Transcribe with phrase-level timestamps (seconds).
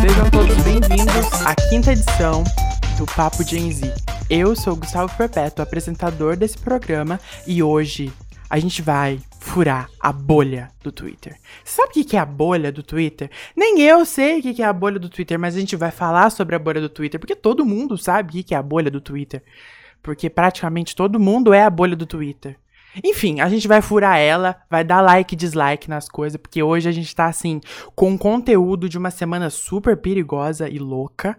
[0.00, 2.42] Sejam todos bem-vindos à quinta edição
[2.98, 3.94] do Papo Gen Z.
[4.28, 8.12] Eu sou Gustavo Perpétuo, apresentador desse programa, e hoje
[8.50, 11.36] a gente vai furar a bolha do Twitter.
[11.64, 13.30] Sabe o que é a bolha do Twitter?
[13.56, 16.30] Nem eu sei o que é a bolha do Twitter, mas a gente vai falar
[16.30, 19.00] sobre a bolha do Twitter, porque todo mundo sabe o que é a bolha do
[19.00, 19.44] Twitter.
[20.02, 22.58] Porque praticamente todo mundo é a bolha do Twitter.
[23.04, 26.88] Enfim, a gente vai furar ela, vai dar like e dislike nas coisas, porque hoje
[26.88, 27.60] a gente tá assim,
[27.94, 31.38] com conteúdo de uma semana super perigosa e louca.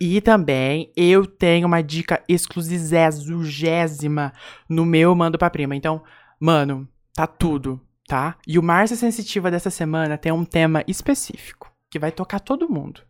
[0.00, 4.32] E também eu tenho uma dica exclusivésima
[4.68, 5.74] no meu Mando pra Prima.
[5.74, 6.02] Então,
[6.38, 8.36] mano, tá tudo, tá?
[8.46, 13.02] E o Márcia Sensitiva dessa semana tem um tema específico, que vai tocar todo mundo.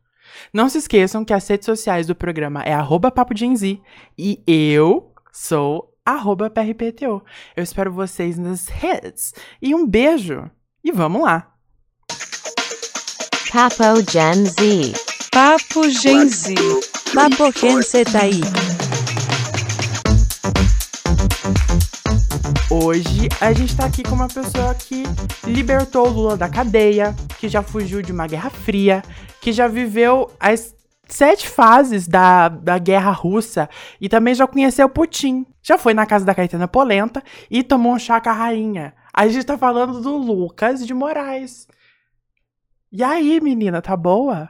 [0.52, 3.34] Não se esqueçam que as redes sociais do programa é arroba Papo
[4.16, 7.22] e eu sou arroba PRPTO.
[7.54, 9.34] Eu espero vocês nas redes.
[9.60, 10.50] E um beijo.
[10.82, 11.52] E vamos lá.
[13.52, 14.94] Papo Gen Z.
[15.30, 16.54] Papo Gen Z.
[17.14, 18.40] Papo quem cê tá aí?
[22.70, 25.02] Hoje a gente tá aqui com uma pessoa que
[25.44, 29.02] libertou o Lula da cadeia, que já fugiu de uma guerra fria,
[29.40, 30.74] que já viveu as
[31.08, 33.68] sete fases da, da guerra russa
[34.00, 35.46] e também já conheceu Putin.
[35.62, 38.94] Já foi na casa da Caetana Polenta e tomou um chá com a rainha.
[39.12, 41.66] A gente tá falando do Lucas de Moraes.
[42.92, 44.48] E aí, menina, tá boa?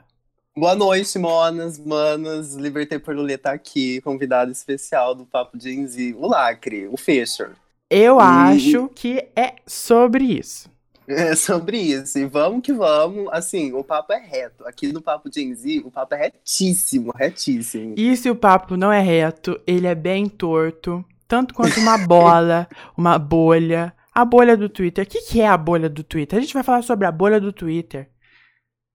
[0.56, 2.54] Boa noite, monas, manas.
[2.54, 7.52] Libertei por Lulê tá aqui, convidado especial do Papo Gen Z, o Lacre, o Fischer.
[7.88, 10.68] Eu E- acho que é sobre isso.
[11.08, 12.18] É sobre isso.
[12.18, 13.28] E vamos que vamos.
[13.32, 14.66] Assim, o papo é reto.
[14.66, 17.94] Aqui no Papo Gen Z, o papo é retíssimo, retíssimo.
[17.96, 22.68] E se o papo não é reto, ele é bem torto, tanto quanto uma bola,
[22.96, 23.94] uma bolha.
[24.14, 25.04] A bolha do Twitter.
[25.04, 26.38] O que, que é a bolha do Twitter?
[26.38, 28.10] A gente vai falar sobre a bolha do Twitter.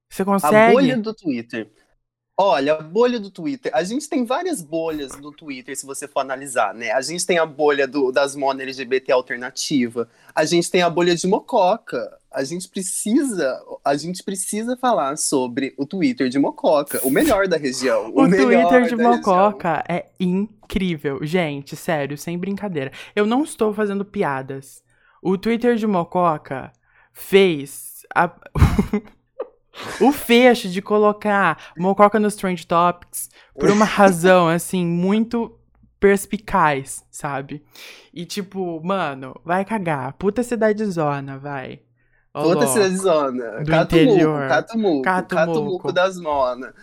[0.09, 0.55] Você consegue?
[0.55, 1.71] A bolha do Twitter.
[2.35, 3.71] Olha, a bolha do Twitter.
[3.75, 6.91] A gente tem várias bolhas no Twitter, se você for analisar, né?
[6.91, 10.09] A gente tem a bolha do- das monas LGBT alternativa.
[10.33, 12.17] A gente tem a bolha de Mococa.
[12.31, 17.57] A gente precisa, a gente precisa falar sobre o Twitter de Mococa, o melhor da
[17.57, 18.11] região.
[18.15, 19.17] O melhor Twitter de da região.
[19.17, 21.19] Mococa é incrível.
[21.23, 22.91] Gente, sério, sem brincadeira.
[23.15, 24.81] Eu não estou fazendo piadas.
[25.21, 26.73] O Twitter de Mococa
[27.13, 28.33] fez a-
[29.99, 35.57] o fecho de colocar Mococa nos Trend Topics por uma razão, assim, muito
[35.99, 37.63] perspicaz, sabe?
[38.13, 40.13] E tipo, mano, vai cagar.
[40.13, 41.79] Puta cidade zona, vai.
[42.33, 42.67] Ô, louco.
[42.67, 43.63] cidade zona.
[43.63, 44.47] Do Catumuco, interior.
[44.47, 45.35] Catumuco, Catumuco.
[45.35, 46.73] Catumuco das Mona.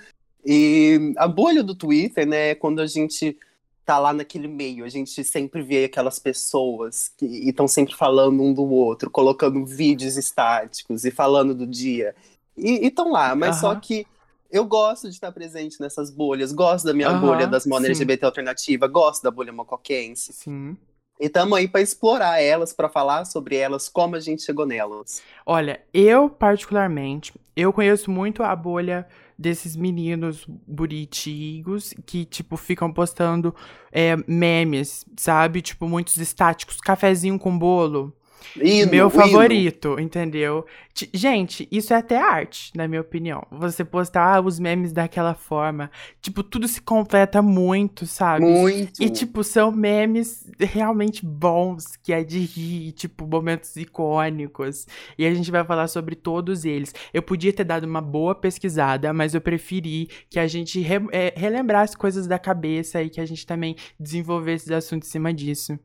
[0.44, 3.36] E a bolha do Twitter, né, é quando a gente
[3.84, 8.54] tá lá naquele meio, a gente sempre vê aquelas pessoas que estão sempre falando um
[8.54, 12.14] do outro, colocando vídeos estáticos e falando do dia.
[12.60, 13.80] E estão lá, mas só Aham.
[13.80, 14.06] que
[14.50, 17.92] eu gosto de estar presente nessas bolhas, gosto da minha Aham, bolha das Mona sim.
[17.92, 20.32] LGBT alternativa, gosto da bolha mocoquense.
[20.32, 20.76] Sim.
[21.20, 25.22] E tamo aí pra explorar elas, pra falar sobre elas, como a gente chegou nelas.
[25.44, 29.06] Olha, eu particularmente, eu conheço muito a bolha
[29.38, 33.54] desses meninos bonitinhos que, tipo, ficam postando
[33.92, 35.60] é, memes, sabe?
[35.62, 38.14] Tipo, muitos estáticos, cafezinho com bolo.
[38.56, 39.10] Hino, Meu hino.
[39.10, 40.66] favorito, entendeu?
[41.14, 43.46] Gente, isso é até arte, na minha opinião.
[43.50, 45.90] Você postar os memes daquela forma.
[46.20, 48.44] Tipo, tudo se completa muito, sabe?
[48.44, 49.02] Muito.
[49.02, 54.86] E, tipo, são memes realmente bons, que é de rir, tipo, momentos icônicos.
[55.16, 56.92] E a gente vai falar sobre todos eles.
[57.14, 61.32] Eu podia ter dado uma boa pesquisada, mas eu preferi que a gente re- é,
[61.36, 65.78] relembrasse coisas da cabeça e que a gente também desenvolvesse esses assuntos em cima disso.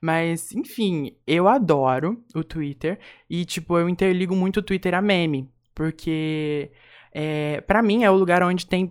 [0.00, 2.98] Mas, enfim, eu adoro o Twitter.
[3.28, 5.50] E, tipo, eu interligo muito o Twitter a meme.
[5.74, 6.70] Porque,
[7.12, 8.90] é, para mim, é o lugar onde tem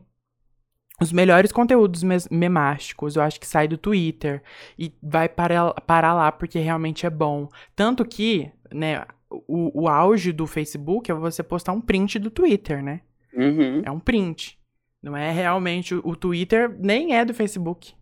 [1.02, 4.44] os melhores conteúdos memásticos, eu acho que sai do Twitter
[4.78, 7.50] e vai para, para lá porque realmente é bom.
[7.76, 12.84] Tanto que, né, o, o auge do Facebook é você postar um print do Twitter,
[12.84, 13.02] né?
[13.34, 13.82] Uhum.
[13.84, 14.60] É um print.
[15.02, 15.96] Não é realmente.
[15.96, 17.94] O, o Twitter nem é do Facebook.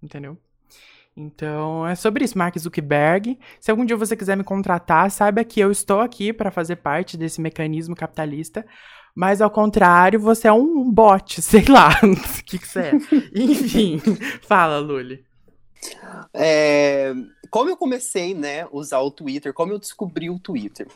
[0.00, 0.38] Entendeu?
[1.16, 3.38] Então é sobre isso, Mark Zuckerberg.
[3.60, 7.16] Se algum dia você quiser me contratar, saiba que eu estou aqui para fazer parte
[7.16, 8.66] desse mecanismo capitalista.
[9.14, 11.90] Mas ao contrário, você é um bot, sei lá.
[12.02, 12.92] O que, que você é?
[13.34, 14.00] Enfim,
[14.42, 15.24] fala, Luli.
[16.32, 17.14] É,
[17.50, 20.88] como eu comecei, né, usar o Twitter, como eu descobri o Twitter?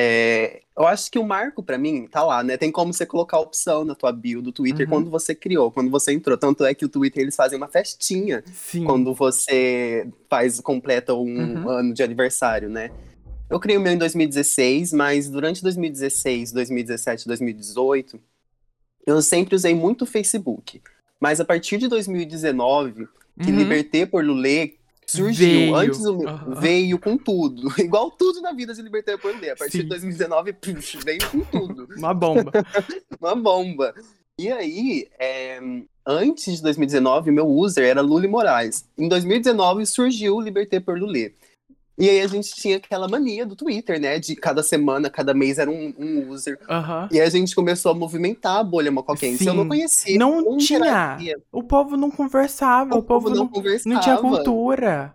[0.00, 2.56] É, eu acho que o marco pra mim tá lá, né?
[2.56, 4.90] Tem como você colocar a opção na tua bio do Twitter Uhum.
[4.94, 6.38] quando você criou, quando você entrou.
[6.38, 8.84] Tanto é que o Twitter eles fazem uma festinha Sim.
[8.84, 11.24] quando você faz completa um
[11.62, 11.68] Uhum.
[11.68, 12.90] ano de aniversário, né?
[13.50, 18.20] Eu criei o meu em 2016, mas durante 2016, 2017, 2018,
[19.06, 20.80] eu sempre usei muito o Facebook.
[21.18, 23.08] Mas a partir de 2019,
[23.42, 23.56] que Uhum.
[23.56, 24.74] Liberté por Lulê
[25.10, 25.48] surgiu.
[25.48, 25.74] Veio.
[25.76, 26.54] Antes o meu- Aham.
[26.60, 27.68] veio com tudo.
[27.80, 29.50] Igual tudo na vida de Liberté por Lulê.
[29.50, 29.82] A partir Sim.
[29.84, 31.88] de 2019, puf, veio com tudo.
[31.96, 32.52] Uma bomba.
[33.20, 33.94] Uma bomba.
[34.38, 35.58] E aí, é,
[36.06, 38.84] antes de 2019, meu user era Luli Moraes.
[38.96, 41.32] Em 2019 surgiu o Liberté por Lulê.
[41.98, 44.18] E aí a gente tinha aquela mania do Twitter, né?
[44.20, 46.58] De cada semana, cada mês era um, um user.
[46.70, 47.08] Aham.
[47.10, 49.44] E a gente começou a movimentar a bolha mocoquense.
[49.44, 50.16] Eu não conhecia.
[50.18, 50.80] Não tinha.
[51.50, 53.92] O povo não conversava, o, O povo não não, conversava.
[53.94, 55.14] não tinha cultura.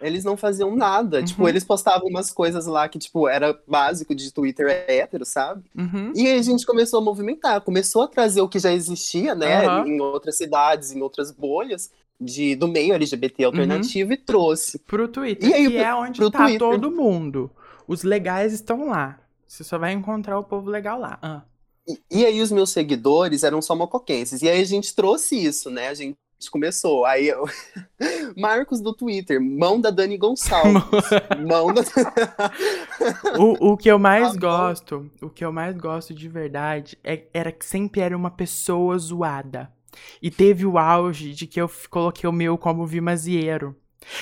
[0.00, 1.22] Eles não faziam nada.
[1.22, 1.48] Tipo, Uhum.
[1.48, 5.62] eles postavam umas coisas lá que, tipo, era básico de Twitter hétero, sabe?
[5.76, 6.12] Uhum.
[6.16, 9.64] E aí a gente começou a movimentar, começou a trazer o que já existia, né,
[9.86, 11.90] em outras cidades, em outras bolhas
[12.24, 14.78] de, do meio LGBT alternativo e trouxe.
[14.80, 16.58] Pro Twitter, E aí, que é onde tá Twitter.
[16.58, 17.50] todo mundo.
[17.86, 19.18] Os legais estão lá.
[19.46, 21.18] Você só vai encontrar o povo legal lá.
[21.20, 21.42] Ah.
[21.86, 24.40] E, e aí os meus seguidores eram só mocoquenses.
[24.42, 25.88] E aí a gente trouxe isso, né?
[25.88, 26.16] A gente
[26.50, 27.04] começou.
[27.04, 27.44] Aí eu...
[28.36, 30.82] Marcos do Twitter, mão da Dani Gonçalves.
[31.46, 31.82] mão da.
[33.38, 37.24] O, o que eu mais Tá gosto, o que eu mais gosto de verdade é-
[37.32, 39.70] era que sempre era uma pessoa zoada.
[40.20, 43.76] E teve o auge de que eu coloquei o meu como vimazieiro.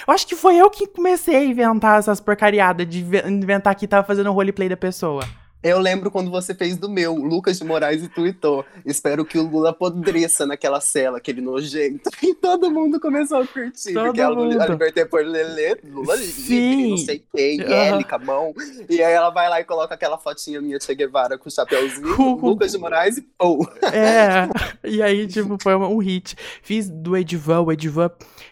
[0.07, 3.89] Eu acho que foi eu que comecei a inventar essas porcariadas de ve- inventar que
[3.89, 5.23] tava fazendo o roleplay da pessoa.
[5.63, 8.65] Eu lembro quando você fez do meu, o Lucas de Moraes e tweetou.
[8.85, 12.11] Espero que o Lula apodreça naquela cela, aquele nojento.
[12.23, 13.93] E todo mundo começou a curtir.
[13.93, 14.61] Todo porque mundo.
[14.61, 16.77] a Liberté por Lelê, Lula Sim.
[16.77, 17.73] livre, não sei quem, Aham.
[17.73, 18.55] Élica, mão.
[18.89, 22.37] E aí ela vai lá e coloca aquela fotinha minha Che Guevara com o chapéuzinho,
[22.37, 23.67] Lucas de Moraes e pô.
[23.93, 24.49] É,
[24.89, 26.37] e aí, tipo, foi um hit.
[26.63, 28.11] Fiz do Edivan, o Edivan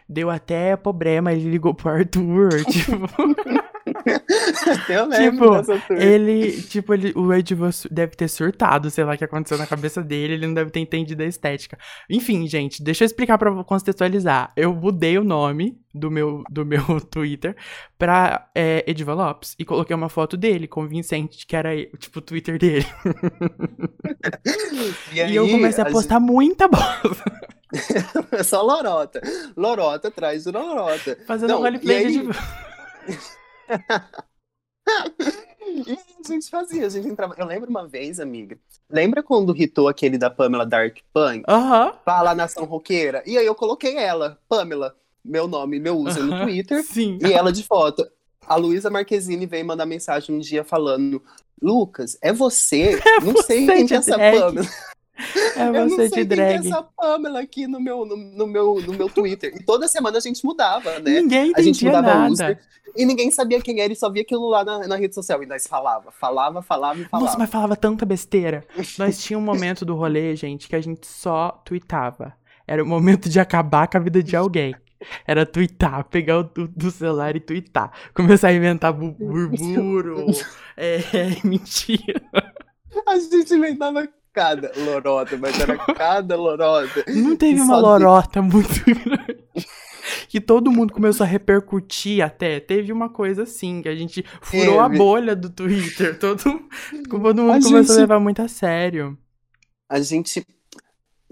[0.09, 2.97] deu até problema, ele ligou pro Arthur, tipo,
[4.89, 9.19] Eu lembro Tipo, ele, tipo, ele, o Edivan su- deve ter surtado, sei lá o
[9.19, 11.79] que aconteceu na cabeça dele, ele não deve ter entendido a estética.
[12.09, 14.53] Enfim, gente, deixa eu explicar pra contextualizar.
[14.57, 17.57] Eu mudei o nome do meu, do meu Twitter
[17.99, 22.23] pra é, Lopes e coloquei uma foto dele com o Vincent, que era, tipo, o
[22.23, 22.87] Twitter dele.
[25.13, 27.25] E, aí, eu comecei a gente- postar muita bosta,
[28.33, 29.21] É só lorota.
[29.57, 31.19] Lorota atrás de lorota.
[31.27, 32.29] fazendo Não, roleplay e aí- de.
[35.87, 37.35] E a gente fazia, a gente entrava.
[37.37, 38.59] Eu lembro uma vez, amiga.
[38.89, 41.45] Lembra quando hitou aquele da Pamela Dark Punk?
[41.47, 41.93] Aham.
[42.05, 43.23] Fala nação roqueira?
[43.27, 47.19] E aí eu coloquei ela, Pamela, meu nome, meu user no aham, Twitter, Sim.
[47.21, 48.09] e ela de foto.
[48.47, 51.23] A Luísa Marquezine veio mandar mensagem um dia falando:
[51.61, 52.99] Lucas, é você?
[53.23, 54.13] não sei você quem de que é essa.
[54.13, 54.53] Pamela.
[55.57, 58.17] É eu não você sei de quem que é essa Pamela aqui no meu, no,
[58.17, 59.53] no meu, no meu Twitter.
[59.57, 61.21] E toda semana a gente mudava, né?
[61.21, 62.31] Ninguém A gente mudava nada.
[62.33, 62.61] user.
[62.97, 65.43] E ninguém sabia quem era e só via aquilo lá na, na rede social.
[65.43, 67.27] E nós falava, falava, falava e falava.
[67.27, 68.65] Nossa, mas falava tanta besteira.
[68.99, 72.33] Nós tinha um momento do rolê, gente, que a gente só tweetava.
[72.67, 74.75] Era o momento de acabar com a vida de alguém.
[75.27, 77.93] Era tweetar, pegar o do, do celular e tweetar.
[78.15, 80.27] Começar a inventar bu- burburo.
[80.77, 80.99] é,
[81.45, 82.21] mentira.
[83.07, 87.05] A gente inventava cada lorota, mas era cada lorota.
[87.09, 89.39] Não teve uma lorota muito grande.
[90.29, 92.61] Que todo mundo começou a repercutir até.
[92.61, 94.99] Teve uma coisa assim, que a gente furou a Teve.
[94.99, 96.17] bolha do Twitter.
[96.19, 96.43] Todo,
[97.09, 99.19] todo mundo A começou a gente- levar muito a sério.
[99.89, 100.47] A gente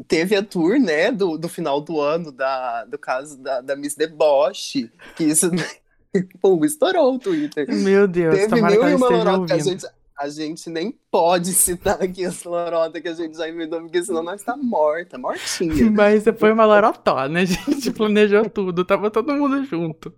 [0.08, 3.94] teve a tour, né, do, do final do ano, da, do caso da, da Miss
[3.94, 5.50] Deboche, que isso
[6.40, 7.66] pô, estourou o Twitter.
[7.72, 9.86] Meu Deus, Teve mil e uma lorota a gente,
[10.18, 14.22] a gente nem pode citar aqui as lorotas que a gente já inventou, porque senão
[14.22, 15.90] nós tá morta, mortinha.
[15.92, 17.42] Mas foi uma lorotó, né?
[17.42, 20.12] A gente planejou tudo, tava todo mundo junto.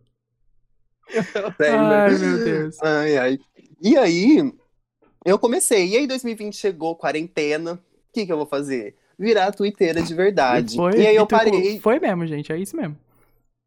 [1.58, 2.04] Lembra?
[2.04, 2.76] Ai, meu Deus.
[2.82, 3.38] Ai, ai.
[3.80, 4.52] E aí,
[5.24, 5.88] eu comecei.
[5.88, 7.74] E aí, 2020 chegou, quarentena.
[7.74, 8.96] O que, que eu vou fazer?
[9.18, 10.76] Virar twitteira de verdade.
[10.76, 12.96] Foi, e aí, eu parei, Foi mesmo, gente, é isso mesmo.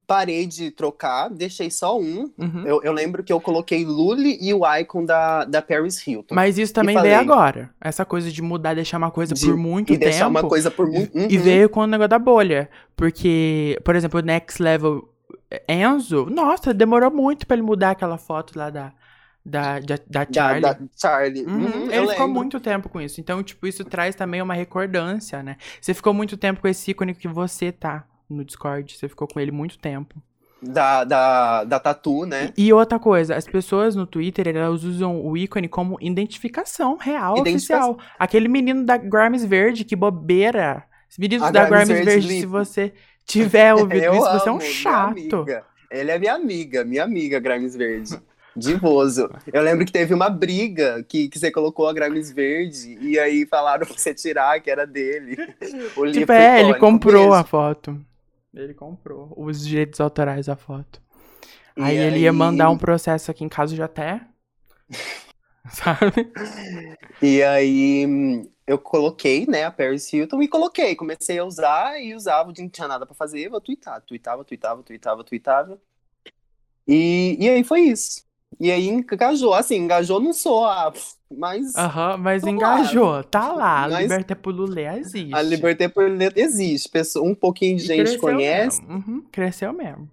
[0.08, 2.30] Parei de trocar, deixei só um.
[2.38, 2.64] Uhum.
[2.66, 6.36] Eu, eu lembro que eu coloquei Lully e o icon da, da Paris Hilton.
[6.36, 7.12] Mas isso também falei.
[7.12, 7.70] veio agora.
[7.80, 10.30] Essa coisa de mudar, deixar uma coisa De- por muito e deixar tempo.
[10.40, 11.18] uma coisa por muito.
[11.18, 12.70] E veio com o negócio da bolha.
[12.96, 15.08] Porque, por exemplo, o Next Level
[15.68, 18.94] Enzo, nossa, demorou muito pra ele mudar aquela foto lá da,
[19.46, 20.62] da, da, da Da, Charlie.
[20.62, 21.46] da Charlie.
[21.46, 22.28] Uhum, Uhum, ele ficou lembro.
[22.30, 23.20] muito tempo com isso.
[23.20, 25.58] Então, tipo, isso traz também uma recordância, né?
[25.82, 28.96] Você ficou muito tempo com esse ícone que você tá no Discord.
[28.98, 30.22] Você ficou com ele muito tempo.
[30.62, 32.54] Da, da, da Tatu, né?
[32.56, 37.94] E outra coisa, as pessoas no Twitter, elas usam o ícone como identificação real, Identificação.
[37.94, 38.16] oficial.
[38.20, 40.84] Aquele menino da Grimes Verde, que bobeira.
[41.10, 42.94] Os meninos A da Grimes Grimes Verde Verde, se você
[43.26, 45.46] tiver ouvido Eu isso, você é amo, um chato.
[45.90, 48.20] Ele é minha amiga, minha amiga Grimes Verde.
[48.56, 49.30] Divoso.
[49.52, 53.46] Eu lembro que teve uma briga que, que você colocou a Grames Verde e aí
[53.48, 55.38] falaram pra você tirar que era dele.
[55.96, 57.34] O Tipo, é, ele comprou Beijo.
[57.34, 58.00] a foto.
[58.54, 61.02] Ele comprou os direitos autorais da foto.
[61.78, 64.22] E Aí ele ia mandar um processo aqui em casa já até.
[65.72, 66.32] Sabe?
[67.22, 70.96] E aí hum, eu coloquei, né, a Paris Hilton e coloquei.
[70.96, 74.02] Comecei a usar e usava, não tinha nada pra fazer, vou twittar.
[74.02, 75.82] Tweetava, tweetava, tweetava, tweetava.
[76.88, 78.26] E, e aí foi isso.
[78.60, 79.54] E aí engajou.
[79.54, 80.92] Assim, engajou não sou a.
[81.36, 82.54] Mas Aham, mas Tô lá.
[82.54, 83.24] engajou.
[83.24, 83.88] Tá lá.
[83.90, 85.34] Mas- Liberté por Lulé existe.
[85.34, 86.90] a Liberté por Letra existe.
[86.90, 88.82] Pessoa, um pouquinho de E gente conhece.
[88.84, 88.96] mesmo.
[88.96, 90.10] Uhum, cresceu mesmo.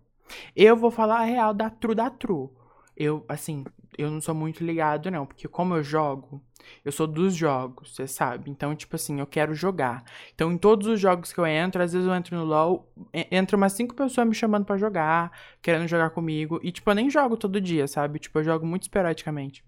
[0.54, 2.49] Eu vou falar a real da True da True.
[2.97, 3.64] Eu, assim,
[3.97, 5.26] eu não sou muito ligado, não.
[5.26, 6.42] Porque como eu jogo,
[6.85, 8.50] eu sou dos jogos, você sabe.
[8.50, 10.04] Então, tipo assim, eu quero jogar.
[10.35, 13.57] Então, em todos os jogos que eu entro, às vezes eu entro no LoL, entra
[13.57, 16.61] umas cinco pessoas me chamando pra jogar, querendo jogar comigo.
[16.62, 18.18] E, tipo, eu nem jogo todo dia, sabe?
[18.18, 19.64] Tipo, eu jogo muito esporadicamente.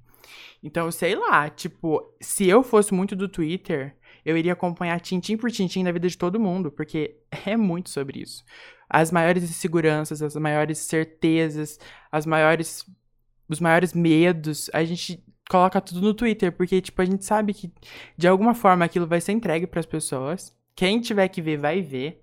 [0.62, 5.50] Então, sei lá, tipo, se eu fosse muito do Twitter, eu iria acompanhar tintim por
[5.50, 8.44] tintim na vida de todo mundo, porque é muito sobre isso.
[8.88, 11.78] As maiores inseguranças, as maiores certezas,
[12.10, 12.84] as maiores
[13.52, 17.72] os maiores medos, a gente coloca tudo no Twitter, porque tipo a gente sabe que
[18.16, 20.56] de alguma forma aquilo vai ser entregue pras pessoas.
[20.76, 22.22] Quem tiver que ver vai ver.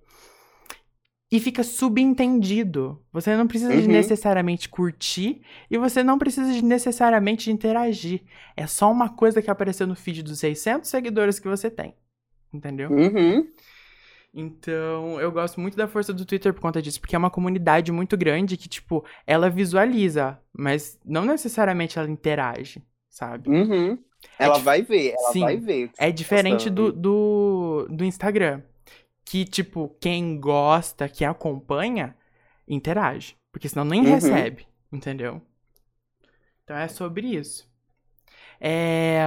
[1.30, 3.04] E fica subentendido.
[3.12, 3.92] Você não precisa de Uhum.
[3.92, 8.22] necessariamente curtir e você não precisa de necessariamente interagir.
[8.56, 11.94] É só uma coisa que apareceu no feed dos 600 seguidores que você tem.
[12.54, 12.90] Entendeu?
[12.90, 13.46] Uhum.
[14.40, 17.92] Então, eu gosto muito da força do Twitter por conta disso, porque é uma comunidade
[17.92, 23.50] muito grande que, tipo, ela visualiza, mas não necessariamente ela interage, sabe?
[23.50, 23.98] Uhum.
[24.38, 25.40] Ela dif- vai ver, ela Sim.
[25.40, 25.90] vai ver.
[25.98, 28.62] É tá diferente do, do, do Instagram,
[29.26, 32.16] que, tipo, quem gosta, quem acompanha,
[32.68, 34.10] interage, porque senão nem Uhum.
[34.12, 35.42] recebe, entendeu?
[36.64, 37.68] Então é sobre isso.
[38.60, 39.20] É...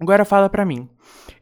[0.00, 0.88] Agora fala pra mim.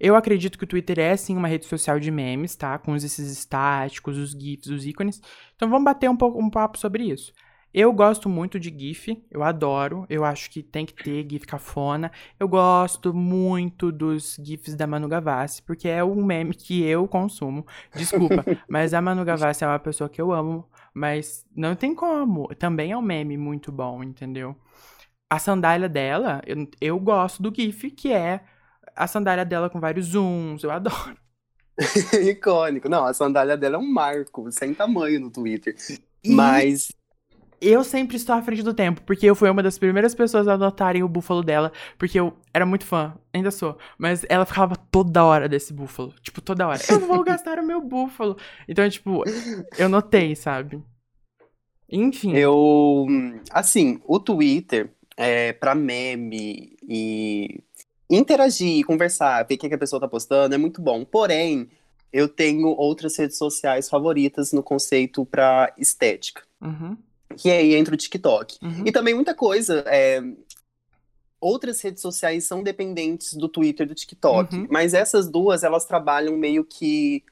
[0.00, 2.76] Eu acredito que o Twitter é sim uma rede social de memes, tá?
[2.76, 5.22] Com esses estáticos, os GIFs, os ícones.
[5.54, 7.32] Então vamos bater um pouco um papo sobre isso.
[7.72, 12.10] Eu gosto muito de GIF, eu adoro, eu acho que tem que ter GIF cafona.
[12.40, 17.64] Eu gosto muito dos GIFs da Manu Gavassi, porque é um meme que eu consumo.
[17.94, 22.48] Desculpa, mas a Manu Gavassi é uma pessoa que eu amo, mas não tem como.
[22.56, 24.56] Também é um meme muito bom, entendeu?
[25.30, 28.40] A sandália dela, eu, eu gosto do GIF, que é
[28.96, 31.16] a sandália dela com vários zooms, eu adoro.
[32.28, 32.88] Icônico.
[32.88, 35.76] Não, a sandália dela é um marco, sem tamanho no Twitter.
[36.24, 36.90] E Mas
[37.60, 40.54] eu sempre estou à frente do tempo, porque eu fui uma das primeiras pessoas a
[40.54, 45.24] adotarem o búfalo dela, porque eu era muito fã, ainda sou, mas ela ficava toda
[45.24, 46.80] hora desse búfalo, tipo, toda hora.
[46.88, 48.36] Eu vou gastar o meu búfalo.
[48.68, 49.24] Então, tipo,
[49.76, 50.82] eu notei, sabe?
[51.90, 52.34] Enfim.
[52.34, 53.06] eu.
[53.50, 57.60] Assim, o Twitter é pra meme e
[58.08, 61.04] interagir, conversar, ver o que que a pessoa tá postando é muito bom.
[61.04, 61.68] Porém,
[62.12, 66.42] eu tenho outras redes sociais favoritas no conceito pra estética.
[66.60, 66.96] Uhum,
[67.36, 68.58] Que aí entra o TikTok.
[68.62, 68.84] uhum.
[68.86, 69.82] E também muita coisa.
[69.88, 70.22] é,
[71.40, 74.56] Outras redes sociais são dependentes do Twitter e do TikTok.
[74.56, 74.66] Uhum.
[74.70, 77.22] Mas essas duas, elas trabalham meio que.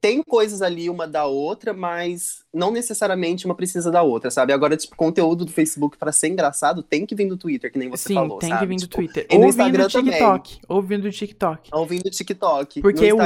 [0.00, 4.52] Tem coisas ali uma da outra, mas não necessariamente uma precisa da outra, sabe?
[4.52, 7.88] Agora, tipo, conteúdo do Facebook pra ser engraçado tem que vir do Twitter, que nem
[7.88, 8.60] você Sim, falou, tem sabe?
[8.60, 9.26] que vir do Tipo, Twitter.
[9.30, 10.12] no Ou vindo do também.
[10.12, 10.58] TikTok.
[10.68, 11.68] Ou vindo do TikTok.
[11.72, 12.80] Ao vir do TikTok.
[12.80, 13.18] Porque no o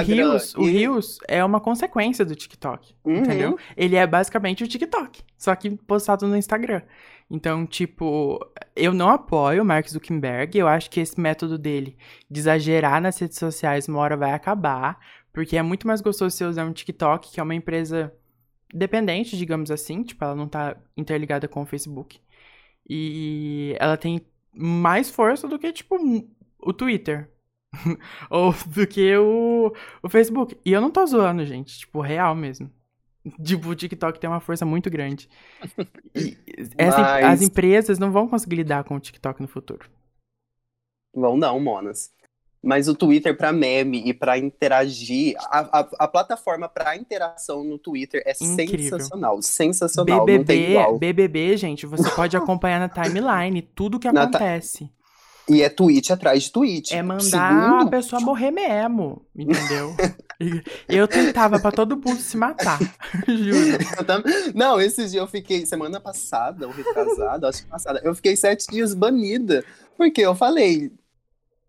[0.56, 3.16] o e- Reels é uma consequência do TikTok, Uhum.
[3.16, 3.58] entendeu?
[3.76, 6.82] Ele é basicamente o TikTok, só que postado no Instagram.
[7.30, 8.38] Então, tipo,
[8.76, 11.96] eu não apoio o Mark Zuckerberg, eu acho que esse método dele
[12.30, 14.98] de exagerar nas redes sociais uma hora vai acabar,
[15.32, 18.12] porque é muito mais gostoso você usar um TikTok, que é uma empresa
[18.72, 22.20] dependente, digamos assim, tipo, ela não tá interligada com o Facebook.
[22.88, 24.20] E ela tem
[24.54, 25.96] mais força do que, tipo,
[26.58, 27.30] o Twitter.
[28.28, 29.72] Ou do que o,
[30.02, 30.58] o Facebook.
[30.64, 31.78] E eu não tô zoando, gente.
[31.78, 32.70] Tipo, real mesmo.
[33.42, 35.28] Tipo, o TikTok tem uma força muito grande.
[36.76, 39.88] Essa- Mas- As empresas não vão conseguir lidar com o TikTok no futuro.
[41.14, 42.10] Vão não, Monas.
[42.64, 47.76] Mas o Twitter pra meme e pra interagir, a, a, a plataforma pra interação no
[47.76, 48.98] Twitter é Incrível.
[48.98, 49.42] sensacional.
[49.42, 50.98] Sensacional, não tem BBB, igual.
[50.98, 54.88] BBB, gente, você pode acompanhar na timeline tudo que Na ta- acontece.
[55.48, 56.94] E é tweet atrás de tweet.
[56.94, 57.22] É mandar a
[57.74, 59.92] Segundo, pessoa morrer mesmo, entendeu?
[60.88, 62.78] Eu tentava pra todo mundo se matar,
[63.26, 64.04] juro.
[64.06, 64.22] tam-
[64.54, 68.66] Não, esses dias eu fiquei, semana passada, ou retrasada, acho que passada, eu fiquei sete
[68.70, 69.64] dias banida.
[69.96, 70.90] Porque eu falei,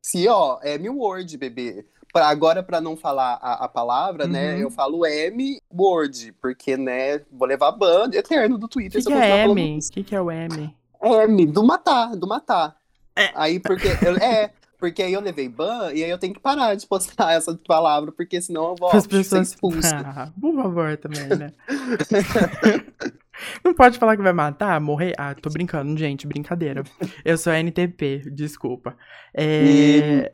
[0.03, 1.85] se ó, é M word, bebê.
[2.11, 4.59] Pra, agora, pra não falar a, a palavra, né, Uhum.
[4.59, 9.07] eu falo M word, porque, né, vou levar ban eterno do O Twitter que, se
[9.07, 9.79] que eu continuar é M?
[9.79, 10.75] O que, que é o M?
[11.01, 12.75] M, do matar, do matar.
[13.15, 13.31] É.
[13.33, 13.87] Aí, porque.
[14.05, 17.31] eu- é, porque aí eu levei ban e aí eu tenho que parar de postar
[17.33, 19.47] essa palavra, porque senão eu vou As ser pessoas.
[19.49, 19.95] expulsa.
[20.05, 21.53] Ah, por favor, também, né?
[23.63, 25.13] Não pode falar que vai matar, morrer?
[25.17, 26.83] Ah, tô brincando, gente, brincadeira.
[27.23, 28.97] Eu sou NTP, desculpa.
[29.33, 30.29] É,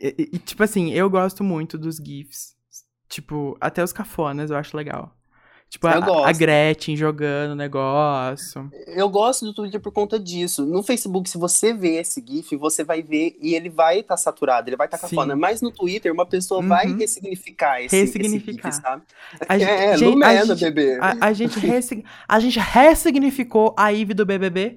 [0.00, 2.54] e- e, tipo assim, eu gosto muito dos GIFs.
[3.08, 5.16] Tipo, até os cafonas eu acho legal.
[5.74, 6.32] Tipo, a, a.
[6.32, 8.70] Gretchen jogando o negócio.
[8.86, 10.64] Eu gosto do Twitter por conta disso.
[10.64, 14.68] No Facebook, se você vê esse GIF, você vai ver e ele vai estar saturado,
[14.68, 15.08] ele vai estar Sim.
[15.16, 15.34] cafona.
[15.34, 16.96] Mas no Twitter, uma pessoa vai Uhum.
[16.96, 18.68] ressignificar esse, Ressignificar.
[18.68, 19.02] esse GIF, sabe?
[19.48, 20.98] A gente- é, gente- a Lumena, gente- bebê.
[21.00, 24.76] A, a gente ressign- a gente ressignificou a Ivy do BBB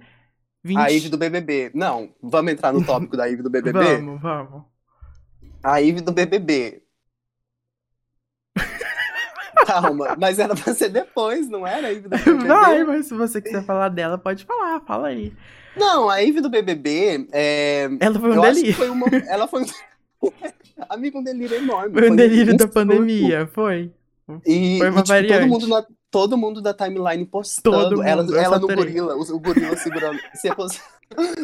[0.64, 0.80] 20.
[0.80, 1.70] A Ivy do BBB.
[1.76, 3.98] Não, vamos entrar no tópico da Ivy do BBB?
[3.98, 4.64] Vamos, vamos.
[5.64, 6.82] A Ivy do BBB.
[9.66, 12.48] Calma, mas era pra ser depois, não era a Ivy do BBB?
[12.48, 15.34] Vai, mas se você quiser falar dela, pode falar, fala aí.
[15.76, 18.74] Não, a Ivy do BBB, é, Ela foi um delírio.
[18.74, 19.08] foi uma...
[19.28, 19.66] Ela foi um...
[20.90, 21.94] Amigo, um delírio enorme.
[22.00, 23.92] Foi um delírio da pandemia, foi.
[24.46, 25.40] E, Foi uma e, tipo, variante.
[25.40, 28.04] todo mundo, na, todo mundo da timeline postando.
[28.04, 30.20] Ela mundo, eu ela no gorila, o, o gorila segurando.
[30.36, 30.50] se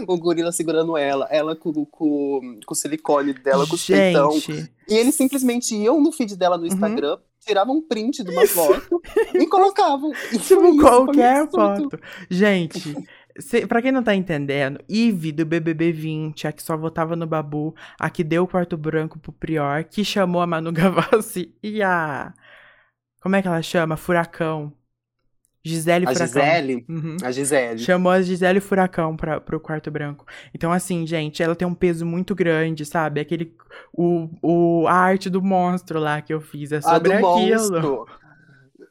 [0.05, 4.31] o gorila segurando ela, ela com, com, com o silicone dela, com o peitão.
[4.33, 6.61] Gente, E eles simplesmente iam no feed dela Uhum.
[6.63, 9.01] no Instagram, tiravam um print de uma foto
[9.33, 10.11] e colocavam.
[10.31, 11.99] E foi tipo, isso, qualquer foto.
[12.29, 12.95] Gente,
[13.39, 17.27] cê, pra quem não tá entendendo, Ivy do BBB 20, a que só votava no
[17.27, 21.81] Babu, a que deu o quarto branco pro Prior, que chamou a Manu Gavassi e
[21.81, 22.33] a...
[23.21, 23.95] Como é que ela chama?
[23.95, 24.73] Furacão.
[25.65, 26.27] Gisele A Furacão.
[26.43, 27.17] Gisele, Uhum.
[27.23, 27.79] a Gisele.
[27.79, 30.25] Chamou a Gisele Furacão pra, pro quarto branco.
[30.53, 33.21] Então, assim, gente, ela tem um peso muito grande, sabe?
[33.21, 33.55] Aquele.
[33.93, 37.31] O, o, a arte do monstro lá que eu fiz é A sobre do aquilo.
[37.59, 38.05] monstro.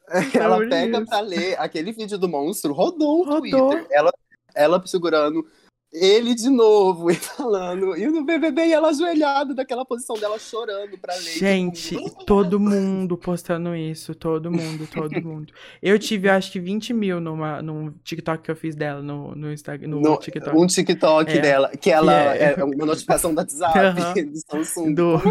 [0.33, 1.05] Ela pega isso.
[1.07, 3.69] pra ler aquele vídeo do monstro, rodou o Rodou.
[3.71, 3.87] Twitter.
[3.91, 4.11] Ela,
[4.53, 5.45] ela segurando
[5.93, 7.95] ele de novo e falando.
[7.95, 13.17] E no BBB e ela ajoelhada daquela posição dela chorando pra Gente, mundo, todo mundo
[13.17, 15.53] postando isso, todo mundo, todo mundo.
[15.81, 19.51] Eu tive, acho que 20 mil numa, num TikTok que eu fiz dela no, no
[19.53, 20.57] Instagram, no, No- TikTok.
[20.57, 21.39] Um TikTok É.
[21.41, 24.13] dela, que ela é- é uma notificação da WhatsApp Aham.
[24.13, 24.93] do Samsung.
[24.93, 25.21] Do...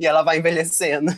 [0.00, 1.12] E ela vai envelhecendo.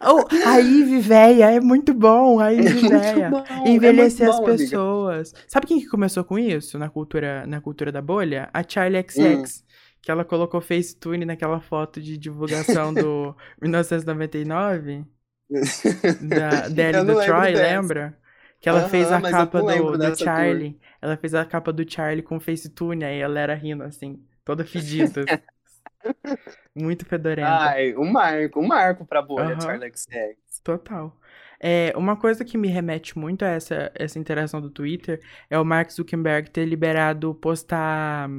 [0.00, 3.30] Oh, a Ivy véia, é muito bom, a Ivy véia.
[3.30, 4.78] Bom, é Envelhecer as bom, amiga.
[4.78, 5.32] pessoas.
[5.48, 8.50] Sabe quem que começou com isso na cultura, na cultura da bolha?
[8.52, 9.46] A Charlie Hum.
[9.46, 9.64] XX.
[10.02, 15.04] Que ela colocou Facetune naquela foto de divulgação do 1999.
[16.20, 17.62] Da não do Troy, dessa.
[17.62, 18.18] lembra?
[18.60, 20.78] Que ela fez a capa do, do Charlie.
[21.00, 25.32] Ela fez a capa do Charlie com Facetune, aí ela era rindo assim, toda fedida.
[26.82, 27.48] Muito fedorenta.
[27.48, 29.60] Ai, um marco, um marco pra bolha, Aham.
[29.60, 30.62] Charlie XX.
[30.62, 31.16] Total.
[31.62, 35.64] É, uma coisa que me remete muito a essa, essa interação do Twitter é o
[35.64, 38.30] Mark Zuckerberg ter liberado postar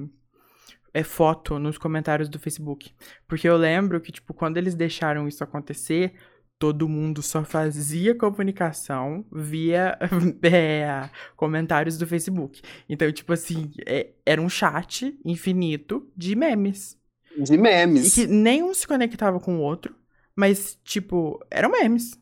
[0.93, 2.91] é, foto nos comentários do Facebook.
[3.27, 6.13] Porque eu lembro que, tipo, quando eles deixaram isso acontecer,
[6.57, 9.97] todo mundo só fazia comunicação via
[10.43, 12.61] é, comentários do Facebook.
[12.87, 16.99] Então, tipo assim, é- era um chat infinito de memes.
[17.37, 18.13] De E memes.
[18.13, 19.95] que nenhum se conectava com o outro,
[20.35, 22.19] mas, tipo, eram memes.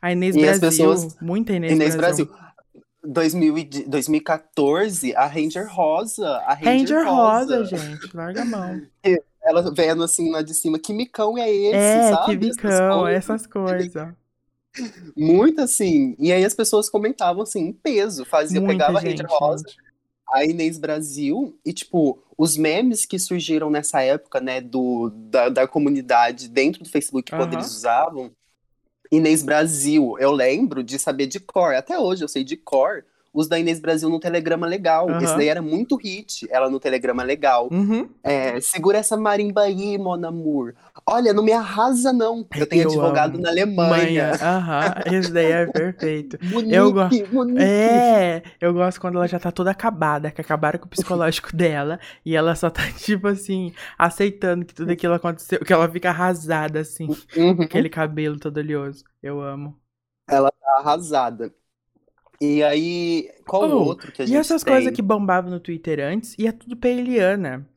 [0.00, 2.26] A Inês E as Brasil, pessoas- muita Inês, Inês Brasil.
[2.26, 2.48] Brasil.
[3.04, 6.28] 2000 e de- 2014, a Ranger Rosa.
[6.46, 8.82] A Ranger, Ranger Rosa, Rosa, gente, larga a mão.
[9.42, 12.36] Ela vendo assim lá de cima, que micão é esse, é, sabe?
[12.38, 13.16] que Essas bicão, coisas.
[13.24, 14.08] essas coisas.
[15.16, 16.14] Muito assim.
[16.18, 18.24] E aí as pessoas comentavam assim, em peso.
[18.24, 19.78] Fazia, Muita pegava a gente, Ranger Rosa, gente.
[20.32, 25.68] A Inês Brasil, e tipo, os memes que surgiram nessa época, né, do, da, da
[25.68, 27.62] comunidade dentro do Facebook, quando Aham.
[27.62, 28.30] eles usavam,
[29.10, 33.04] Inês Brasil, eu lembro de saber de cor, até hoje eu sei de cor,
[33.38, 35.08] os da Inês Brasil no Telegrama Legal.
[35.08, 35.22] Aham.
[35.22, 37.68] Esse daí era muito hit, ela no Telegrama Legal.
[37.70, 38.08] Uhum.
[38.24, 40.74] É, segura essa marimba aí, Mon Amour.
[41.06, 42.46] Olha, não me arrasa, não.
[42.56, 43.42] Eu tenho Eu advogado amo.
[43.42, 43.88] na Alemanha.
[43.88, 46.36] Manha, aham, esse daí é perfeito.
[46.50, 47.62] Monique, Eu go- Monique.
[47.62, 51.98] É, eu gosto quando ela já tá toda acabada, que acabaram com o psicológico dela,
[52.24, 56.80] e ela só tá, tipo assim, aceitando que tudo aquilo aconteceu, que ela fica arrasada,
[56.80, 57.56] assim, Uhum.
[57.56, 59.04] com aquele cabelo todo oleoso.
[59.22, 59.76] Eu amo.
[60.26, 61.52] Tá arrasada.
[62.40, 64.64] E aí, qual Oh, outro que a gente E essas tem?
[64.64, 67.68] coisas que bombavam no Twitter antes, ia tudo pra Eliana.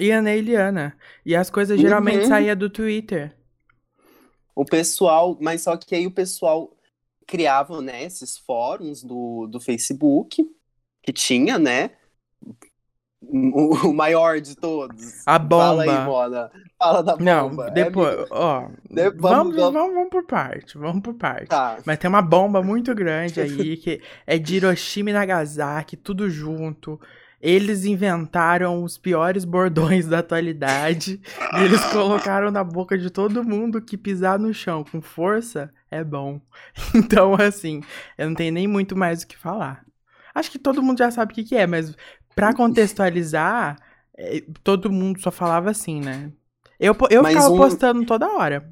[0.00, 0.98] Iana e Eliana.
[1.26, 2.26] E as coisas geralmente Uhum.
[2.26, 3.36] saíam do Twitter.
[4.54, 6.76] O pessoal, mas só que aí o pessoal
[7.26, 10.44] criava, né, esses fóruns do, do Facebook,
[11.02, 11.96] que tinha, né?
[13.22, 15.22] O, maior de todos.
[15.26, 16.04] A Fala aí, bomba.
[16.04, 16.50] Mona.
[16.78, 17.66] Fala da Não, bomba.
[17.68, 18.26] É depois, amigo.
[18.30, 18.68] ó.
[18.88, 21.48] De- vamos- vamos, vamos- vamos, por parte, vamos por parte.
[21.48, 21.76] Tá.
[21.84, 26.98] Mas tem uma bomba muito grande aí, que é de Hiroshima e Nagasaki, tudo junto.
[27.42, 31.20] Eles inventaram os piores bordões da atualidade
[31.58, 36.02] e eles colocaram na boca de todo mundo que pisar no chão com força é
[36.04, 36.40] bom.
[36.94, 37.82] Então, assim,
[38.18, 39.84] eu não tenho nem muito mais o que falar.
[40.34, 41.94] Acho que todo mundo já sabe o que, que é, mas
[42.40, 43.76] pra contextualizar,
[44.16, 46.30] é, todo mundo só falava assim, né?
[46.78, 48.70] Eu, eu Mas ficava um- postando toda hora.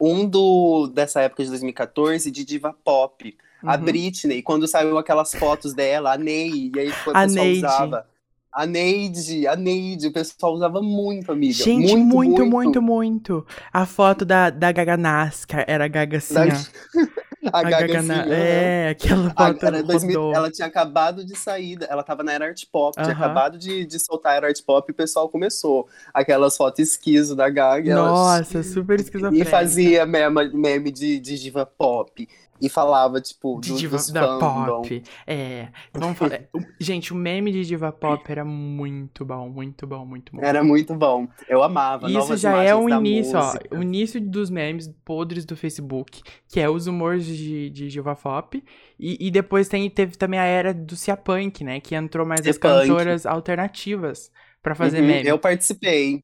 [0.00, 3.36] Um do, dessa época de 2014, de diva pop.
[3.62, 3.82] A Uhum.
[3.84, 7.58] Britney, quando saiu aquelas fotos dela, a Ney, e aí o A pessoal Neide.
[7.58, 8.06] usava.
[8.52, 11.52] A Neide, a Neide, o pessoal usava muito, amiga.
[11.54, 16.34] Gente, muito, muito, muito, muito, A foto da, da Gaga Nazca era a Gaga assim,
[16.34, 16.46] Da-
[17.46, 17.50] ó.
[17.56, 18.32] A, Gaga, Na- aham.
[18.32, 20.34] É, aquela A- foto era 2000 rodou.
[20.34, 23.24] ela tinha acabado de sair, ela tava na Era Art Pop, tinha Aham.
[23.24, 25.88] acabado de, de soltar a Era Art Pop e o pessoal começou.
[26.12, 27.94] Aquelas fotos esquizo da Gaga.
[27.94, 29.50] Nossa, super E esquizofrênica.
[29.50, 32.28] fazia meme, meme de, de diva pop.
[32.60, 35.02] E falava, tipo, De do, diva dos da pop.
[35.26, 35.68] É.
[35.92, 36.42] Vamos falar.
[36.54, 40.42] o- Gente, o meme de diva pop era muito bom, muito bom, muito bom.
[40.42, 41.28] Era muito bom.
[41.48, 42.10] Eu amava.
[42.10, 43.44] Isso já é o início, ó.
[43.46, 43.76] música.
[43.78, 48.62] O início dos memes podres do Facebook, que é os humores de, de diva pop.
[48.98, 51.80] E, e depois tem, teve também a era do Cia Punk, né?
[51.80, 52.88] Que entrou mais as Cia-punk.
[52.88, 54.30] cantoras alternativas
[54.62, 55.28] pra fazer Uhum, meme.
[55.28, 56.22] Eu participei.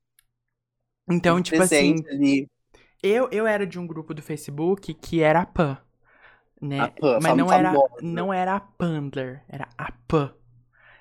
[1.11, 2.49] Então, tipo assim, ali.
[3.03, 5.79] eu, eu era de um grupo do Facebook que era a Pan,
[6.63, 6.81] né?
[6.81, 7.95] A Pan, Mas não era, famosa.
[8.03, 10.33] não era a Pandler, era a Pan.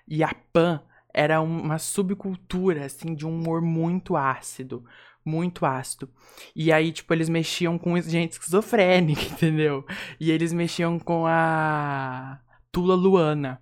[0.08, 0.82] E a Pan
[1.14, 4.84] era um- uma subcultura, assim, de um humor muito ácido.
[5.24, 6.10] Muito ácido.
[6.56, 9.86] E aí, tipo, eles mexiam com gente esquizofrênica, entendeu?
[10.20, 12.40] E eles mexiam com a
[12.72, 13.62] Tula Luana.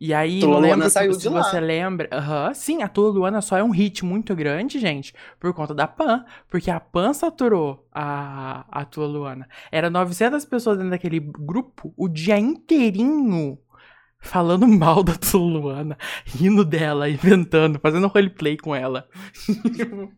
[0.00, 1.42] E aí, não Luana lembro saiu se de lá.
[1.42, 2.08] você lembra.
[2.54, 6.24] Sim, a Tula Luana só é um hit muito grande, gente, por conta da Pan.
[6.48, 9.48] Porque a Pan saturou a, a Tula Luana.
[9.70, 13.58] Era 900 pessoas dentro daquele grupo o dia inteirinho
[14.20, 19.08] falando mal da Tula Luana, rindo dela, inventando, fazendo roleplay com ela.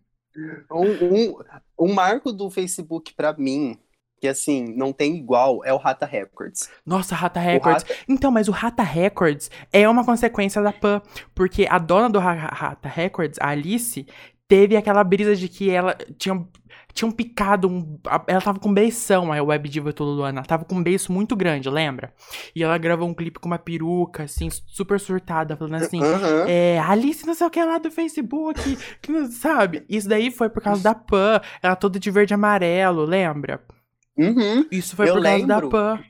[0.70, 1.38] Um, um,
[1.76, 3.76] um marco do Facebook pra mim,
[4.20, 6.68] que assim, não tem igual, é o Rata Records.
[6.84, 7.82] Nossa, Rata Records.
[7.84, 11.00] Rata- Então, mas o Rata Records é uma consequência da Pan,
[11.34, 14.06] porque a dona do Ra- Rata Records, a Alice,
[14.46, 16.44] teve aquela brisa de que ela tinha
[16.94, 20.82] tinham picado um, ela tava com beição, a web diva Luana, ela tava com um
[20.82, 22.12] beiço muito grande, lembra?
[22.56, 26.00] E ela gravou um clipe com uma peruca assim, super surtada, falando assim.
[26.48, 29.84] É, Alice não sei o que lá do Facebook, que não sabe.
[29.88, 33.60] Isso daí foi por causa da Pan, ela toda de verde e amarelo, lembra?
[34.18, 34.66] Uhum.
[34.70, 35.70] Isso foi Eu por causa da lembro.
[35.70, 36.00] Pan.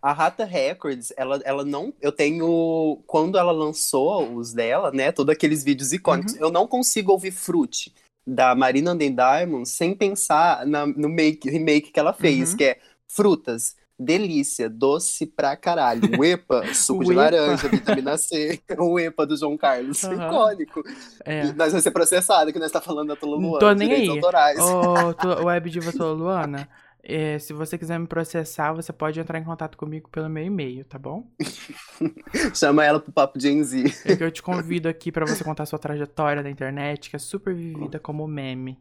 [0.00, 1.92] A Rata Records, ela, ela não.
[2.00, 3.00] Eu tenho.
[3.06, 5.12] Quando ela lançou os dela, né?
[5.12, 7.92] Todos aqueles vídeos icônicos, eu não consigo ouvir Fruit
[8.26, 12.56] da Marina and the Diamonds sem pensar na- no make, remake que ela fez, Uhum.
[12.56, 13.76] que é Frutas.
[13.98, 16.00] Delícia, doce pra caralho.
[16.20, 17.20] O EPA, suco O de EPA.
[17.22, 18.60] laranja, vitamina C.
[18.78, 20.02] O EPA do João Carlos.
[20.02, 20.26] Aham.
[20.26, 20.82] Icônico.
[21.24, 21.44] É.
[21.46, 24.08] E nós vamos ser processados, que nós tá falando da Não Luana, tô nem aí.
[24.08, 24.58] autorais.
[24.58, 26.68] Ô, Web Diva Tola Luana,
[27.02, 30.84] é, se você quiser me processar, você pode entrar em contato comigo pelo meu e-mail,
[30.84, 31.26] tá bom?
[32.54, 33.84] Chama ela pro papo Gen Z.
[34.04, 37.18] É que eu te convido aqui pra você contar sua trajetória na internet, que é
[37.18, 38.78] super vivida como meme.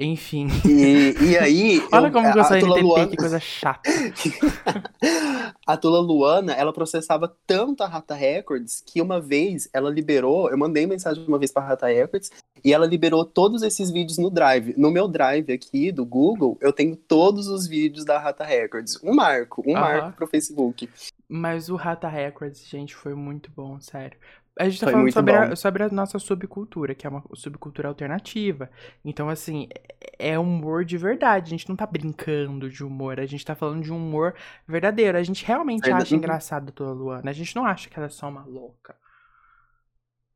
[0.00, 0.48] Enfim.
[0.66, 1.82] E, e aí.
[1.92, 3.90] Olha como que eu a sou Tula NTP, Luana- que coisa chata.
[5.66, 10.56] a Tula Luana, ela processava tanto a Rata Records que uma vez ela liberou, eu
[10.56, 12.30] mandei mensagem uma vez pra Rata Records
[12.64, 14.74] e ela liberou todos esses vídeos no Drive.
[14.76, 18.98] No meu Drive aqui do Google, eu tenho todos os vídeos da Rata Records.
[19.04, 19.80] Um marco, um Aham.
[19.82, 20.88] marco pro Facebook.
[21.28, 24.16] Mas o Rata Records, gente, foi muito bom, sério.
[24.60, 27.88] A gente tá Foi falando sobre a, sobre a nossa subcultura, que é uma subcultura
[27.88, 28.70] alternativa.
[29.04, 29.90] Então, assim, é
[30.32, 31.46] é humor de verdade.
[31.46, 34.34] A gente não tá brincando de humor, a gente tá falando de um humor
[34.68, 35.16] verdadeiro.
[35.16, 36.18] A gente realmente acha Uhum.
[36.18, 37.30] engraçado a Toda Luana.
[37.30, 38.94] A gente não acha que ela é só uma louca.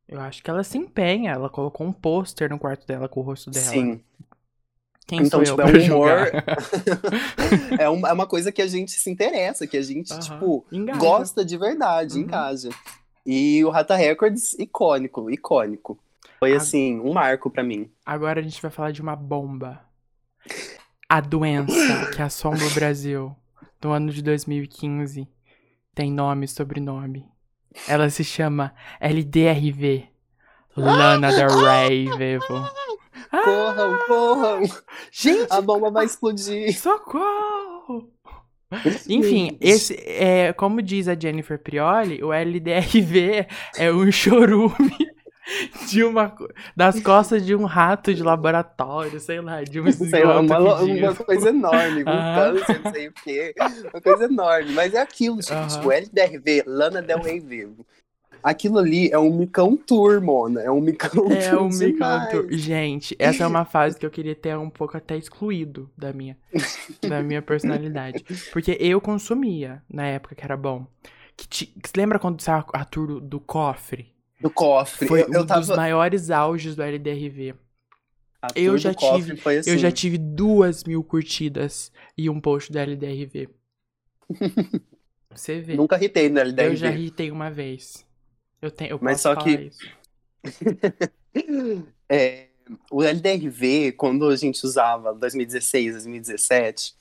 [0.08, 1.32] Eu acho que ela se empenha.
[1.32, 3.66] Ela colocou um pôster no quarto dela com o rosto dela.
[3.66, 4.00] Sim.
[5.06, 7.78] Quem Então, sou tipo, eu é pra um humor-?
[7.78, 10.98] É uma, é uma coisa que a gente se interessa, que a gente, tipo, Engaja.
[10.98, 12.22] gosta de verdade, Uhum.
[12.22, 12.70] engaja.
[13.26, 15.98] E o Rata Records, icônico, icônico.
[16.38, 17.90] Foi, assim, um marco pra mim.
[18.04, 19.80] Agora a gente vai falar de uma bomba.
[21.08, 23.34] A doença que assombra o Brasil
[23.82, 25.26] no ano de 2015
[25.94, 27.26] tem nome e sobrenome.
[27.88, 30.08] Ela se chama LDRV.
[30.76, 32.44] Lana Del Rey, Vevo.
[33.30, 34.62] Ah, Corram, corram!
[35.10, 36.76] gente, A bomba vai explodir!
[36.78, 38.10] socorro!
[39.08, 43.46] Enfim, esse é, como diz a Jennifer Prioli, o LDRV
[43.78, 45.14] é um chorume
[45.88, 46.34] de uma
[46.76, 51.14] das costas de um rato de laboratório, sei lá, de um Sei lá, uma, uma
[51.14, 52.54] coisa enorme, com Aham.
[52.54, 53.54] câncer, não sei o quê.
[53.92, 54.72] Uma coisa enorme.
[54.72, 55.52] Mas é aquilo, gente.
[55.52, 55.86] Aham.
[55.86, 57.86] O LDRV, Lana Del Rey Vivo.
[58.44, 60.60] Aquilo ali é um micão tour, Mona.
[60.60, 61.80] É um micão É tour um demais.
[61.80, 62.46] micanto.
[62.54, 66.36] Gente, essa é uma fase que eu queria ter um pouco até excluído da minha,
[67.08, 68.22] da minha personalidade.
[68.52, 70.86] Porque eu consumia na época que era bom.
[71.34, 74.12] Que você lembra quando saiu a tour do, do cofre?
[74.38, 75.08] Do cofre.
[75.08, 75.76] Foi eu, eu um dos tava.
[75.76, 77.54] maiores auges do LDRV.
[78.54, 79.70] eu tour já tive- Foi assim.
[79.70, 83.48] Eu já tive duas mil curtidas e um post do LDRV.
[85.34, 85.74] Você vê.
[85.74, 86.72] Nunca ritei no LDRV.
[86.72, 88.04] Eu já irritei uma vez.
[88.64, 89.70] Eu, tenho, eu Mas só que-.
[92.06, 92.48] É,
[92.90, 96.94] o LDRV, quando a gente usava 2016, 2017,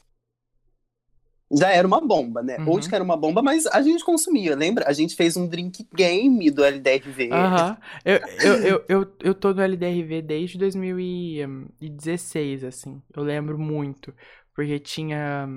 [1.51, 2.57] já era uma bomba, né?
[2.57, 2.71] Uhum.
[2.71, 4.87] Hoje que era uma bomba, mas a gente consumia, lembra?
[4.87, 7.29] A gente fez um drink game do LDRV.
[7.31, 7.77] Aham.
[8.03, 12.99] Eu, eu, eu, eu, eu tô no LDRV desde 2016, assim.
[13.15, 14.11] Eu lembro muito.
[14.55, 15.47] Porque tinha.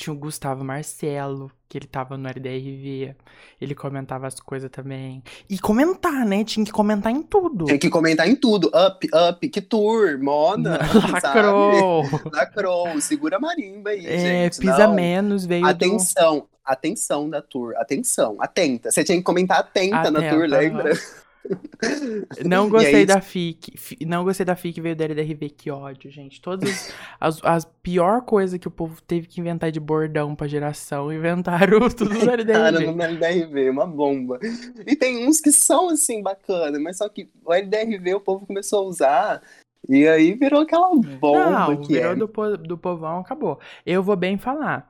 [0.00, 3.14] Tinha o Gustavo Marcelo, que ele tava no LDRV.
[3.60, 5.22] Ele comentava as coisas também.
[5.48, 6.42] E comentar, né?
[6.42, 7.66] Tinha que comentar em tudo.
[7.66, 8.68] Tinha que comentar em tudo.
[8.68, 10.78] Up, up, que tour, Mona.
[11.22, 12.06] Lacrou!
[12.06, 12.30] sabe?
[12.32, 12.98] Lacrou.
[13.02, 14.18] Segura a marimba aí, É,
[14.50, 14.58] gente.
[14.58, 14.94] pisa Não.
[14.94, 18.90] menos, veio Atenção, atenção da tour, atenção, atenta.
[18.90, 20.46] Você tinha que comentar atenta, na Atenta, tour, aham.
[20.58, 20.94] lembra?
[20.94, 21.00] do.
[22.44, 23.76] Não gostei da FIC.
[23.78, 25.50] Fi- Não gostei da FIC, veio da LDRV.
[25.50, 26.40] Que ódio, gente.
[26.40, 31.12] Todas as, as pior coisa que o povo teve que inventar de bordão pra geração,
[31.12, 32.92] inventaram tudo no Cara, LDRV.
[32.92, 34.38] no LDRV, uma bomba.
[34.86, 38.80] E tem uns que são, assim, bacana, mas só que o LDRV o povo começou
[38.80, 39.42] a usar
[39.88, 42.16] e aí virou aquela bomba Não, que virou é.
[42.16, 43.58] do, po- do povão, acabou.
[43.86, 44.88] Eu vou bem falar.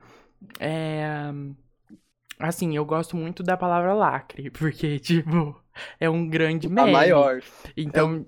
[0.58, 1.30] É,
[2.38, 5.59] Assim, eu gosto muito da palavra lacre, porque, tipo,
[5.98, 6.92] é um grande A meme.
[6.92, 7.40] maior.
[7.76, 8.26] Então,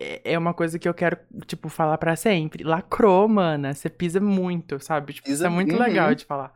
[0.00, 2.64] é é uma coisa que eu quero, tipo, falar pra sempre.
[2.64, 3.72] Lacrou, mana.
[3.74, 5.12] Você pisa muito, sabe?
[5.12, 5.80] Tipo, isso Pisa- é muito uhum.
[5.80, 6.52] legal de falar.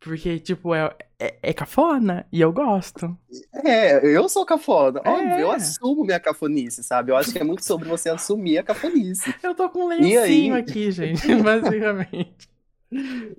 [0.00, 3.16] Porque, tipo, é, é, é cafona e eu gosto.
[3.64, 5.00] É, eu sou cafona.
[5.02, 5.08] É.
[5.08, 7.10] Óbvio, eu assumo minha cafonice, sabe?
[7.10, 9.34] Eu acho que é muito sobre você assumir a cafonice.
[9.42, 12.50] Eu tô com um lencinho aqui, gente, basicamente.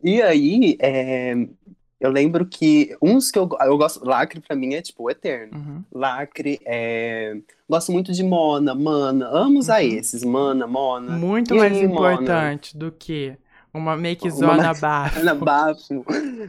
[0.04, 1.36] E aí, é,
[2.00, 4.04] eu lembro que uns que eu, eu gosto.
[4.06, 5.58] Lacre pra mim é tipo o eterno.
[5.58, 5.84] Uhum.
[5.94, 7.38] Lacre, é,
[7.70, 9.28] gosto muito de Mona, Mana.
[9.28, 9.88] Amo usar Uhum.
[9.90, 11.18] esses, Mana, Mona.
[11.18, 12.14] Muito mais aí, Mona?
[12.14, 13.38] importante do que
[13.74, 15.20] uma makezona Uma- bafo.
[15.20, 16.06] Ana Bafo.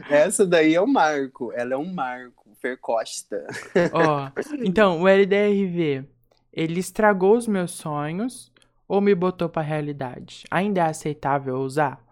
[0.09, 1.51] Essa daí é um marco.
[1.53, 2.45] Ela é um marco.
[2.59, 3.45] Fer Costa.
[3.93, 4.29] Ó,
[4.65, 6.03] então, o LDRV,
[6.51, 8.51] ele estragou os meus sonhos
[8.87, 10.43] ou me botou pra realidade?
[10.49, 12.03] Ainda é aceitável usar?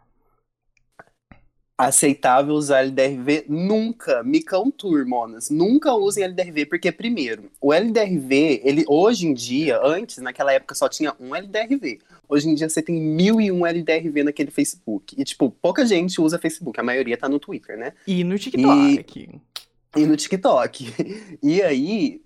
[1.78, 3.46] Aceitável usar LDRV?
[3.50, 4.24] Nunca.
[4.24, 5.50] Micão Tour, monas.
[5.50, 10.88] Nunca usem LDRV, porque, primeiro, o LDRV, ele hoje em dia, antes, naquela época, só
[10.88, 12.00] tinha um LDRV.
[12.30, 15.16] Hoje em dia você tem mil e um LDRV naquele Facebook.
[15.18, 17.92] E, tipo, pouca gente usa Facebook, a maioria tá no Twitter, né?
[18.08, 19.42] E no TikTok.
[19.98, 20.94] E no TikTok.
[21.44, 22.22] E aí,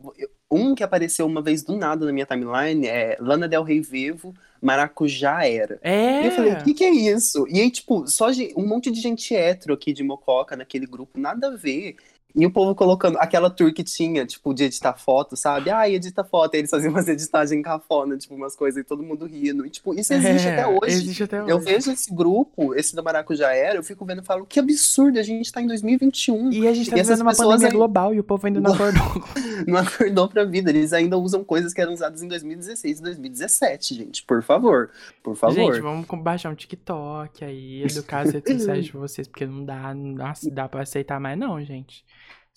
[0.50, 4.34] um que apareceu uma vez do nada na minha timeline é Lana Del Rey Vivo,
[4.62, 5.80] Maracujá Era.
[5.82, 6.24] É.
[6.24, 7.46] E eu falei, o que que é isso?
[7.50, 11.48] E aí, tipo, só um monte de gente hétero aqui de Mococa naquele grupo, nada
[11.48, 11.96] a ver.
[12.36, 15.72] E o povo colocando aquela tour que tinha, tipo, de editar foto, sabe?
[15.72, 16.54] Ah, edita foto.
[16.54, 19.66] Aí eles faziam umas editagens cafona, tipo, umas coisas e todo mundo rindo.
[19.66, 20.96] E, tipo, isso existe É, até hoje.
[20.96, 21.52] Existe até hoje.
[21.52, 25.18] Eu vejo esse grupo, esse da Maracujá Era, eu fico vendo e falo, que absurdo,
[25.18, 26.52] a gente tá em 2021.
[26.52, 28.74] E a gente tá E vivendo uma pessoas pandemia global e o povo ainda não
[28.74, 29.24] acordou.
[29.68, 30.70] Não acordou pra vida.
[30.70, 34.24] Eles ainda usam coisas que eram usadas em 2016 e 2017, gente.
[34.24, 34.92] Por favor.
[35.24, 35.56] Por favor.
[35.56, 39.94] Gente, vamos baixar um TikTok aí, educar as redes sociais de vocês, porque não dá,
[39.96, 42.06] não dá, dá pra aceitar mais não, gente.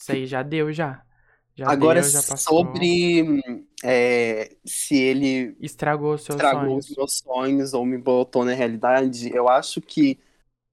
[0.02, 1.02] Isso aí já deu, já.
[1.54, 3.40] Já Agora, deu, já sobre
[3.84, 6.90] é, se ele Estragou os seus estragou sonhos.
[6.90, 10.18] os meus sonhos ou me botou na realidade, eu acho que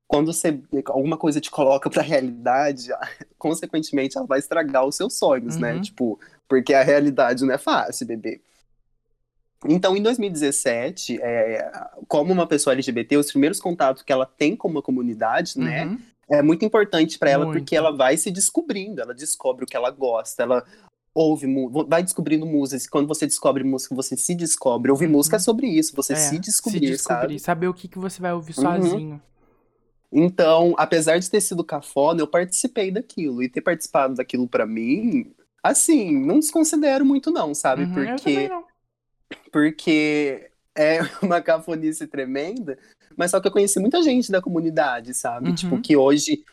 [0.07, 2.87] quando você alguma coisa te coloca pra realidade,
[3.37, 5.73] consequentemente ela vai estragar os seus sonhos, né?
[5.73, 5.81] Uhum.
[5.81, 8.41] Tipo, porque a realidade não é fácil, bebê.
[9.65, 11.71] Então, em 2017, é,
[12.07, 15.99] como uma pessoa LGBT, os primeiros contatos que ela tem com uma comunidade, né, Uhum.
[16.29, 17.59] É muito importante pra ela Muito.
[17.59, 20.63] porque ela vai se descobrindo, ela descobre o que ela gosta, ela
[21.13, 21.47] ouve,
[21.87, 24.91] vai descobrindo músicas, e quando você descobre música, você se descobre.
[24.91, 27.39] Ouvir música é sobre isso, você É, se descobrir, se descobrir, sabe?
[27.39, 28.81] saber o que, que você vai ouvir Uhum.
[28.81, 29.21] sozinho.
[30.11, 35.33] Então, apesar de ter sido cafona, eu participei daquilo, e ter participado daquilo pra mim,
[35.63, 37.83] assim, não desconsidero muito não, sabe?
[37.83, 38.63] Uhum, porque não.
[39.51, 42.77] porque é uma cafonice tremenda,
[43.17, 45.49] Mas só que eu conheci muita gente da comunidade, sabe?
[45.49, 45.55] Uhum.
[45.55, 46.43] Tipo, que hoje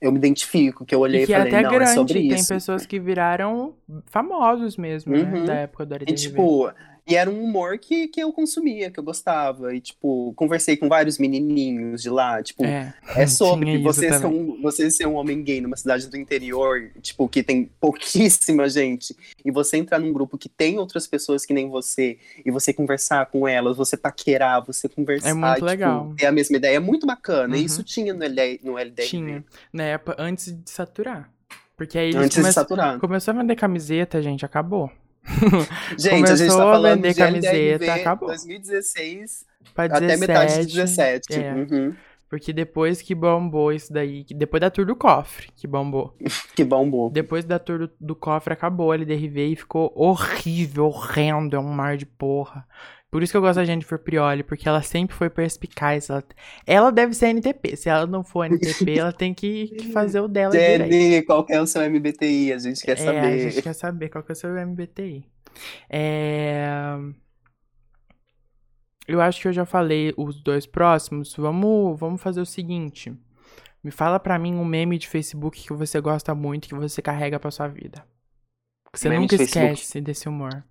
[0.00, 2.14] eu me identifico, que eu olhei E e, é falei, até não, grande, é sobre
[2.28, 2.48] tem isso.
[2.48, 3.74] pessoas que viraram
[4.06, 5.22] famosos mesmo, né?
[5.22, 5.44] Uhum.
[5.44, 6.14] Da época do E, RDRV.
[6.14, 6.70] tipo,
[7.08, 9.74] e era um humor que, que eu consumia, que eu gostava.
[9.74, 12.42] E, tipo, conversei com vários menininhos de lá.
[12.42, 16.16] Tipo, é, é, sobre você ser, um, você ser um homem gay numa cidade do
[16.16, 19.16] interior, tipo, que tem pouquíssima gente.
[19.44, 22.18] E você entrar num grupo que tem outras pessoas que nem você.
[22.44, 25.28] E você conversar com elas, você paquerar, você conversar.
[25.30, 26.14] É muito tipo, legal.
[26.16, 26.76] Ter a mesma ideia.
[26.76, 27.54] É muito bacana.
[27.54, 27.60] Uhum.
[27.60, 29.06] E isso tinha no, LD, no LDR.
[29.06, 29.44] Tinha.
[29.72, 31.30] Na época, antes de saturar.
[31.76, 32.98] Porque aí eles Antes come- de saturar.
[32.98, 34.90] começou a vender camiseta, gente, acabou.
[35.98, 38.28] Gente, a gente Começou tá a falando de camiseta, LDRV acabou.
[38.28, 41.34] 2016 Pra até metade de 17, 17.
[41.34, 41.52] é.
[41.52, 41.94] Uhum.
[42.28, 46.14] Porque depois que bombou isso daí, depois da tour do cofre, que bombou.
[46.56, 47.10] Que bombou.
[47.10, 51.68] Depois da tour do, do cofre acabou a LDRV e ficou horrível, horrendo, é um
[51.68, 52.66] mar de porra.
[53.10, 56.10] Por isso que eu gosto da Jennifer Prioli, porque ela sempre foi perspicaz.
[56.10, 56.24] Ela,
[56.66, 57.76] ela deve ser NTP.
[57.76, 60.90] Se ela não for NTP, ela tem que, que fazer o dela direito.
[60.90, 62.52] Jenny, qual que é o seu MBTI?
[62.52, 63.18] A gente quer É, saber.
[63.20, 65.24] a gente quer saber qual que é o seu MBTI.
[65.88, 66.96] É...
[69.08, 71.34] Eu acho que eu já falei os dois próximos.
[71.36, 73.16] Vamos, vamos fazer o seguinte.
[73.82, 77.38] Me fala pra mim um meme de Facebook que você gosta muito, que você carrega
[77.38, 78.04] pra sua vida.
[78.92, 80.64] Que você Meme nunca de esquece desse humor.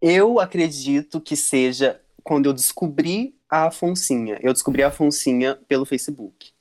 [0.00, 4.38] Eu acredito que seja quando eu descobri a Afonsinha.
[4.42, 6.52] Eu descobri a Afonsinha pelo Facebook.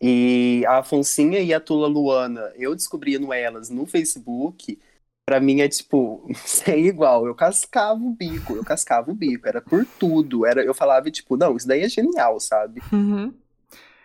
[0.00, 4.80] E a Afonsinha e a Tula Luana, eu descobrindo elas no Facebook,
[5.24, 7.26] pra mim é tipo, sem igual.
[7.26, 10.44] Eu cascava o bico, eu cascava o bico, era por tudo.
[10.44, 12.82] Era, eu falava, tipo, não, isso daí é genial, sabe?
[12.92, 13.32] Uhum.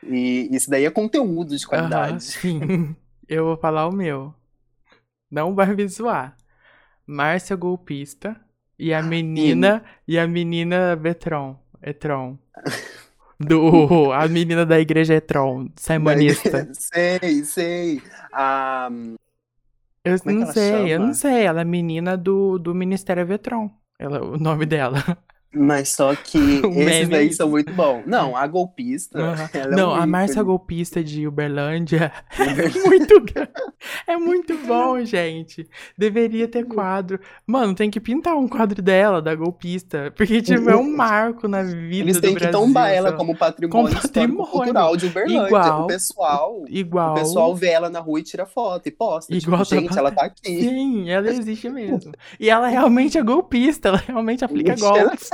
[0.03, 2.23] E isso daí é conteúdo de qualidade.
[2.23, 2.95] sim.
[3.27, 4.33] Eu vou falar o meu.
[5.29, 6.37] Não vai me zoar.
[7.07, 8.39] Márcia Golpista
[8.77, 11.57] e a menina e a menina Betron.
[11.81, 12.37] Etron.
[13.39, 16.67] Do a menina da igreja Etron, Simonista.
[16.73, 18.01] sei, sei.
[18.33, 18.89] Ah,
[20.03, 21.05] Eu é não sei, eu chama?
[21.07, 21.43] não sei.
[21.45, 23.69] Ela é menina do, do Ministério Vetron.
[23.99, 25.03] Ela, o nome dela.
[25.57, 27.05] Mas só que esses meme.
[27.07, 28.03] daí são muito bons.
[28.05, 29.19] Não, a golpista.
[29.19, 29.49] Aham.
[29.53, 30.43] ela é não, um a Márcia.
[30.43, 33.23] Golpista de Uberlândia é muito
[34.07, 35.67] É muito bom, gente.
[35.97, 37.19] Deveria ter quadro.
[37.45, 40.13] Mano, tem que pintar um quadro dela, da golpista.
[40.15, 42.59] Porque, tipo, é um marco na vida Eles têm que Brasil.
[42.59, 44.45] tombar ela como patrimônio, Como patrimônio.
[44.51, 45.47] cultural de Uberlândia.
[45.47, 45.83] Igual.
[45.83, 47.11] O pessoal, Igual.
[47.11, 49.33] o pessoal vê ela na rua e tira foto e posta.
[49.35, 50.61] Igual tipo, gente, tá- ela tá aqui.
[50.61, 52.11] Sim, ela existe mesmo.
[52.39, 55.29] E ela realmente é golpista, ela realmente aplica golpes.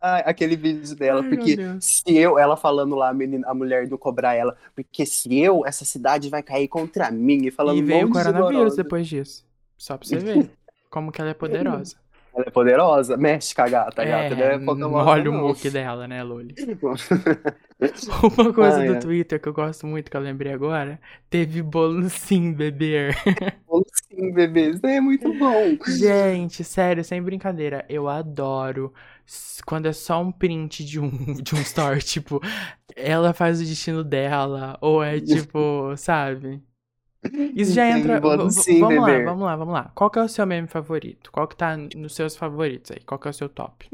[0.00, 3.88] Ai, aquele vídeo dela, Ai, porque se eu, ela falando lá, a, menina, a mulher
[3.88, 7.82] do cobrar ela, porque se eu, essa cidade vai cair contra mim, e falando E
[7.82, 8.76] veio o um de coronavírus gororosa.
[8.76, 9.44] depois disso.
[9.76, 10.50] Só pra você ver
[10.88, 11.96] como que ela é poderosa.
[12.38, 15.34] Ela é poderosa, mexe com a gata, a É, gata não é Pokémon, olha o
[15.34, 16.56] muque dela, né, Loli?
[18.38, 18.98] Uma coisa Ah, do é.
[18.98, 23.16] Twitter que eu gosto muito, que eu lembrei agora, teve bolo sim, beber.
[24.10, 25.76] Sim, bebê, isso é muito bom.
[25.86, 28.92] Gente, sério, sem brincadeira, eu adoro
[29.66, 31.10] quando é só um print de um,
[31.42, 32.40] de um story, tipo,
[32.96, 36.62] ela faz o destino dela, ou é tipo, sabe?
[37.54, 38.20] Isso já entra.
[38.50, 39.92] sim, vamos lá, vamos lá, vamos lá.
[39.94, 41.30] Qual que é o seu meme favorito?
[41.32, 43.00] Qual que tá nos seus favoritos aí?
[43.04, 43.88] Qual que é o seu top?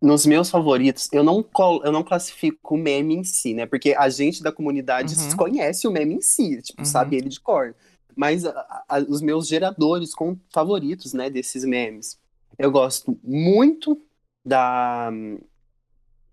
[0.00, 3.66] Nos meus favoritos, eu não, col- eu não classifico o meme em si, né?
[3.66, 5.36] Porque a gente da comunidade Uhum.
[5.36, 6.84] conhece o meme em si, tipo, Uhum.
[6.86, 7.74] sabe ele de cor.
[8.16, 12.18] Mas a- a- os meus geradores com favoritos, né, desses memes,
[12.58, 14.00] eu gosto muito
[14.44, 15.10] da.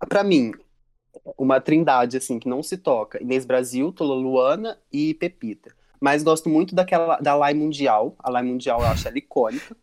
[0.08, 0.52] Pra mim,
[1.36, 3.22] uma trindade, assim, que não se toca.
[3.22, 5.76] Inês Brasil, Tola Luana e Pepita.
[6.00, 8.14] Mas gosto muito daquela, da Lai Mundial.
[8.18, 9.76] A Lai Mundial eu acho ela icônica.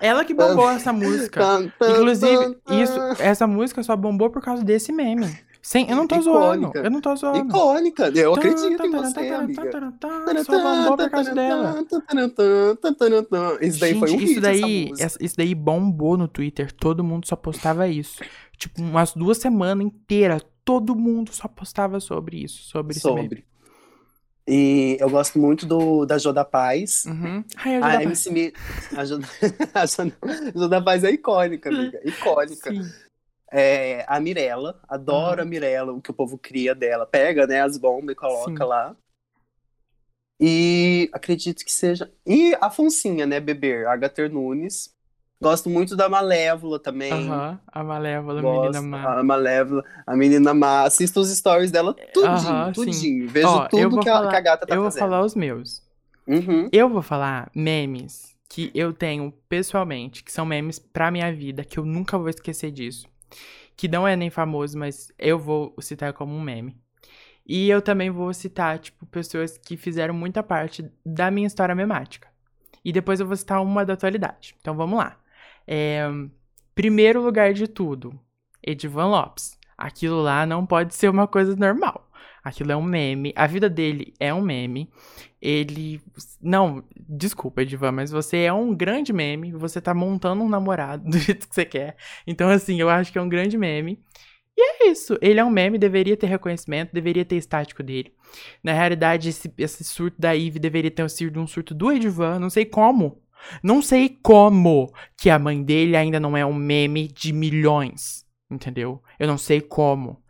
[0.00, 1.40] Ela que bombou essa música.
[1.80, 5.26] Inclusive, isso, essa música só bombou por causa desse meme.
[5.64, 6.32] Sem, eu não tô Icônica.
[6.32, 6.72] zoando.
[6.74, 7.48] Eu não tô zoando.
[7.48, 9.92] Icônica, eu acredito em você, amiga.
[10.44, 11.84] Só bombou por causa dela.
[13.60, 16.72] Isso daí Gente, foi um isso hit, daí, isso daí bombou no Twitter.
[16.72, 18.24] Todo mundo só postava isso.
[18.58, 23.22] Tipo, umas duas semanas inteiras, todo mundo só postava sobre isso, sobre, esse meme.
[23.22, 23.51] sobre.
[24.46, 27.04] E eu gosto muito do, da Joda Paz.
[27.06, 27.44] Uhum.
[27.56, 28.52] Ai, A já MC Mi-
[28.96, 29.26] a Joda,
[29.74, 29.86] a
[30.58, 32.00] Joda Paz é icônica, amiga.
[32.04, 32.70] Icônica.
[33.54, 35.42] É, a Mirella, adoro Aham.
[35.42, 37.06] a Mirella, o que o povo cria dela.
[37.06, 38.68] Pega, né, as bombas e coloca Sim.
[38.68, 38.96] lá.
[40.40, 42.10] E acredito que seja.
[42.26, 44.92] E a Foncinha, né, beber, Agatha Nunes.
[45.42, 47.12] Gosto muito da Malévola também.
[47.12, 49.18] Aham, a Malévola, a Gosto, menina má.
[49.18, 50.82] a Malévola, a menina má.
[50.84, 52.84] Assisto os stories dela tudinho, Aham, sim.
[52.84, 53.28] tudinho.
[53.28, 55.00] Vejo Ó, eu tudo vou que a, falar- que a gata tá eu vou fazendo.
[55.00, 55.82] falar os meus.
[56.26, 56.68] Uhum.
[56.72, 61.78] Eu vou falar memes que eu tenho pessoalmente, que são memes pra minha vida, que
[61.78, 63.06] eu nunca vou esquecer disso.
[63.76, 66.76] que não é nem famoso, mas eu vou citar como um meme.
[67.46, 72.28] E eu também vou citar, tipo, pessoas que fizeram muita parte da minha história memática.
[72.84, 74.54] E depois eu vou citar uma da atualidade.
[74.60, 75.16] Então vamos lá.
[75.66, 76.06] É,
[76.74, 78.18] primeiro lugar de tudo,
[78.62, 79.58] Edivan Lopes.
[79.76, 82.08] Aquilo lá não pode ser uma coisa normal.
[82.44, 83.32] Aquilo é um meme.
[83.36, 84.90] A vida dele é um meme.
[85.40, 86.00] Ele.
[86.40, 89.52] Não, desculpa, Edivan, mas você é um grande meme.
[89.52, 91.96] Você tá montando um namorado do jeito que você quer.
[92.26, 94.02] Então, assim, eu acho que é um grande meme.
[94.56, 95.16] E é isso.
[95.22, 98.12] Ele é um meme, deveria ter reconhecimento, deveria ter estático dele.
[98.62, 102.38] Na realidade, esse, esse surto da Eve deveria ter sido um surto do Edivan.
[102.38, 103.22] Não sei como.
[103.62, 108.24] Não sei como que a mãe dele ainda não é um meme de milhões.
[108.50, 109.02] Entendeu?
[109.18, 110.22] Eu não sei como.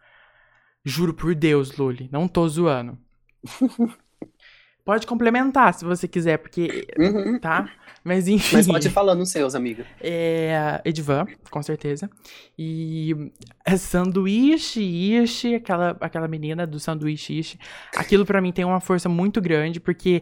[0.85, 2.09] Juro por Deus, Luli.
[2.13, 2.99] Não tô zoando.
[4.85, 6.87] Pode complementar se você quiser, porque.
[6.99, 7.39] Uhum.
[7.39, 7.69] Tá?
[8.05, 8.57] Mas enfim.
[8.57, 9.87] Mas pode ir falando os seus, amiga.
[10.01, 10.81] É.
[10.85, 12.11] Edivan, com certeza.
[12.59, 13.31] E.
[13.65, 17.59] É sanduíche, ishi, aquela, aquela menina do sanduíche, ishi.
[17.97, 20.21] Aquilo pra mim tem uma força muito grande, porque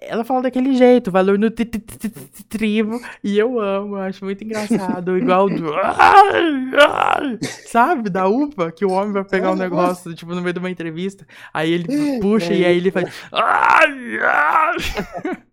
[0.00, 3.00] ela fala daquele jeito, valor nutritivo.
[3.22, 5.18] E eu amo, acho muito engraçado.
[5.18, 5.72] Igual do.
[7.66, 8.10] Sabe?
[8.10, 11.26] Da UPA, que o homem vai pegar um negócio, tipo, no meio de uma entrevista.
[11.52, 13.12] Aí ele puxa e aí ele faz.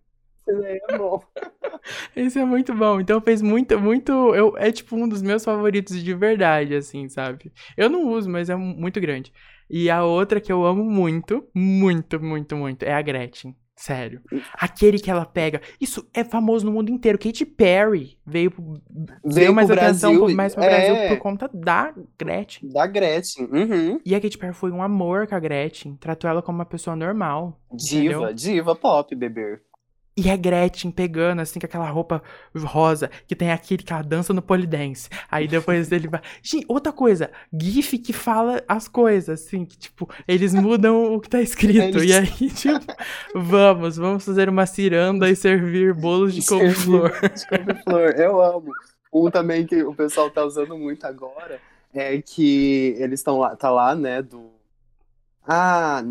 [0.48, 1.22] É bom.
[2.14, 3.00] Esse é muito bom.
[3.00, 4.12] Então fez muito, muito.
[4.34, 7.52] Eu, é tipo um dos meus favoritos de verdade, assim, sabe?
[7.76, 9.32] Eu não uso, mas é muito grande.
[9.68, 13.54] E a outra que eu amo muito, muito, muito, muito, é a Gretchen.
[13.76, 14.22] Sério.
[14.54, 15.60] Aquele que ela pega.
[15.78, 17.18] Isso é famoso no mundo inteiro.
[17.18, 18.50] Katy Perry veio,
[19.22, 20.68] veio mais pro atenção Brasil, mais pro é.
[20.68, 22.70] Brasil por conta da Gretchen.
[22.70, 23.44] Da Gretchen.
[23.44, 24.00] Uhum.
[24.04, 25.94] E a Katy Perry foi um amor com a Gretchen.
[25.96, 27.60] Tratou ela como uma pessoa normal.
[27.70, 28.32] Diva, Entendeu?
[28.32, 29.60] diva pop, bebê.
[30.16, 32.22] E a Gretchen pegando, assim, com aquela roupa
[32.56, 35.10] rosa, que tem aquele que ela dança no polidense.
[35.30, 36.22] Aí depois ele vai.
[36.42, 41.28] Gente, outra coisa, GIF que fala as coisas, assim, que tipo, eles mudam o que
[41.28, 42.02] tá escrito.
[42.02, 42.80] E aí, tipo,
[43.34, 47.12] vamos, vamos fazer uma ciranda e servir bolos de couve-flor.
[47.36, 48.72] De couve-flor, eu amo.
[49.12, 51.60] Um também que o pessoal tá usando muito agora
[51.94, 54.55] é que eles estão lá, tá lá, né, do.
[55.48, 56.02] Ah,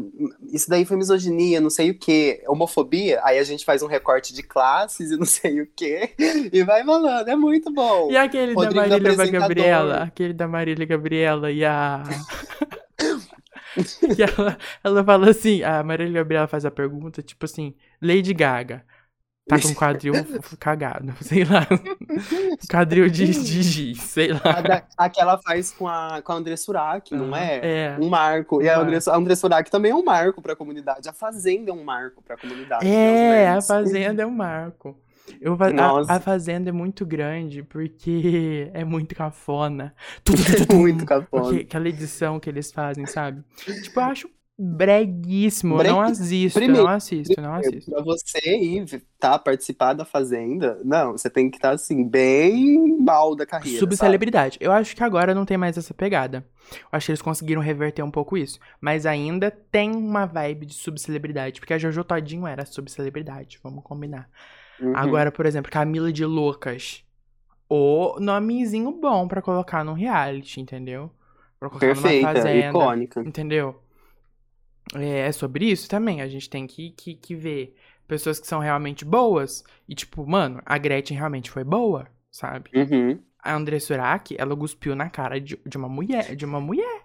[0.52, 3.20] isso daí foi misoginia, não sei o quê, homofobia.
[3.24, 6.12] Aí a gente faz um recorte de classes e não sei o quê.
[6.52, 8.10] E vai falando, é muito bom.
[8.10, 9.40] E aquele Rodrigo da Marília.
[9.40, 12.04] Gabriela, aquele da Marília Gabriela e a.
[14.16, 18.86] que ela, ela fala assim, a Marília Gabriela faz a pergunta, tipo assim, Lady Gaga.
[19.48, 20.14] Tá com quadril
[20.60, 21.68] cagado, sei lá.
[22.70, 24.62] Quadril de, de giz, sei A, lá.
[24.62, 27.60] da- a que ela faz com a, com a André Surak, não é?
[27.62, 27.98] É.
[28.00, 28.62] Um marco.
[28.62, 28.80] E a.
[28.80, 31.08] André, a André Surak também é um marco pra comunidade.
[31.08, 32.88] A Fazenda é um marco pra comunidade.
[32.88, 33.62] É, a.
[33.62, 34.98] Fazenda é um marco.
[35.41, 35.58] Eu,
[36.08, 39.93] a, a Fazenda é muito grande porque é muito cafona.
[40.70, 41.43] É muito cafona.
[41.43, 43.43] Porque aquela edição que eles fazem, sabe?
[43.84, 45.78] Tipo, eu acho breguíssimo.
[45.82, 47.91] Eu não assisto, Primeiro- não assisto, eu não assisto.
[47.91, 53.36] Pra você ir tá, participar da Fazenda, não, você tem que estar assim, bem mal
[53.36, 53.80] da carreira.
[53.80, 53.91] sabe?
[53.95, 54.58] Subcelebridade.
[54.62, 56.45] Eu acho que agora não tem mais essa pegada.
[56.72, 58.60] Eu acho que eles conseguiram reverter um pouco isso.
[58.80, 61.60] Mas ainda tem uma vibe de subcelebridade.
[61.60, 64.30] Porque a Jojo Todinho era subcelebridade, vamos combinar.
[64.80, 64.95] Uhum.
[64.95, 67.03] Agora, por exemplo, Camila de Lucas.
[67.68, 71.10] O nomezinho bom pra colocar num reality, entendeu?
[71.60, 72.68] Pra colocar numa Perfeita, fazenda.
[72.70, 73.22] icônica.
[73.22, 73.82] Entendeu?
[74.94, 76.22] É, é sobre isso também.
[76.22, 77.76] A gente tem que, que, que ver
[78.08, 79.64] pessoas que são realmente boas.
[79.88, 82.70] E, tipo, mano, a Gretchen realmente foi boa, sabe?
[82.74, 83.20] Uhum.
[83.40, 86.36] A André Surak, ela cuspiu na cara de, de uma mulher.
[86.36, 87.02] De uma mulher.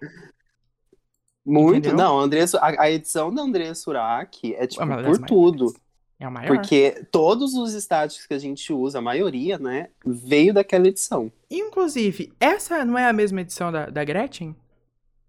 [1.45, 1.97] Muito, Entendeu?
[1.97, 5.21] não, a, André, a, a edição da André Surak é tipo das por maiores.
[5.27, 5.73] tudo.
[6.19, 6.55] É a maior.
[6.55, 11.31] Porque todos os estáticos que a gente usa, a maioria, né, veio daquela edição.
[11.49, 14.55] Inclusive, essa não é a mesma edição da, da Gretchen?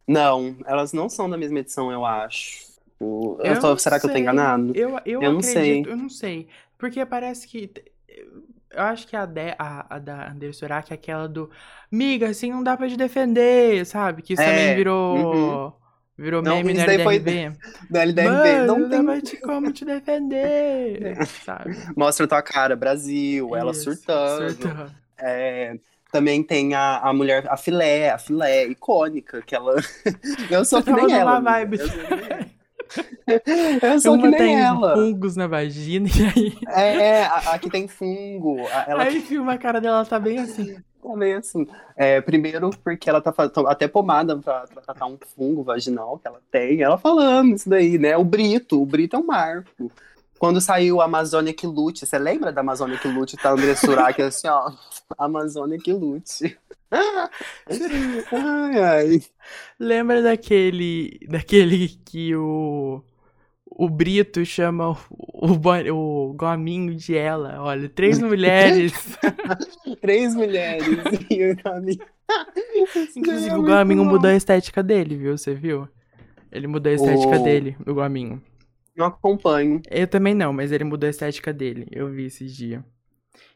[0.07, 2.67] Não, elas não são da mesma edição, eu acho.
[3.01, 4.23] O- eu Eu tô- será que eu tô sei.
[4.23, 4.73] enganado?
[4.75, 5.89] Eu, eu, Eu não acredito, sei.
[5.89, 6.49] eu não sei.
[6.79, 7.71] Porque parece que.
[8.71, 11.51] Eu acho que a, de, a, a da André Surak é aquela do.
[11.91, 14.23] Miga, assim não dá pra te defender, sabe?
[14.23, 15.71] Que isso É, também virou.
[15.71, 15.73] uhum.
[16.17, 17.19] Virou Não, meme foi-.
[17.91, 19.21] Da LDRV, Mano, não não tem.
[19.23, 21.77] te, como te defender, sabe?
[21.97, 24.57] Mostra tua cara, Brasil, ela Isso, surtando.
[24.57, 24.95] surtando.
[25.19, 25.79] É,
[26.13, 29.75] também tem a, a mulher, a filé, a filé, icônica, que ela.
[30.51, 31.41] Eu sou que nem ela.
[31.41, 31.79] vibe.
[31.81, 32.47] Eu sou que nem ela.
[33.83, 34.95] Eu sou que Uma nem tem ela.
[34.95, 38.61] fungos na vagina e aí, É, é, a, a que tem fungo.
[38.69, 40.77] a- Ela aí filma a cara dela, ela tá bem assim.
[41.03, 41.67] tá meio assim.
[41.97, 46.29] É, primeiro porque ela tá fazendo até pomada pra, pra tratar um fungo vaginal que
[46.29, 46.83] ela tem.
[46.83, 48.15] Ela falando isso daí, né?
[48.19, 49.91] O Brito, o Brito é um marco.
[50.43, 53.37] Quando saiu Amazônia que lute, você lembra da Amazônia que lute?
[53.37, 54.73] Tá André Surak assim, ó.
[55.17, 56.59] Amazônia que lute.
[58.33, 59.23] Ai, ai.
[59.79, 61.21] Lembra daquele.
[61.29, 63.05] daquele que o.
[63.67, 64.97] O Brito chama o,
[65.47, 67.63] o, o gominho de ela.
[67.63, 69.17] Olha, três mulheres.
[70.01, 70.89] Três mulheres
[71.31, 71.99] e o caminho.
[73.17, 75.39] Inclusive, É o muito gominho mudou a estética dele, viu?
[75.39, 75.89] Você viu?
[76.51, 78.43] Ele mudou a estética O- dele, o gominho.
[78.97, 79.81] Não acompanho.
[79.91, 81.87] Eu também não, mas ele mudou a estética dele.
[81.91, 82.83] Eu vi esses dias.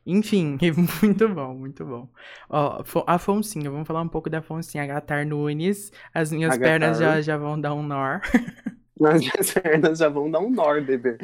[0.07, 0.57] Enfim,
[1.03, 2.09] muito bom, muito bom.
[2.49, 4.85] Ó, a Foncinha, vamos falar um pouco da Foncinha.
[4.85, 5.91] Agatar Nunes.
[6.15, 6.65] As minhas Agatha.
[6.65, 8.21] pernas já, já vão dar um nó.
[9.05, 11.19] As minhas pernas já vão dar um nó, bebê.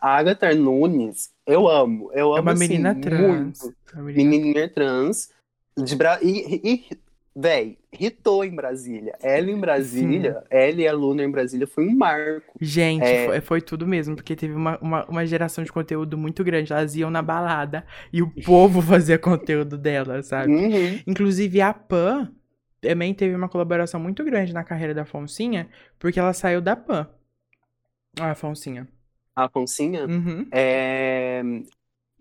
[0.00, 2.10] A Agatha Nunes, eu amo.
[2.14, 3.60] Eu amo É uma assim, menina trans.
[3.60, 3.76] muito.
[3.92, 5.30] Uma menina- Menininha trans.
[5.76, 6.18] De Bra...
[6.22, 6.98] E, e,
[7.40, 9.16] véi, hitou em Brasília.
[9.22, 12.52] Ela em Brasília, ela e a Luna em Brasília foi um marco.
[12.60, 13.26] Gente, É.
[13.26, 16.72] foi, foi tudo mesmo, porque teve uma, uma, uma geração de conteúdo muito grande.
[16.72, 20.52] Elas iam na balada e o povo fazia conteúdo delas, sabe?
[20.52, 21.00] Uhum.
[21.06, 22.32] Inclusive, a Pan
[22.80, 25.68] também teve uma colaboração muito grande na carreira da Foncinha,
[25.98, 27.08] porque ela saiu da Pan.
[28.20, 28.88] A Foncinha.
[29.36, 30.06] A Poncinha.
[30.06, 30.44] Uhum.
[30.50, 31.40] É,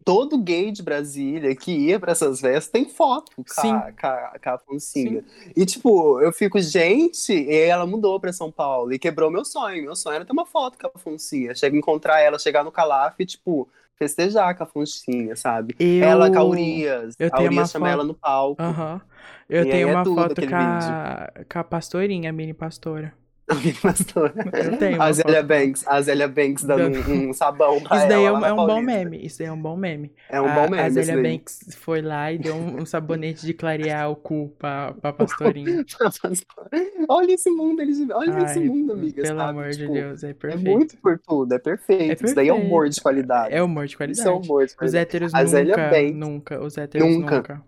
[0.07, 4.35] Todo gay de Brasília que ia pra essas festas tem foto com a, com a,
[4.41, 5.21] com a Foncinha.
[5.53, 9.83] E, tipo, eu fico, gente, e ela mudou pra São Paulo e quebrou meu sonho.
[9.83, 11.53] Meu sonho era ter uma foto com a Foncinha.
[11.53, 15.75] Chega encontrar ela, chegar no Calaf e, tipo, festejar com a Foncinha, sabe?
[15.77, 16.01] Eu...
[16.05, 17.13] Ela com a Urias.
[17.19, 18.61] eu a tenho uma Urias chama foto- ela no palco.
[18.61, 19.01] Aham.
[19.49, 23.13] Eu E tenho é uma tudo foto com a, com a pastorinha, a mini pastora.
[23.49, 24.33] A pastora.
[24.53, 25.41] Eu tenho A Zélia.
[25.41, 25.87] Banks.
[25.87, 28.81] A Zélia Banks dando um, um sabão pra Isso daí é um, é um bom
[28.81, 29.25] meme.
[29.25, 30.13] Isso daí é um bom meme.
[30.27, 31.23] É um a, bom A meme esse Zélia.
[31.31, 35.85] Banks foi lá e deu um, um sabonete de clarear o cu pra, pra pastorinha.
[37.07, 37.99] Olha esse mundo, eles...
[38.09, 39.21] olha esse Ai, mundo, amiga.
[39.21, 39.41] Pelo sabe?
[39.41, 40.69] amor de Tipo, Deus, é É perfeito.
[40.69, 42.25] muito por tudo, é perfeito.
[42.25, 42.53] É Isso daí é perfeito.
[42.53, 43.53] humor de qualidade.
[43.55, 44.31] É humor de Isso é qualidade.
[44.31, 45.01] humor de Os qualidade.
[45.03, 46.13] héteros A Zélia nunca, Banks.
[46.13, 47.35] nunca, os héteros Nunca.
[47.37, 47.65] nunca.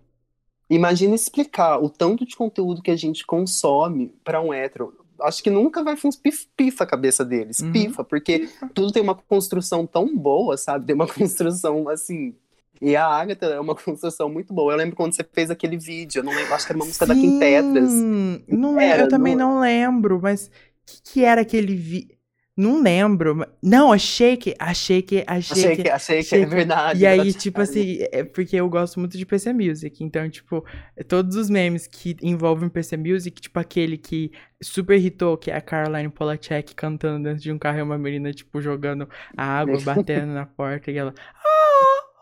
[0.70, 4.94] Imagina explicar o tanto de conteúdo que a gente consome pra um hétero.
[5.22, 6.22] Acho que nunca vai funcionar.
[6.56, 7.60] Pifa a cabeça deles.
[7.60, 7.72] Uhum.
[7.72, 10.86] Pifa, porque tudo tem uma construção tão boa, sabe?
[10.86, 12.34] Tem uma construção assim.
[12.82, 14.72] E a Agatha é uma construção muito boa.
[14.72, 17.04] Eu lembro quando você fez aquele vídeo, eu não lembro, acho que era uma música
[17.06, 17.90] da Kim Petras.
[17.90, 20.50] Sim, não Era, eu também não- não lembro, mas o
[20.86, 22.08] que, que era aquele vi...
[22.56, 23.46] Não lembro.
[23.62, 25.88] Não, achei que, achei que, achei, que...
[25.88, 27.00] achei que é verdade.
[27.00, 30.64] E aí, tipo assim, é porque eu gosto muito de PC Music, então, tipo,
[31.08, 34.32] todos os memes que envolvem PC Music, tipo aquele que
[34.62, 38.32] super hitou, que é a Caroline Polachek cantando dentro de um carro e uma menina,
[38.32, 41.14] tipo, jogando água, batendo na porta, e ela...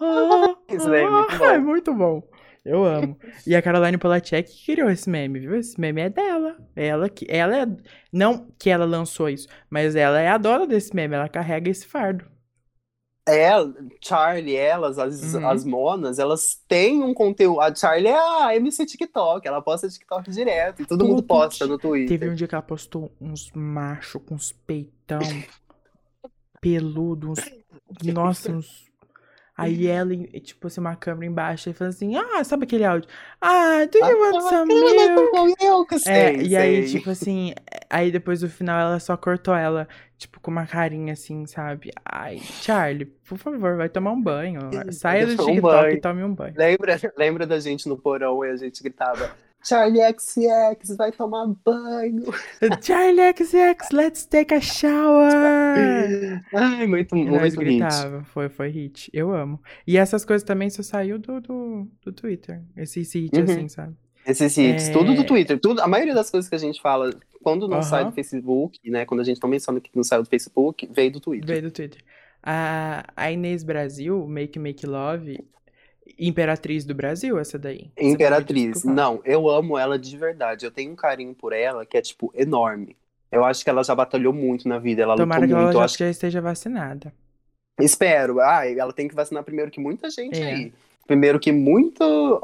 [0.00, 1.44] "Ah, ah, é ah", bom.
[1.46, 2.22] É muito bom.
[2.64, 3.18] Eu amo.
[3.46, 5.54] E a Caroline Polachek que criou esse meme, viu?
[5.54, 6.56] Esse meme é dela.
[6.76, 7.66] Ela que ela é
[8.12, 11.86] não que ela lançou isso, mas ela é a dona desse meme, ela carrega esse
[11.86, 12.24] fardo.
[13.26, 15.46] Ela, Charlie, elas, as, Uhum.
[15.48, 17.60] as monas, elas têm um conteúdo.
[17.60, 21.66] A Charlie é a MC TikTok, ela posta TikTok direto e todo mundo Todo posta
[21.66, 22.18] no Twitter.
[22.18, 25.20] Teve um dia que ela postou uns machos com uns peitão
[26.60, 27.40] peludo, uns.
[28.02, 28.87] Nossa, uns.
[29.58, 33.08] Aí ela, e, tipo assim, uma câmera embaixo, e falando assim: Ah, sabe aquele áudio?
[33.40, 35.54] Ah, do you want some milk?
[35.60, 37.52] Eu que É, sei, e aí, tipo assim,
[37.90, 41.90] aí depois do final ela só cortou ela, tipo, com uma carinha assim, sabe?
[42.04, 44.60] Ai, Charlie, por favor, vai tomar um banho.
[44.92, 45.90] Saia do um TikTok banho.
[45.96, 46.54] e tome um banho.
[46.56, 49.28] Lembra, lembra da gente no porão e a gente gritava:
[49.64, 52.24] Charlie XX vai tomar banho.
[52.82, 56.42] Charlie XX, let's take a shower!
[56.54, 57.56] Ai, muito, muito hit.
[57.56, 59.10] gritava, foi, foi hit.
[59.12, 59.60] Eu amo.
[59.86, 62.62] E essas coisas também só saiu do, do, do Twitter.
[62.76, 63.44] Esse, esse hit Uhum.
[63.44, 63.94] assim, sabe?
[64.26, 64.92] Esses hits, É.
[64.92, 67.10] tudo do Twitter, tudo, a maioria das coisas que a gente fala,
[67.42, 67.82] quando não Aham.
[67.82, 69.04] sai do Facebook, né?
[69.06, 71.46] Quando a gente não menciona que não saiu do Facebook, veio do Twitter.
[71.46, 72.02] Veio do Twitter.
[72.42, 75.40] A, a Inês Brasil, Make Make Love,
[76.18, 77.90] Imperatriz do Brasil, essa daí.
[77.98, 78.84] Imperatriz.
[78.84, 80.64] Não, eu amo ela de verdade.
[80.64, 82.96] Eu tenho um carinho por ela que é, tipo, enorme.
[83.30, 85.76] Eu acho que ela já batalhou muito na vida, ela Tomara que lutou ela muito.
[85.76, 87.12] Eu já, acho já esteja vacinada.
[87.80, 88.40] Espero.
[88.40, 90.54] Ah, ela tem que vacinar primeiro que muita gente É.
[90.54, 90.72] aí.
[91.06, 92.02] Primeiro que muito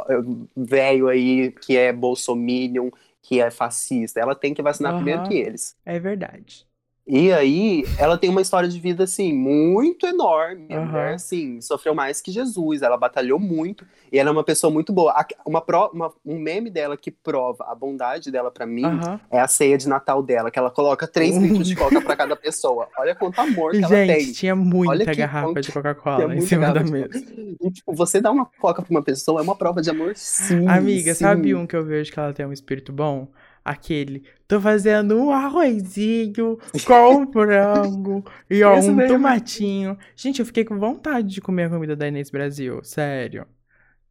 [0.08, 0.22] eh,
[0.56, 2.90] velho aí, que é bolsominion,
[3.22, 4.20] que é fascista.
[4.20, 5.02] Ela tem que vacinar Aham.
[5.02, 5.76] primeiro que eles.
[5.84, 6.66] É verdade.
[7.06, 10.72] E aí, ela tem uma história de vida, assim, muito enorme.
[10.72, 12.80] A mulher, assim, sofreu mais que Jesus.
[12.80, 13.84] Ela batalhou muito.
[14.10, 15.14] E ela é uma pessoa muito boa.
[15.46, 19.20] Uma, pro- uma- um meme dela que prova a bondade dela pra mim Aham.
[19.30, 22.34] é a ceia de Natal dela, que ela coloca três litros de coca pra cada
[22.36, 22.88] pessoa.
[22.98, 24.32] Olha quanto amor que ela Gente, tem.
[24.32, 27.22] tinha muita que garrafa quanto- de Coca-Cola em cima da mesa.
[27.60, 30.66] E, tipo, você dá uma coca pra uma pessoa é uma prova de amor, sim.
[30.66, 31.20] Amiga, sim.
[31.20, 33.28] sabe um que eu vejo que ela tem um espírito bom?
[33.64, 39.06] Aquele, tô fazendo um arrozinho com frango e ó, um mesmo.
[39.08, 39.96] tomatinho.
[40.14, 43.46] Gente, eu fiquei com vontade de comer a comida da Inês Brasil, sério.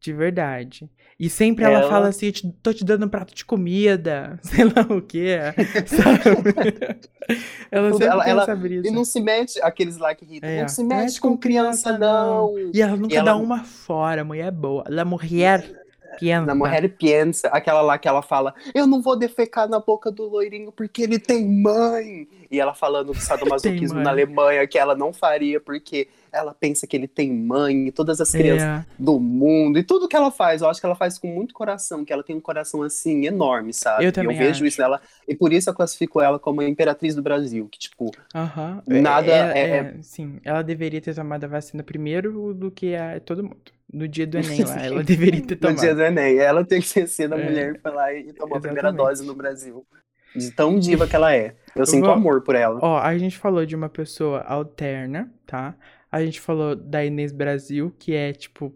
[0.00, 0.90] De verdade.
[1.18, 2.30] E sempre ela, Ela- fala assim,
[2.62, 5.38] tô te dando um prato de comida, sei lá o quê,
[5.86, 6.98] sabe?
[7.70, 8.46] ela sempre ela- ela-.
[8.84, 12.52] E não se mete, aqueles lá que irritam, É, não se mete com criança, não.
[12.74, 14.84] E ela nunca E dá uma fora, mulher boa.
[14.88, 15.83] La mulher
[16.18, 16.46] piensa.
[16.46, 20.24] Na mulher pensa, aquela lá que ela fala, eu não vou defecar na boca do
[20.28, 22.26] loirinho porque ele tem mãe.
[22.50, 26.96] E ela falando do sadomasoquismo na Alemanha, que ela não faria porque ela pensa que
[26.96, 29.78] ele tem mãe e todas as crianças É, do mundo.
[29.78, 32.24] E tudo que ela faz, eu acho que ela faz com muito coração, que ela
[32.24, 34.04] tem um coração assim enorme, sabe?
[34.04, 34.66] Eu também vejo acho.
[34.66, 35.00] isso nela.
[35.28, 38.82] E por isso eu classifico ela como a imperatriz do Brasil, que tipo, aham.
[38.86, 43.20] Nada é, é- é- Sim, ela deveria ter tomado a vacina primeiro do que a
[43.20, 43.72] todo mundo.
[43.94, 45.80] No dia do Enem lá, ela deveria ter no tomado.
[45.80, 47.44] dia do Enem, ela tem que ser a É.
[47.44, 49.86] mulher foi lá e tomou a primeira dose no Brasil.
[50.34, 51.54] De tão diva que ela é.
[51.76, 52.80] Eu sinto vou- amor por ela.
[52.82, 55.76] Ó, a gente falou de uma pessoa alterna, tá?
[56.10, 58.74] A gente falou da Inês Brasil, que é, tipo,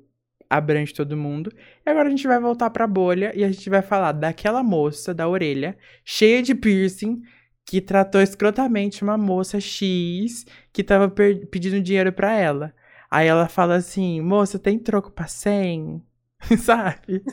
[0.49, 1.53] abrange todo mundo.
[1.85, 5.13] E agora a gente vai voltar pra bolha e a gente vai falar daquela moça
[5.13, 7.21] da orelha, cheia de piercing,
[7.69, 11.09] que tratou escrotamente uma moça X que tava
[11.51, 12.73] pedindo dinheiro pra ela.
[13.11, 16.03] Aí ela fala assim, moça, tem troco pra 100?
[16.63, 17.25] Sabe?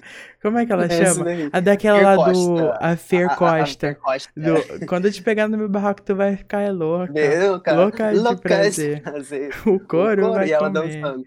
[0.41, 1.25] Como é que ela Essa chama?
[1.53, 2.31] A daquela Fer lá Costa.
[2.33, 2.71] do...
[2.79, 3.95] A Fer A- a- a Costa.
[3.95, 4.31] Costa.
[4.35, 7.13] Do- quando eu te pegar no meu barraco, tu vai ficar é louca.
[7.13, 7.81] Meu, cara.
[7.83, 9.01] Louca de louca prazer.
[9.03, 9.53] prazer.
[9.67, 11.01] O couro, O vai e ela comer.
[11.01, 11.25] dançando.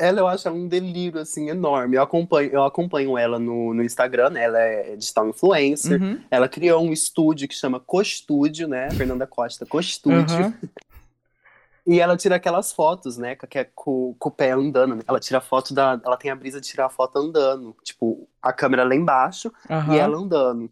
[0.00, 1.96] Ela, eu acho ela um delírio, assim, enorme.
[1.96, 4.44] Eu acompanho, eu acompanho ela no, no Instagram, né?
[4.44, 6.00] Ela é digital influencer.
[6.00, 8.88] Uhum, Ela criou um estúdio que chama Costúdio, né?
[8.92, 10.36] Fernanda Costa, Costúdio.
[10.36, 10.54] aham.
[11.88, 13.34] E ela tira aquelas fotos, né?
[13.34, 14.96] Que é com, com o pé andando.
[14.96, 15.02] né?
[15.08, 15.98] Ela tira foto da.
[16.04, 17.74] Ela tem a brisa de tirar a foto andando.
[17.82, 19.94] Tipo, a câmera lá embaixo aham.
[19.94, 20.70] e ela andando.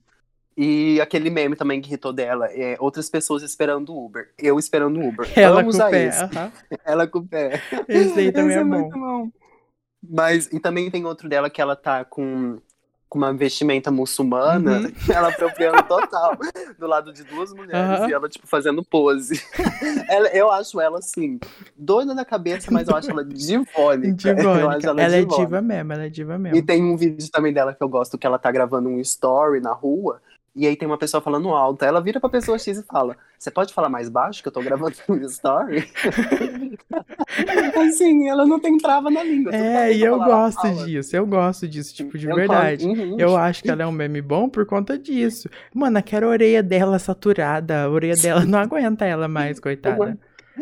[0.59, 4.31] E aquele meme também que irritou dela é outras pessoas esperando o Uber.
[4.39, 5.27] Eu esperando o Uber.
[5.39, 6.09] Ela Amo com o pé.
[6.11, 6.53] aham.
[6.85, 7.63] Ela com o pé.
[7.89, 8.69] Esse aí também Esse é bom.
[8.81, 9.31] muito bom.
[10.09, 12.59] Mas, e também tem outro dela que ela tá com,
[13.09, 14.93] com uma vestimenta muçulmana, Uhum.
[15.15, 16.37] ela apropriando total,
[16.79, 18.09] do lado de duas mulheres, Aham.
[18.09, 19.41] e ela, tipo, fazendo pose.
[20.09, 21.39] Ela- eu acho ela, assim,
[21.77, 24.29] doida da cabeça, mas eu acho ela divônica.
[24.29, 24.69] Eu Divônica.
[24.77, 25.45] acho ela, Ela é divônica.
[25.47, 26.67] diva mesmo, ela é diva E mesmo.
[26.67, 29.73] tem um vídeo também dela que eu gosto, que ela tá gravando um story na
[29.73, 30.21] rua,
[30.57, 31.85] e aí tem uma pessoa falando alto.
[31.85, 34.63] Ela vira pra pessoa X e fala: Você pode falar mais baixo que eu tô
[34.63, 35.87] gravando um story?
[37.77, 39.55] assim, ela não tem trava na língua.
[39.55, 42.87] É, e eu gosto disso, eu gosto disso, tipo, de Eu verdade.
[42.87, 43.17] uhum.
[43.19, 45.49] Eu acho que ela é um meme bom por conta disso.
[45.75, 50.19] Mano, aquela orelha dela saturada, a orelha dela não aguenta ela mais, coitada.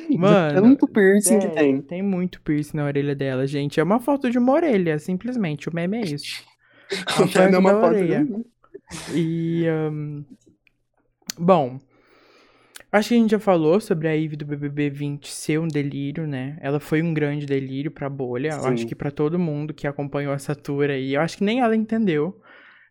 [0.08, 1.80] De Mano, tanto piercing que Sério, tem.
[1.80, 3.78] tem muito piercing na orelha dela, gente.
[3.78, 5.68] É uma foto de uma orelha, simplesmente.
[5.68, 6.42] O meme é isso.
[7.06, 8.26] A foto é uma foto orelha.
[9.14, 9.66] E.
[9.68, 10.22] ahn,
[11.38, 11.78] bom.
[12.92, 16.28] Acho que a gente já falou sobre a Ivy do BBB 20 ser um delírio,
[16.28, 16.56] né?
[16.60, 18.50] Ela foi um grande delírio pra bolha.
[18.50, 18.68] Eu Sim.
[18.68, 21.14] acho que pra todo mundo que acompanhou essa tour aí.
[21.14, 22.40] Eu acho que nem ela entendeu.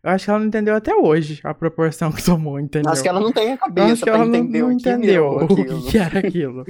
[0.02, 2.92] Eu acho que ela não entendeu até hoje a proporção que tomou, entendeu?
[2.92, 4.74] Acho que ela não tem a Eu cabeça acho que ela não, não o que
[4.74, 6.64] entendeu virou o que, era aquilo.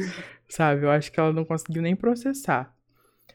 [0.48, 0.84] sabe?
[0.84, 2.72] Eu acho que ela não conseguiu nem processar.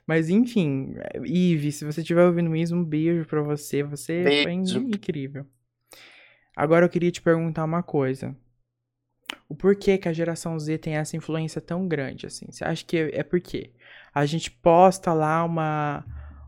[0.07, 3.83] Mas enfim, Ive, se você estiver ouvindo isso, um beijo pra você.
[3.83, 4.79] Você foi Beijo.
[4.79, 5.45] incrível.
[6.59, 8.35] Agora eu queria te perguntar uma coisa.
[9.47, 12.47] O porquê que a geração Z tem essa influência tão grande, assim?
[12.51, 13.71] Você acha que é porque
[14.13, 16.05] a gente posta lá uma,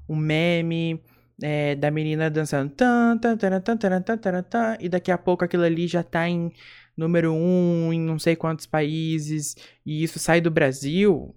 [0.09, 1.01] um meme
[1.41, 5.18] é, da menina dançando tan, tan, tan, tan, tan, tan, tan, tan, e daqui a
[5.18, 6.51] pouco aquilo ali já tá em
[6.97, 9.55] número um em não sei quantos países,
[9.86, 11.34] e isso sai do Brasil,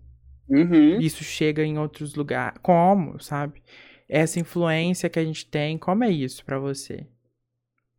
[0.49, 1.01] Uhum.
[1.01, 2.59] isso chega em outros lugares.
[2.61, 3.63] Como, sabe?
[4.09, 7.07] Essa influência que a gente tem, como é isso pra você?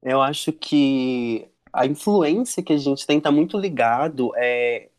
[0.05, 4.89] Eu acho que a influência que a gente tem tá muito ligado é,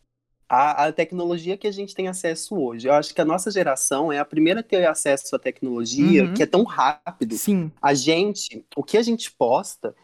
[0.48, 2.88] à, à tecnologia que a gente tem acesso hoje.
[2.88, 6.34] Eu acho que a nossa geração é a primeira a ter acesso à tecnologia Uhum.
[6.34, 7.36] que é tão rápido.
[7.36, 9.94] Sim, A gente, o que a gente posta,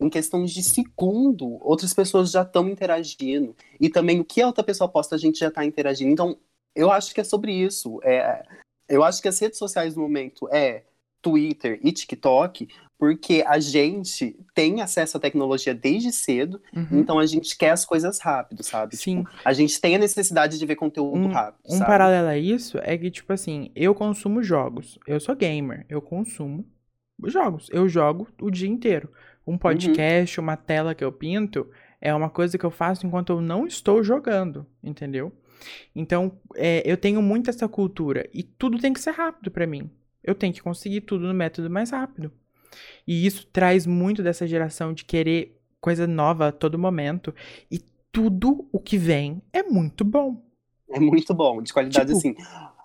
[0.00, 3.56] em questão de segundo, outras pessoas já estão interagindo.
[3.80, 6.10] E também o que a outra pessoa posta, a gente já está interagindo.
[6.10, 6.36] Então,
[6.74, 8.00] eu acho que é sobre isso.
[8.04, 8.44] É,
[8.88, 10.84] eu acho que as redes sociais no momento é
[11.20, 12.68] Twitter e TikTok,
[12.98, 16.98] porque a gente tem acesso à tecnologia desde cedo, uhum.
[17.00, 18.96] então a gente quer as coisas rápido, sabe?
[18.96, 19.22] sim.
[19.24, 21.86] Tipo, a gente tem a necessidade de ver conteúdo Um- rápido, Um sabe?
[21.86, 24.98] paralelo a isso é que, tipo assim, eu consumo jogos.
[25.06, 25.86] Eu sou gamer.
[25.88, 26.66] Eu consumo
[27.24, 27.68] jogos.
[27.72, 29.10] Eu jogo o dia inteiro.
[29.46, 29.58] Um Uhum.
[29.58, 31.70] podcast, uma tela que eu pinto,
[32.00, 35.32] é uma coisa que eu faço enquanto eu não estou jogando, entendeu?
[35.94, 38.28] Então, é, eu tenho muito essa cultura.
[38.32, 39.90] E tudo tem que ser rápido pra mim.
[40.22, 42.30] Eu tenho que conseguir tudo no método mais rápido.
[43.06, 47.34] E isso traz muito dessa geração de querer coisa nova a todo momento.
[47.70, 47.78] E
[48.12, 50.42] tudo o que vem é muito bom.
[50.90, 52.34] É muito bom, de qualidade Tipo, assim.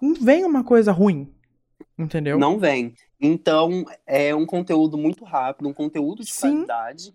[0.02, 1.34] não vem uma coisa ruim.
[1.98, 2.38] Entendeu?
[2.40, 2.94] Não vem.
[3.20, 6.52] Então, é um conteúdo muito rápido, um conteúdo de Sim.
[6.52, 7.14] qualidade.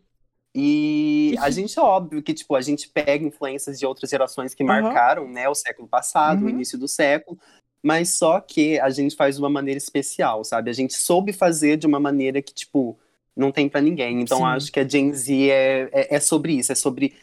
[0.55, 4.65] E a gente, é óbvio que, tipo, a gente pega influências de outras gerações que
[4.65, 4.83] Aham.
[4.83, 6.51] marcaram, né, o século passado, o Uhum.
[6.51, 7.39] início do século,
[7.83, 10.71] mas só que a gente faz de uma maneira especial, sabe?
[10.71, 12.99] A gente soube fazer de uma maneira que, tipo,
[13.37, 14.21] não tem pra ninguém.
[14.21, 14.45] Então, Sim.
[14.45, 17.15] acho que a Gen Z é, é, é sobre isso, é sobre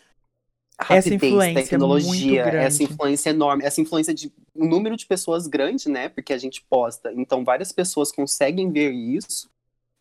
[0.80, 2.94] Essa rapidez, influência é tecnologia, muito essa grande.
[2.94, 6.10] influência enorme, essa influência de um número de pessoas grande, né?
[6.10, 7.12] Porque a gente posta.
[7.14, 9.50] Então, várias pessoas conseguem ver isso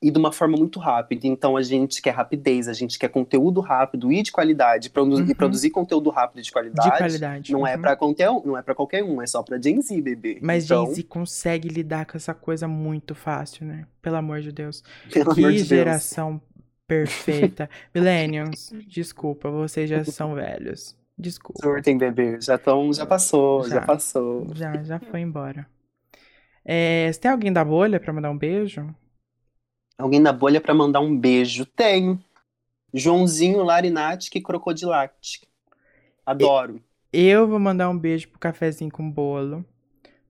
[0.06, 1.26] e de uma forma muito rápida.
[1.26, 4.90] Então, a gente quer rapidez, a gente quer conteúdo rápido e de qualidade.
[4.90, 5.26] Produ- Uhum.
[5.30, 7.52] E produzir conteúdo rápido e de qualidade, De qualidade.
[7.52, 7.80] não é uhum.
[7.82, 10.38] para qualquer um, não é para qualquer um, é só pra Gen Z, bebê.
[10.42, 13.86] Mas então, Gen Z consegue lidar com essa coisa muito fácil, né?
[14.02, 14.82] Pelo amor de Deus.
[15.12, 15.66] pelo que de Deus.
[15.66, 16.40] geração
[16.86, 17.68] perfeita.
[17.94, 20.96] Millennials, desculpa, vocês já são velhos.
[21.16, 21.62] Desculpa.
[21.62, 22.38] Surtem, bebê.
[22.40, 23.80] Já, tão, já passou, já, Já.
[23.82, 24.46] passou.
[24.54, 25.66] Já, já foi embora.
[26.64, 28.92] É, você tem alguém da bolha pra mandar um beijo?
[29.98, 31.64] Alguém na bolha pra mandar um beijo?
[31.64, 32.22] Tenho.
[32.92, 35.46] Joãozinho Larinati Crocodilacti.
[36.24, 36.80] Adoro.
[37.12, 39.64] Eu vou mandar um beijo pro cafezinho com bolo.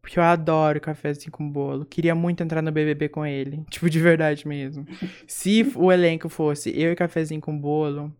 [0.01, 1.87] Porque eu adoro cafezinho com bolo.
[1.87, 3.65] Queria muito entrar no BBB com ele.
[3.71, 4.87] Tipo, de verdade mesmo.
[5.27, 8.15] Se o elenco fosse eu e cafezinho com bolo,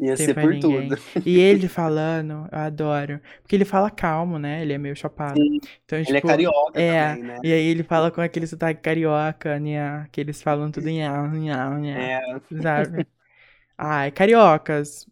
[0.00, 0.88] Ia ser por ninguém.
[0.88, 0.98] tudo.
[1.26, 3.20] E ele falando, eu adoro.
[3.42, 4.62] Porque ele fala calmo, né?
[4.62, 5.36] Ele é meio chapado.
[5.40, 7.38] Sim, Então, Ele é tipo, carioca é, também, né?
[7.42, 10.06] E aí ele fala com aquele sotaque carioca, né?
[10.12, 12.20] Que eles falam tudo em nhau, nhau, É,
[12.60, 13.06] sabe?
[13.76, 15.06] Ai, cariocas.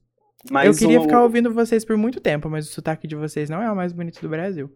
[0.50, 3.50] mas eu queria o- ficar ouvindo vocês por muito tempo, mas o sotaque de vocês
[3.50, 4.70] não é o mais bonito do Brasil.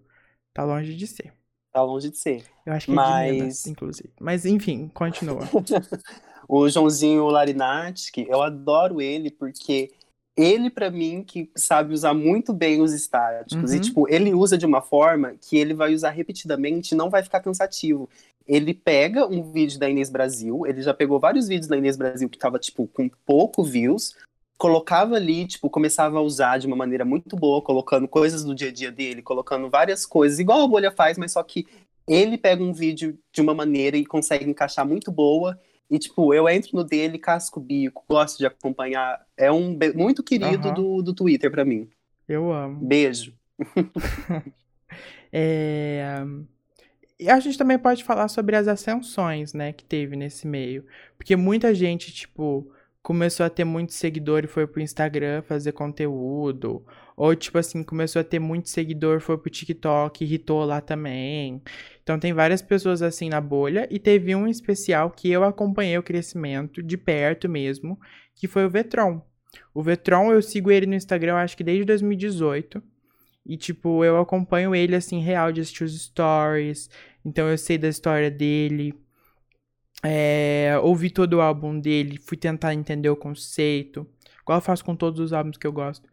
[0.53, 1.33] Tá longe de ser.
[1.73, 2.45] Tá longe de ser.
[2.65, 3.01] Eu acho que é de
[3.33, 4.11] Minas, Mas- inclusive.
[4.21, 5.41] Mas enfim, continua.
[6.49, 9.91] O Joãozinho Larinati, eu adoro ele porque
[10.37, 13.71] ele, pra mim, que sabe usar muito bem os estáticos.
[13.71, 13.77] Uhum.
[13.77, 17.23] E, tipo, ele usa de uma forma que ele vai usar repetidamente e não vai
[17.23, 18.09] ficar cansativo.
[18.47, 22.29] Ele pega um vídeo da Inês Brasil, ele já pegou vários vídeos da Inês Brasil
[22.29, 24.15] que tava, tipo, com pouco views,
[24.59, 28.69] colocava ali, tipo, começava a usar de uma maneira muito boa, colocando coisas do dia
[28.69, 31.67] a dia dele, colocando várias coisas, igual a Bolha faz, mas só que
[32.07, 35.59] ele pega um vídeo de uma maneira e consegue encaixar muito boa.
[35.91, 39.25] E, tipo, eu entro no dele, casco o bico, gosto de acompanhar.
[39.37, 40.75] É um muito querido Aham.
[40.75, 41.89] do, do Twitter pra mim.
[42.29, 42.85] Eu amo.
[42.85, 43.35] Beijo.
[45.37, 46.23] É...
[47.19, 50.85] E a gente também pode falar sobre as ascensões, né, que teve nesse meio.
[51.17, 52.73] Porque muita gente, tipo,
[53.03, 56.85] começou a ter muito seguidor e foi pro Instagram fazer conteúdo.
[57.17, 61.63] Ou, tipo assim, começou a ter muito seguidor, foi pro TikTok, irritou lá também.
[62.03, 63.87] Então tem várias pessoas assim na bolha.
[63.91, 67.99] E teve um especial que eu acompanhei o crescimento de perto mesmo,
[68.35, 69.23] que foi o Vetron.
[69.73, 72.83] O Vetron, eu sigo ele no Instagram, acho que desde 2018.
[73.47, 76.89] E, tipo, eu acompanho ele, assim, real, de assistir os stories.
[77.25, 78.95] Então, eu sei da história dele.
[80.03, 84.07] É, ouvi todo o álbum dele, fui tentar entender o conceito.
[84.43, 86.09] Igual eu faço com todos os álbuns que eu gosto.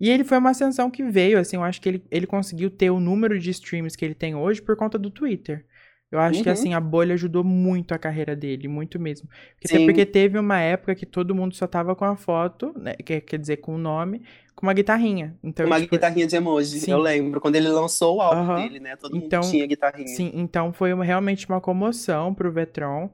[0.00, 2.90] E ele foi uma ascensão que veio, assim, eu acho que ele, ele conseguiu ter
[2.90, 5.66] o número de streams que ele tem hoje por conta do Twitter.
[6.10, 6.52] Eu acho que, Uhum.
[6.52, 9.28] assim, a bolha ajudou muito a carreira dele, muito mesmo.
[9.60, 12.94] Porque, até porque teve uma época que todo mundo só tava com a foto, né,
[12.94, 14.22] quer, quer dizer, com o nome,
[14.56, 15.38] com uma guitarrinha.
[15.44, 16.90] Então, Uma tipo, guitarrinha de emoji, sim.
[16.90, 17.40] eu lembro.
[17.40, 18.62] Quando ele lançou o álbum Aham.
[18.62, 18.96] dele, né?
[18.96, 20.08] Todo Então, mundo tinha guitarrinha.
[20.08, 23.04] Sim, então foi uma- realmente uma comoção pro Vetron.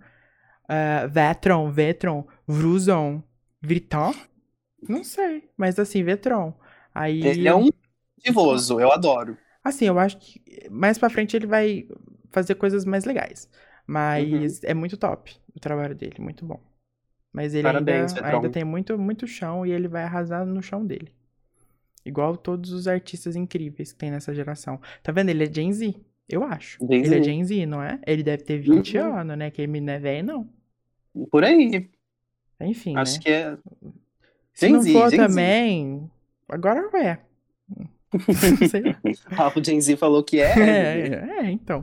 [0.64, 3.22] Uh, Vetron, Vetron, Vruzon,
[3.61, 4.14] Vriton?
[4.89, 6.55] Não sei, mas assim, Vetron.
[6.99, 7.68] Aí, Ele é um
[8.18, 9.36] divoso, eu adoro.
[9.62, 11.88] assim, eu acho que mais pra frente ele vai
[12.30, 13.49] fazer coisas mais legais.
[13.86, 14.68] Mas Uhum.
[14.70, 16.61] é muito top o trabalho dele, muito bom.
[17.32, 20.84] Mas ele Parabéns, ainda, ainda tem muito, muito chão e ele vai arrasar no chão
[20.86, 21.12] dele.
[22.05, 24.80] Igual todos os artistas incríveis que tem nessa geração.
[25.03, 25.30] Tá vendo?
[25.30, 25.94] Ele é Gen Z,
[26.28, 26.78] eu acho.
[26.88, 27.24] Gen ele é Z.
[27.24, 28.01] Gen Z, não é?
[28.07, 29.18] Ele deve ter 20 Uhum.
[29.18, 29.51] anos, né?
[29.51, 30.49] Que ele não é velho, não.
[31.30, 31.90] Por aí.
[32.61, 33.22] Enfim, Acho né?
[33.24, 33.59] que é.
[34.55, 36.11] Se Gen não Z, for Gen também,
[36.49, 37.18] agora é.
[38.68, 38.97] Sei lá.
[39.32, 40.59] Ah, Gen Z falou que é.
[40.59, 41.80] É, é, é, então.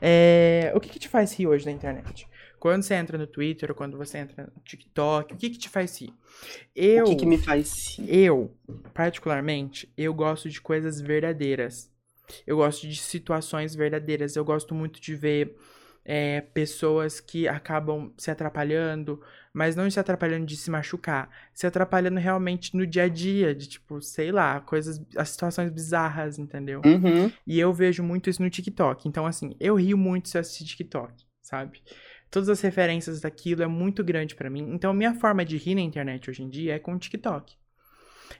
[0.00, 2.26] É, o que, que te faz rir hoje na internet?
[2.58, 5.68] Quando você entra no Twitter ou quando você entra no TikTok, o que, que te
[5.68, 6.14] faz rir?
[6.74, 7.98] Eu, O que, que me faz.
[8.08, 8.56] eu,
[8.94, 11.90] particularmente, eu gosto de coisas verdadeiras.
[12.46, 14.34] Eu gosto de situações verdadeiras.
[14.34, 15.54] Eu gosto muito de ver
[16.04, 19.20] é, pessoas que acabam se atrapalhando,
[19.54, 23.68] mas não se atrapalhando de se machucar, se atrapalhando realmente no dia a dia, de
[23.68, 26.82] tipo, sei lá, coisas, as situações bizarras, entendeu?
[26.84, 27.30] Uhum.
[27.46, 29.08] E eu vejo muito isso no TikTok.
[29.08, 31.80] Então, assim, eu rio muito se eu assistir TikTok, sabe?
[32.32, 34.68] Todas as referências daquilo é muito grande pra mim.
[34.72, 37.54] Então, minha forma de rir na internet hoje em dia é com o TikTok.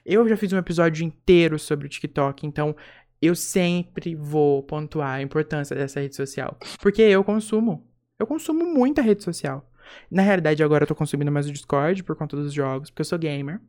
[0.05, 2.75] Eu já fiz um episódio inteiro sobre o TikTok, então
[3.21, 6.57] eu sempre vou pontuar a importância dessa rede social.
[6.81, 7.87] Porque eu consumo.
[8.19, 9.65] Eu consumo muita rede social.
[10.09, 13.05] Na realidade, agora eu tô consumindo mais o Discord por conta dos jogos, porque eu
[13.05, 13.59] sou gamer.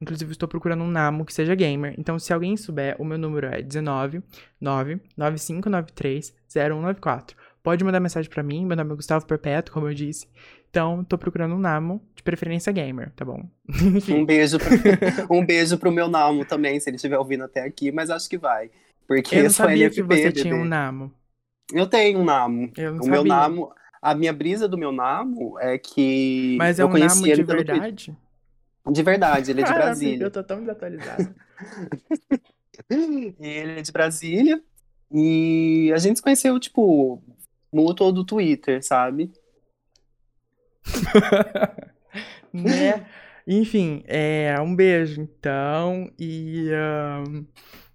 [0.00, 1.94] Inclusive, estou procurando um Namo que seja gamer.
[1.98, 4.22] Então, se alguém souber, o meu número é 19
[4.58, 7.36] 9 9593 0194.
[7.62, 10.26] Pode mandar mensagem pra mim, meu nome é Gustavo Perpétuo, como eu disse.
[10.70, 13.46] Então, tô procurando um Namo, de preferência gamer, tá bom?
[14.08, 14.68] Um beijo, pro,
[15.36, 18.38] um beijo pro meu Namo também, se ele estiver ouvindo até aqui, mas acho que
[18.38, 18.70] vai.
[19.06, 20.42] Porque Eu não sabia NFP, que você bebê.
[20.42, 21.12] tinha um Namo.
[21.74, 22.72] Eu tenho um Namo.
[22.78, 23.22] O meu sabia.
[23.24, 23.72] Namo.
[24.02, 26.56] A minha brisa do meu Namo é que.
[26.58, 28.16] Mas é eu um Namo de pelo verdade?
[28.90, 30.24] De verdade, ele é de Cara, Brasília.
[30.24, 31.34] Eu tô tão desatualizado.
[32.88, 34.62] Ele é de Brasília.
[35.12, 37.22] E a gente se conheceu, tipo,
[37.72, 39.30] mútuo do Twitter, sabe?
[42.52, 43.06] né?
[43.46, 46.10] Enfim, é, um beijo, então.
[46.18, 46.70] E.
[46.72, 47.44] ahn,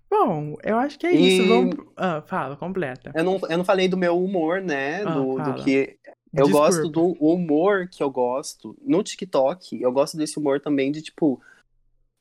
[0.09, 1.47] bom, eu acho que é E- isso.
[1.47, 1.75] Vamos.
[1.95, 3.11] Ah, fala, completa.
[3.13, 5.01] Eu não, eu não falei do meu humor, né?
[5.03, 5.97] Ah, do, do que.
[6.33, 6.67] Eu Desculpa.
[6.67, 9.81] gosto do humor que eu gosto no TikTok.
[9.81, 11.41] Eu gosto desse humor também de, tipo,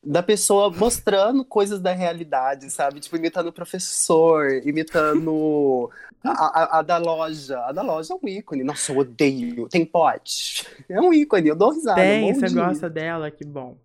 [0.05, 3.01] da pessoa mostrando coisas da realidade, sabe?
[3.01, 5.91] Tipo, imitando o professor, imitando
[6.23, 7.59] a, a- a da loja.
[7.67, 8.63] A da loja é um ícone.
[8.63, 9.69] Nossa, eu odeio.
[9.69, 10.65] Tem pote.
[10.89, 12.01] É um ícone, eu dou risada.
[12.01, 13.77] Tem, morro você de gosta dela, que bom.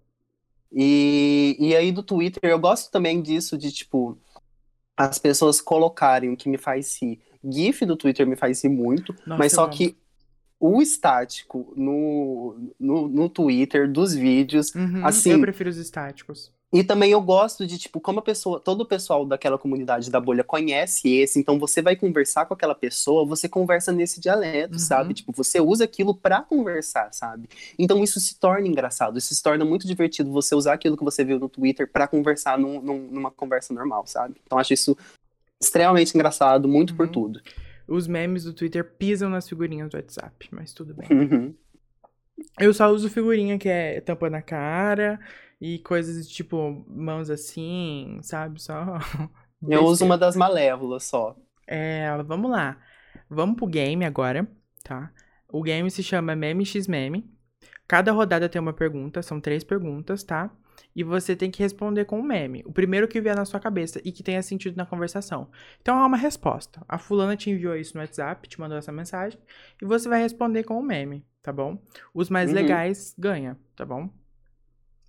[0.71, 4.17] E, e aí do Twitter, eu gosto também disso, de tipo,
[4.95, 7.19] as pessoas colocarem o que me faz rir.
[7.43, 9.73] GIF do Twitter me faz rir muito, Nossa, mas só amo.
[9.73, 9.95] que
[10.59, 14.73] o estático no, no, no Twitter dos vídeos.
[14.75, 16.51] Uhum, assim- eu prefiro os estáticos.
[16.71, 20.19] E também eu gosto de, tipo, como a pessoa, todo o pessoal daquela comunidade da
[20.19, 24.79] bolha conhece esse, então você vai conversar com aquela pessoa, você conversa nesse dialeto, Uhum.
[24.79, 25.15] sabe?
[25.15, 27.49] Tipo, você usa aquilo pra conversar, sabe?
[27.77, 31.23] Então isso se torna engraçado, isso se torna muito divertido você usar aquilo que você
[31.23, 34.35] viu no Twitter pra conversar num- num- numa conversa normal, sabe?
[34.45, 34.95] Então acho isso
[35.59, 37.11] extremamente engraçado, muito por Uhum.
[37.11, 37.41] tudo.
[37.87, 41.07] Os memes do Twitter pisam nas figurinhas do WhatsApp, mas tudo bem.
[41.11, 41.55] Uhum.
[42.59, 45.19] Eu só uso figurinha que é tampa na cara
[45.61, 48.61] e coisas tipo mãos assim, sabe?
[48.61, 48.73] Só.
[49.67, 51.35] Eu uso uma das malévolas só.
[51.67, 52.77] É, vamos lá.
[53.29, 54.47] Vamos pro game agora,
[54.83, 55.11] tá?
[55.47, 57.29] O game se chama Meme X Meme.
[57.87, 60.51] Cada rodada tem uma pergunta, são três perguntas, tá?
[60.95, 62.63] E você tem que responder com um meme.
[62.65, 65.49] O primeiro que vier na sua cabeça e que tenha sentido na conversação.
[65.81, 66.83] Então há uma resposta.
[66.87, 69.39] A fulana te enviou isso no WhatsApp, te mandou essa mensagem,
[69.81, 71.81] e você vai responder com um meme, tá bom?
[72.13, 72.55] Os mais Uhum.
[72.55, 74.09] legais ganha, tá bom?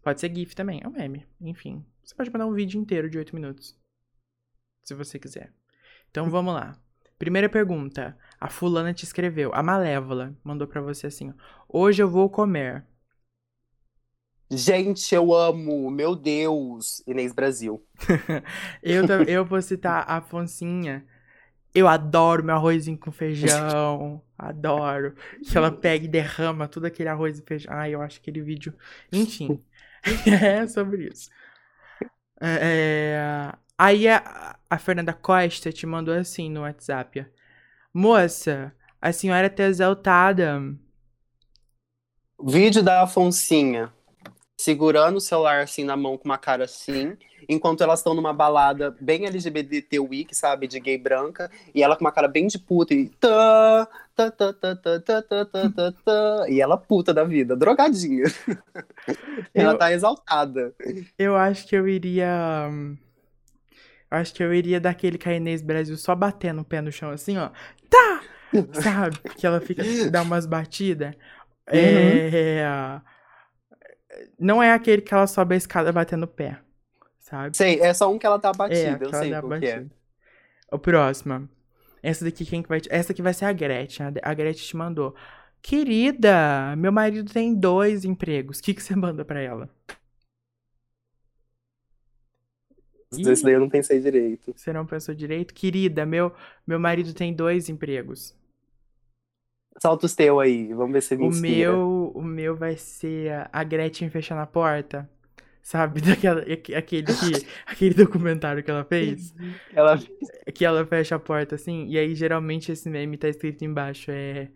[0.03, 1.27] Pode ser GIF também, é um meme.
[1.41, 3.79] Enfim, você pode mandar um vídeo inteiro de 8 minutos.
[4.83, 5.53] Se você quiser.
[6.11, 6.77] Então vamos lá.
[7.19, 8.17] Primeira pergunta.
[8.41, 9.53] A fulana te escreveu.
[9.55, 11.35] A Malévola mandou pra você assim: ó,
[11.69, 12.85] Hoje eu vou comer.
[14.51, 17.87] Gente, eu amo, meu Deus, Inês Brasil.
[18.83, 21.07] Eu, eu vou citar a Foncinha.
[21.73, 24.21] Eu adoro meu arrozinho com feijão.
[24.37, 25.15] Adoro.
[25.49, 27.73] Que ela pega e derrama todo aquele arroz e feijão.
[27.73, 28.75] Ai, eu acho aquele vídeo.
[29.13, 29.63] Enfim.
[30.43, 31.31] é sobre isso.
[32.41, 37.27] É, é, Aí a, a Fernanda Costa te mandou assim no WhatsApp.
[37.95, 40.61] Moça, a senhora tá exaltada.
[42.43, 43.91] Vídeo da Afonsinha
[44.63, 47.17] segurando o celular assim na mão com uma cara assim,
[47.49, 52.05] enquanto elas estão numa balada bem LGBT week, sabe, de gay branca, e ela com
[52.05, 55.93] uma cara bem de puta e tá, tá, tá, tá, tá, tá, tá, tá, tá,
[56.05, 58.25] tá, e ela puta da vida, drogadinha.
[59.55, 60.75] Ela Eu- tá exaltada.
[61.19, 62.69] Eu acho que eu iria.
[62.71, 62.97] hum,
[64.11, 67.11] Acho que eu iria daquele que a Inês Brasil só batendo o pé no chão
[67.11, 67.51] assim, ó.
[67.89, 68.21] Tá!
[68.73, 69.17] Sabe?
[69.37, 69.83] Que ela fica.
[70.11, 71.15] dá umas batidas.
[71.69, 73.01] É.
[74.39, 76.61] Não é aquele que ela sobe a escada batendo o pé.
[77.21, 77.57] Sabe?
[77.57, 79.67] Sei, é só um que ela tá É, batida, eu aquela sei da qual que
[79.67, 79.87] é.
[80.73, 81.49] O próximo.
[82.03, 82.81] Essa daqui, quem que vai.
[82.81, 84.07] te- Essa aqui vai ser a Gretchen.
[84.23, 85.15] A Gretchen te mandou.
[85.63, 88.59] Querida, meu marido tem dois empregos.
[88.61, 89.69] O que, que você manda pra ela?
[93.13, 94.55] Esse daí eu não pensei direito.
[94.55, 95.55] Você não pensou direito?
[95.55, 96.33] Querida, meu,
[96.67, 98.35] meu marido tem dois empregos.
[99.79, 101.73] Solta os teu aí, vamos ver se me O inspira.
[101.73, 105.09] meu, o meu vai ser a- Gretchen fechando a porta.
[105.63, 106.01] Sabe?
[106.03, 109.35] Daquela, aque- aquele, que, aquele documentário que ela fez.
[109.75, 109.99] Ela...
[110.55, 111.87] Que ela fecha a porta assim.
[111.89, 114.11] E aí, geralmente, esse meme tá escrito embaixo.
[114.11, 114.49] É.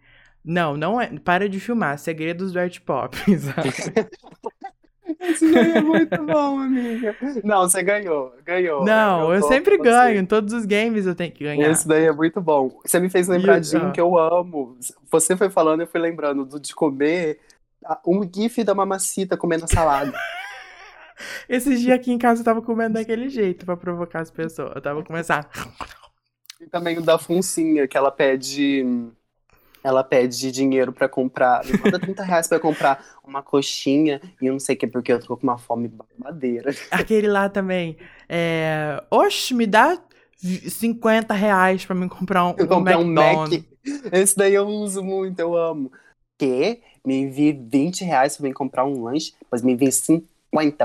[0.44, 1.18] Não, não é.
[1.20, 1.98] Para de filmar.
[1.98, 3.16] Segredos do Art Pop.
[3.38, 3.70] Sabe?
[5.20, 7.16] Esse daí é muito bom, amiga.
[7.42, 8.84] Não, você ganhou, ganhou.
[8.84, 10.20] Não, eu tô sempre ganho.
[10.20, 11.70] Em todos os games eu tenho que ganhar.
[11.70, 12.78] Esse daí é muito bom.
[12.84, 14.76] Você me fez lembrar de um que eu amo.
[15.10, 17.38] Você foi falando, eu fui lembrando do de comer
[18.06, 20.12] um gif da mamacita comendo salada.
[21.48, 24.72] Esses dias aqui em casa eu tava comendo daquele jeito pra provocar as pessoas.
[24.74, 25.46] Eu tava começando.
[26.60, 28.84] e também o da Foncinha, que ela pede.
[29.85, 34.53] Ela pede dinheiro pra comprar, me manda 30 reais pra comprar uma coxinha e eu
[34.55, 36.74] não sei o que, porque eu tô com uma fome madeira.
[36.91, 37.99] Aquele lá também.
[38.26, 39.05] É.
[39.11, 39.99] Oxe, me dá
[40.39, 43.53] 50 reais pra me comprar um, Eu um um Mac.
[44.11, 45.93] Esse daí eu uso muito, eu amo.
[46.39, 46.80] Que?
[47.05, 50.26] Me envie 20 reais pra mim comprar um lanche, mas me envie 50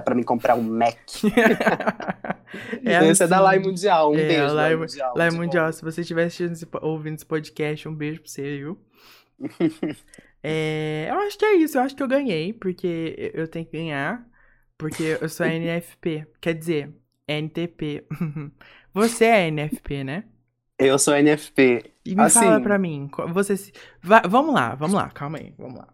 [0.04, 0.96] pra me comprar um Mac.
[2.84, 3.44] Esse é da assim.
[3.44, 4.12] Lai Mundial.
[4.12, 5.14] Um É, beijo, Lai- Lai Mundial.
[5.18, 6.28] É mundial, se você estiver
[6.82, 8.78] ouvindo esse podcast, um beijo pra você, viu?
[10.42, 13.74] É, eu acho que é isso, eu acho que eu ganhei, porque eu tenho que
[13.78, 14.26] ganhar,
[14.78, 16.96] porque eu sou NFP, quer dizer,
[17.28, 18.06] NTP.
[18.94, 20.24] Você é NFP, né?
[20.78, 21.92] Eu sou NFP.
[22.06, 23.74] E me Assim- fala pra mim, você se...
[24.02, 25.90] va- vamos lá, vamos lá, calma aí, vamos lá.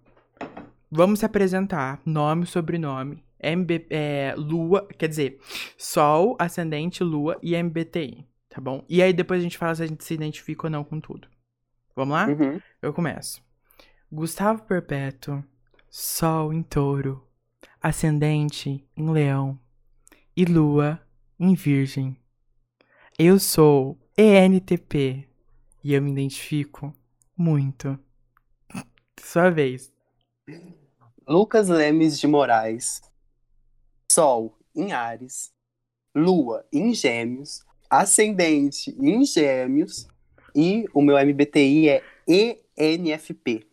[0.91, 5.39] Vamos se apresentar, nome, sobrenome, MB, é, Lua, quer dizer,
[5.77, 8.83] Sol, Ascendente, Lua e MBTI, tá bom?
[8.89, 11.27] E aí depois a gente fala se a gente se identifica ou não com tudo.
[11.95, 12.27] Vamos lá?
[12.27, 12.59] Uhum.
[12.81, 13.43] Eu começo.
[14.11, 15.43] Gustavo Perpétuo,
[15.89, 17.25] Sol em Touro,
[17.81, 19.59] Ascendente em Leão
[20.35, 21.01] e Lua
[21.39, 22.17] em Virgem.
[23.17, 25.27] Eu sou ENTP
[25.83, 26.93] e eu me identifico
[27.37, 27.97] muito.
[29.19, 29.93] Sua vez.
[31.27, 33.01] Lucas Lemes de Moraes.
[34.15, 35.51] Sol em Ares.
[36.15, 37.65] Lua em Gêmeos.
[37.89, 40.07] Ascendente em Gêmeos.
[40.55, 43.67] E o meu MBTI é ENFP.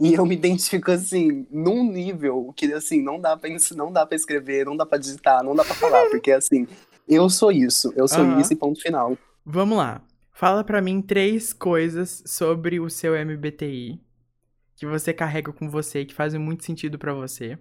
[0.00, 4.06] E eu me identifico assim, num nível que assim, não dá pra, ens- não dá
[4.06, 6.66] pra escrever, não dá pra digitar, não dá pra falar, porque assim,
[7.06, 8.40] eu sou isso, eu sou Aham.
[8.40, 9.18] isso e ponto final.
[9.44, 10.02] Vamos lá.
[10.32, 14.00] Fala pra mim três coisas sobre o seu MBTI
[14.76, 17.58] que você carrega com você e que fazem muito sentido pra você.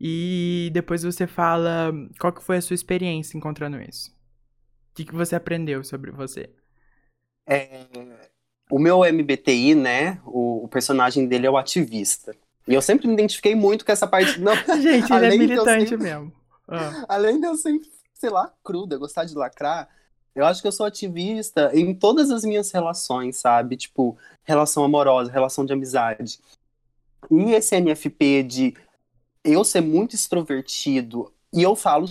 [0.00, 4.10] E depois você fala qual que foi a sua experiência encontrando isso.
[4.10, 6.50] O que, que você aprendeu sobre você?
[7.46, 7.86] É,
[8.70, 12.34] o meu MBTI, né, o, o personagem dele é o ativista.
[12.66, 14.40] E eu sempre me identifiquei muito com essa parte.
[14.40, 16.32] Não, Gente, ele é militante ser- mesmo.
[16.68, 19.88] Ah, Além de eu sempre, sei lá, cruda, gostar de lacrar,
[20.34, 23.76] eu acho que eu sou ativista em todas as minhas relações, sabe?
[23.76, 26.40] Tipo, relação amorosa, relação de amizade.
[27.30, 28.74] E esse NFP de
[29.46, 32.06] eu ser muito extrovertido e eu falo.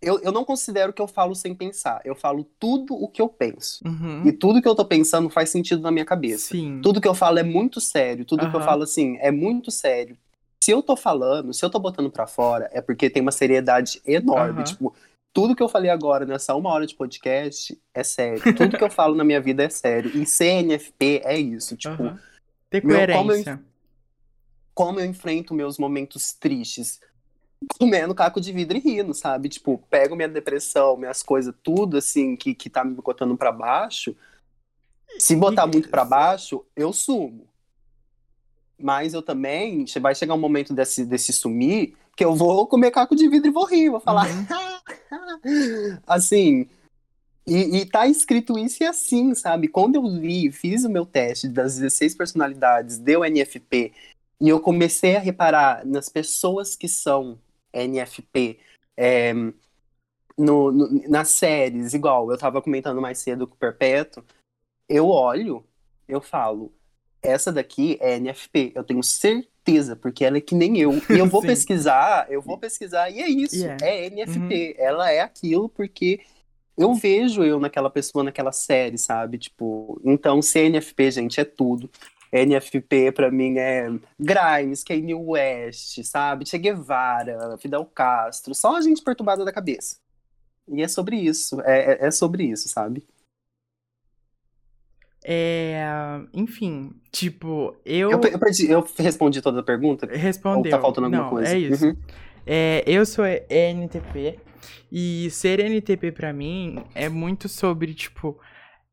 [0.00, 2.00] Eu, eu não considero que eu falo sem pensar.
[2.04, 3.82] Eu falo tudo o que eu penso.
[3.84, 4.22] uhum.
[4.26, 6.48] E tudo que eu tô pensando faz sentido na minha cabeça.
[6.48, 6.80] Sim.
[6.82, 10.16] Tudo que eu falo é muito sério, tudo que eu falo assim é muito sério.
[10.62, 14.00] Se eu tô falando, se eu tô botando pra fora, é porque tem uma seriedade
[14.06, 14.58] enorme.
[14.58, 14.64] Aham.
[14.64, 14.94] Tipo,
[15.32, 18.54] tudo que eu falei agora nessa uma hora de podcast é sério.
[18.54, 20.10] Tudo que eu falo na minha vida é sério.
[20.14, 21.76] E CNFP é isso.
[21.76, 22.18] Tipo, Aham.
[22.68, 22.96] Ter meu,
[24.76, 27.00] como eu- enfrento meus momentos tristes.
[27.78, 29.48] Comendo caco de vidro e rindo, sabe?
[29.48, 34.14] Tipo, pego minha depressão, minhas coisas, tudo assim, que, que tá me botando pra baixo.
[35.18, 37.48] Se botar muito pra baixo, eu sumo.
[38.78, 43.16] Mas eu também, vai chegar um momento desse, desse sumir, que eu vou comer caco
[43.16, 44.26] de vidro e vou rir, vou falar.
[44.28, 45.98] Uhum.
[46.06, 46.68] assim.
[47.46, 49.68] E, e tá escrito isso e assim, sabe?
[49.68, 53.94] Quando eu li, fiz o meu teste das 16 personalidades, deu NFP,
[54.40, 57.38] e eu comecei a reparar nas pessoas que são
[57.72, 58.58] NFP,
[58.96, 59.32] é,
[60.38, 64.22] no, no- nas séries, igual eu tava comentando mais cedo com o Perpétuo,
[64.88, 65.64] eu olho,
[66.08, 66.72] eu falo,
[67.22, 70.92] essa daqui é NFP, eu tenho certeza, porque ela é que nem eu.
[71.10, 73.76] E eu vou pesquisar, eu vou pesquisar, e é isso, E é.
[73.80, 74.76] é NFP.
[74.78, 76.20] Ela é aquilo porque
[76.78, 79.38] eu vejo eu naquela pessoa, naquela série, sabe?
[79.38, 81.90] Tipo, então CNFP, gente, é tudo.
[82.32, 86.46] NFP pra mim é Grimes, Kanye West, sabe?
[86.48, 89.96] Che Guevara, Fidel Castro, só a gente perturbada da cabeça.
[90.68, 93.06] E é sobre isso, é, é- é sobre isso, sabe?
[95.24, 95.84] É,
[96.32, 100.06] enfim, tipo, eu, Eu, eu, perdi- eu respondi toda a pergunta?
[100.06, 100.58] respondeu.
[100.72, 101.52] Ou tá faltando alguma Não, coisa?
[101.54, 101.86] é isso.
[101.86, 101.96] Uhum.
[102.46, 104.38] É, eu sou ENTP
[104.90, 108.38] e ser NTP pra mim é muito sobre, tipo,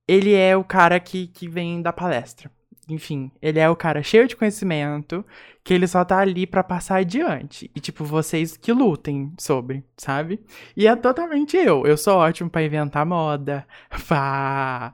[0.07, 2.49] ele é o cara que, que vem da palestra.
[2.89, 5.25] Enfim, ele é o cara cheio de conhecimento,
[5.63, 7.71] que ele só tá ali pra passar adiante.
[7.73, 10.41] E, tipo, vocês que lutem sobre, sabe?
[10.75, 11.85] E é totalmente eu.
[11.85, 13.65] Eu sou ótimo pra inventar moda,
[14.07, 14.93] pra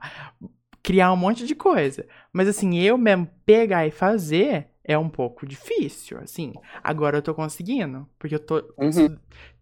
[0.83, 2.05] criar um monte de coisa.
[2.31, 6.53] Mas, assim, eu mesmo pegar e fazer é um pouco difícil, assim.
[6.83, 9.17] Agora eu tô conseguindo, porque eu tô, Uhum.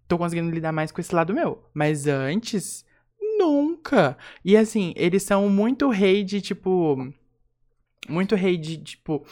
[0.07, 1.63] tô conseguindo lidar mais com esse lado meu.
[1.73, 2.85] Mas antes,
[3.37, 4.17] nunca.
[4.43, 7.11] E assim, eles são muito rei de, tipo.
[8.09, 9.25] Muito rei de, tipo.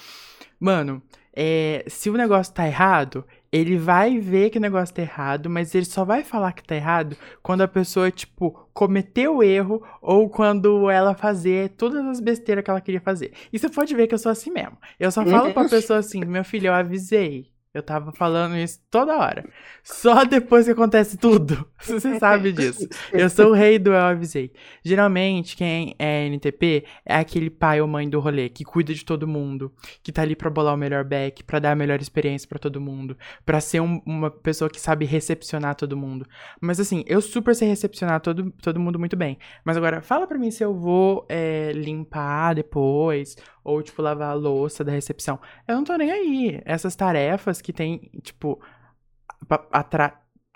[0.60, 1.02] Mano,
[1.36, 5.76] é, se o negócio tá errado, ele vai ver que o negócio tá errado, mas
[5.76, 10.30] ele só vai falar que tá errado quando a pessoa, tipo, cometeu o erro ou
[10.30, 13.34] quando ela fazer todas as besteiras que ela queria fazer.
[13.52, 14.78] E você pode ver que eu sou assim mesmo.
[15.00, 17.55] Eu só falo pra pessoa assim, meu filho, eu avisei.
[17.76, 19.44] Eu tava falando isso toda hora.
[19.84, 21.68] Só depois que acontece tudo.
[21.84, 22.88] Você sabe disso.
[23.12, 24.54] Eu sou o rei do eu avisei.
[24.82, 29.28] Geralmente, quem é NTP é aquele pai ou mãe do rolê que cuida de todo
[29.28, 32.58] mundo, que tá ali pra bolar o melhor back, pra dar a melhor experiência pra
[32.58, 36.26] todo mundo, pra ser um- uma pessoa que sabe recepcionar todo mundo.
[36.62, 39.38] Mas assim, eu super sei recepcionar todo, todo mundo muito bem.
[39.66, 43.36] Mas agora, fala pra mim se eu vou é, limpar depois,
[43.66, 45.40] ou tipo, lavar a louça da recepção.
[45.68, 46.62] Eu não tô nem aí.
[46.64, 48.62] Essas tarefas que tem, tipo,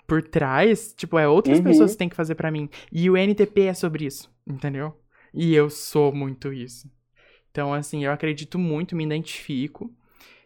[0.06, 1.64] por trás, tipo, é outras Uhum.
[1.64, 2.68] pessoas que têm que fazer pra mim.
[2.90, 4.96] E o NTP é sobre isso, entendeu?
[5.32, 6.90] E eu sou muito isso.
[7.50, 9.92] Então, assim, eu acredito muito, me identifico.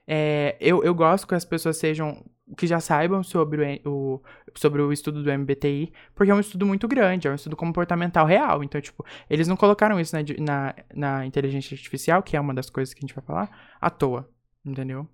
[0.07, 2.25] É, eu, eu gosto que as pessoas sejam.
[2.57, 4.23] Que já saibam sobre o, o-
[4.55, 8.27] sobre o estudo do MBTI, porque é um estudo muito grande, é um estudo comportamental
[8.27, 8.63] real.
[8.63, 12.71] Então, tipo, eles não colocaram isso na, na, na inteligência artificial, que é uma das
[12.71, 14.29] coisas que a gente vai falar, à toa.
[14.65, 15.09] Entendeu?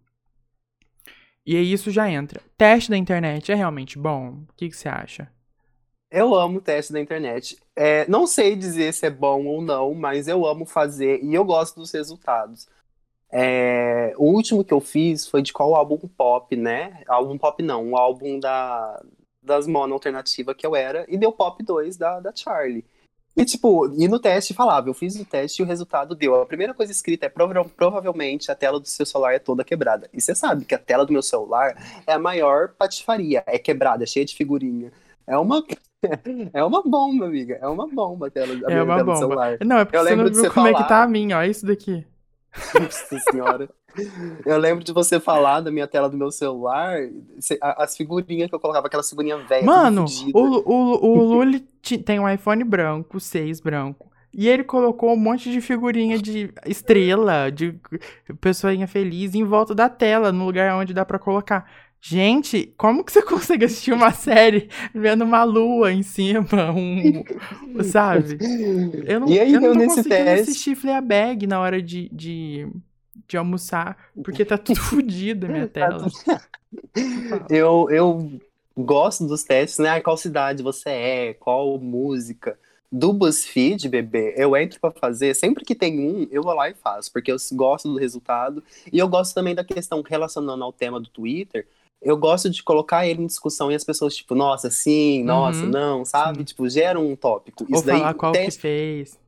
[1.44, 2.40] E aí isso já entra.
[2.56, 4.44] Teste da internet é realmente bom?
[4.48, 5.30] O que, que você acha?
[6.10, 7.56] Eu amo teste da internet.
[7.76, 11.44] É, não sei dizer se é bom ou não, mas eu amo fazer e eu
[11.44, 12.68] gosto dos resultados.
[13.32, 17.02] É, o último que eu fiz foi de qual álbum pop, né?
[17.06, 19.00] Álbum pop não, o álbum da,
[19.42, 22.84] das mono alternativa que eu era, e deu pop 2 da, da Charlie.
[23.36, 26.34] E tipo, e no teste falava, eu fiz o teste e o resultado deu.
[26.42, 30.10] A primeira coisa escrita é prova- provavelmente a tela do seu celular é toda quebrada.
[30.12, 31.76] E você sabe que a tela do meu celular
[32.06, 34.92] é a maior patifaria, é quebrada, é cheia de figurinha.
[35.26, 35.64] É uma
[36.52, 37.58] é uma bomba, amiga.
[37.62, 39.16] É uma bomba a tela, a é uma tela do bomba.
[39.16, 39.58] celular.
[39.64, 40.88] Não, é porque Eu você não viu como é que falar.
[40.88, 41.42] tá a minha, ó.
[41.44, 42.04] Isso daqui.
[42.78, 43.68] Nossa senhora.
[44.46, 46.98] Eu lembro de você falar da minha tela do meu celular,
[47.60, 51.60] as figurinhas que eu colocava, aquela figurinha velha, Mano, o, o, o Lully
[52.04, 54.10] tem um iPhone branco, 6 branco.
[54.32, 57.74] E ele colocou um monte de figurinha de estrela, de
[58.40, 61.68] pessoinha feliz em volta da tela, no lugar onde dá pra colocar.
[62.02, 67.22] Gente, como que você consegue assistir uma série vendo uma lua em cima, um,
[67.84, 68.38] sabe?
[69.06, 72.66] Eu não, E aí, eu não tô nesse teste- assistir Fleabag na hora de, de,
[73.28, 76.06] de almoçar, porque tá tudo fodido a minha tela.
[77.48, 78.40] Eu, eu
[78.76, 80.00] gosto dos testes, né?
[80.00, 82.58] Qual cidade você é, qual música.
[82.92, 86.74] Do BuzzFeed, bebê, eu entro pra fazer, sempre que tem um, eu vou lá e
[86.74, 88.64] faço, porque eu gosto do resultado.
[88.92, 91.68] E eu gosto também da questão relacionando ao tema do Twitter.
[92.02, 95.70] Eu gosto de colocar ele em discussão e as pessoas, tipo, nossa, sim, nossa, Uhum,
[95.70, 96.38] não, sabe?
[96.38, 96.44] sim.
[96.44, 97.64] Tipo, gera um tópico.
[97.64, 99.18] Ou Isso daí, falar qual o que teste, fez.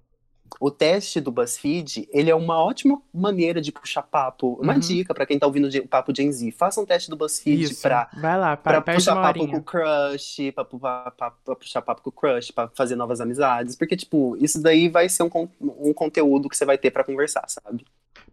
[0.58, 4.58] o teste do BuzzFeed, ele é uma ótima maneira de puxar papo.
[4.62, 4.78] Uma Uhum.
[4.78, 6.50] dica pra quem tá ouvindo o papo Gen Z.
[6.52, 7.82] Faça um teste do BuzzFeed Isso.
[7.82, 11.56] pra Vai lá, Pra para, perde puxar papo com o crush, pra, pra- pra- pra
[11.56, 13.76] puxar papo com o crush, pra fazer novas amizades.
[13.76, 17.44] Porque, tipo, isso daí vai ser um, um conteúdo que você vai ter pra conversar,
[17.48, 17.84] sabe?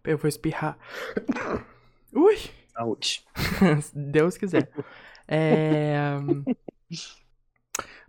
[0.04, 0.78] Eu vou espirrar.
[2.12, 2.38] Ui,
[3.82, 4.70] Se Deus quiser.
[5.26, 6.16] É...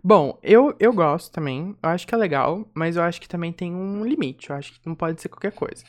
[0.02, 1.76] Bom, eu, eu gosto também.
[1.82, 4.50] Eu acho que é legal, mas eu acho que também tem um limite.
[4.50, 5.84] Eu acho que não pode ser qualquer coisa.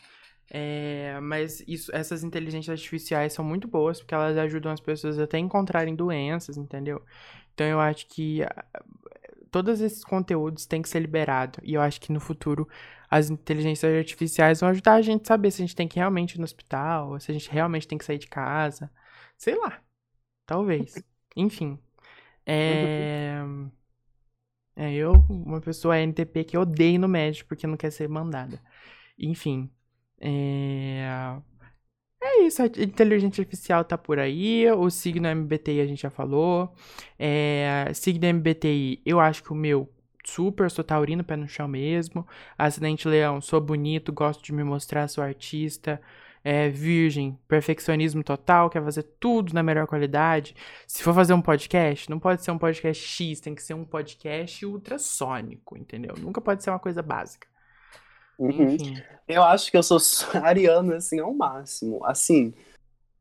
[0.52, 5.38] É, mas isso, essas inteligências artificiais são muito boas porque elas ajudam as pessoas até
[5.38, 7.02] a encontrarem doenças, entendeu?
[7.54, 8.66] Então eu acho que ah,
[9.50, 11.60] todos esses conteúdos têm que ser liberados.
[11.64, 12.68] E eu acho que no futuro
[13.14, 16.34] as inteligências artificiais vão ajudar a gente a saber se a gente tem que realmente
[16.34, 18.90] ir no hospital, se a gente realmente tem que sair de casa.
[19.38, 19.80] Sei lá.
[20.48, 20.96] Talvez.
[21.38, 21.78] Enfim.
[22.44, 23.38] É.
[24.76, 28.60] É, eu, uma pessoa NTP que odeio no médico porque não quer ser mandada.
[29.16, 29.70] Enfim.
[30.20, 31.06] É.
[32.20, 34.66] É isso, a inteligência artificial tá por aí.
[34.72, 36.74] O signo MBTI a gente já falou.
[37.20, 39.88] É, signo MBTI, eu acho que o meu
[40.24, 42.26] super, sou taurino, pé no chão mesmo.
[42.58, 46.02] Acidente leão, sou bonito, gosto de me mostrar, sou artista.
[46.46, 50.54] É, virgem, perfeccionismo total, quer fazer tudo na melhor qualidade.
[50.86, 53.86] Se for fazer um podcast, não pode ser um podcast X, tem que ser um
[53.86, 56.16] podcast ultrassônico, entendeu?
[56.18, 57.48] Nunca pode ser uma coisa básica.
[58.38, 58.50] Uhum.
[58.50, 59.02] Enfim.
[59.26, 60.00] Eu acho que eu sou
[60.44, 62.04] ariano, assim, ao máximo.
[62.06, 62.54] Assim,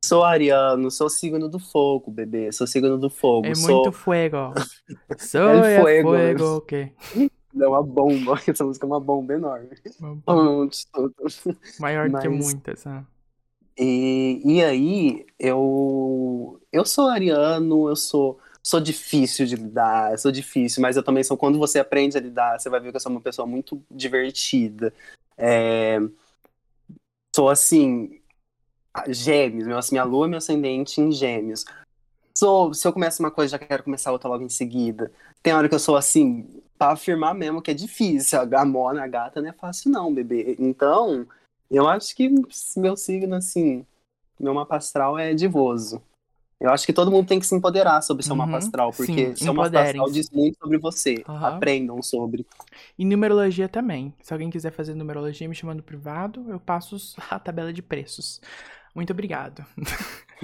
[0.05, 2.51] sou ariano, sou signo do fogo, bebê.
[2.53, 3.47] Sou signo do fogo.
[3.47, 3.83] É sou...
[3.83, 4.53] muito fuego.
[5.19, 6.09] Sou El é fuego.
[6.11, 6.93] fuego, ok.
[7.61, 8.41] É uma bomba.
[8.47, 9.69] Essa música é uma bomba enorme.
[10.25, 11.15] Pronto, tudo.
[11.79, 12.87] Maior do que Mas- muitas.
[12.87, 13.05] ah.
[13.79, 20.83] E, e aí, eu, eu sou ariano, eu sou, sou difícil de lidar, sou difícil,
[20.83, 23.11] mas eu também sou, quando você aprende a lidar, você vai ver que eu sou
[23.11, 24.93] uma pessoa muito divertida.
[25.39, 25.99] É,
[27.35, 28.21] sou assim,
[29.09, 31.65] Gêmeos, meu, assim, minha lua meu ascendente em gêmeos.
[32.37, 35.13] Sou, se eu começo uma coisa, já quero começar outra logo em seguida.
[35.43, 36.47] Tem hora que eu sou assim,
[36.79, 38.41] pra afirmar mesmo que é difícil.
[38.41, 40.57] A gamona, a gata, não é fácil, não, bebê.
[40.59, 41.27] Então,
[41.71, 42.31] eu acho que
[42.77, 43.87] meu signo, assim,
[44.39, 46.03] meu mapa astral é divoso.
[46.61, 49.35] Eu acho que todo mundo tem que se empoderar sobre seu Uhum, mapa astral, porque
[49.35, 51.25] sim, seu mapa astral diz muito sobre você.
[51.29, 51.57] Aham.
[51.57, 52.47] Aprendam sobre.
[52.97, 54.15] E numerologia também.
[54.23, 56.97] Se alguém quiser fazer numerologia me chamando privado, eu passo
[57.29, 58.41] a tabela de preços.
[58.95, 59.65] Muito obrigado.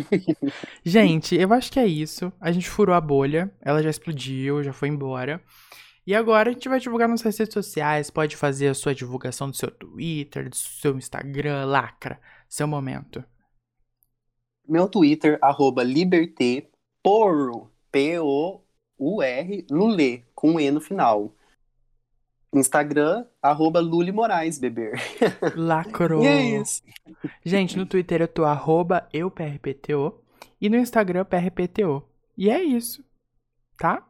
[0.84, 2.32] gente, eu acho que é isso.
[2.40, 5.42] A gente furou a bolha, ela já explodiu, já foi embora.
[6.06, 8.10] E agora a gente vai divulgar nas redes sociais.
[8.10, 12.18] Pode fazer a sua divulgação do seu Twitter, do seu Instagram, lacra.
[12.48, 13.22] Seu momento.
[14.66, 16.70] Meu Twitter, arroba Liberté,
[17.92, 21.34] P-O-U-R, Lulê, com E no final.
[22.52, 24.92] Instagram, arroba Luli Moraes, bebê.
[25.56, 26.22] Lacrou.
[26.22, 26.82] E é isso.
[27.44, 30.14] Gente, no Twitter eu tô arroba euprpto
[30.60, 32.02] e no Instagram prpto.
[32.36, 33.04] E é isso,
[33.76, 34.06] tá?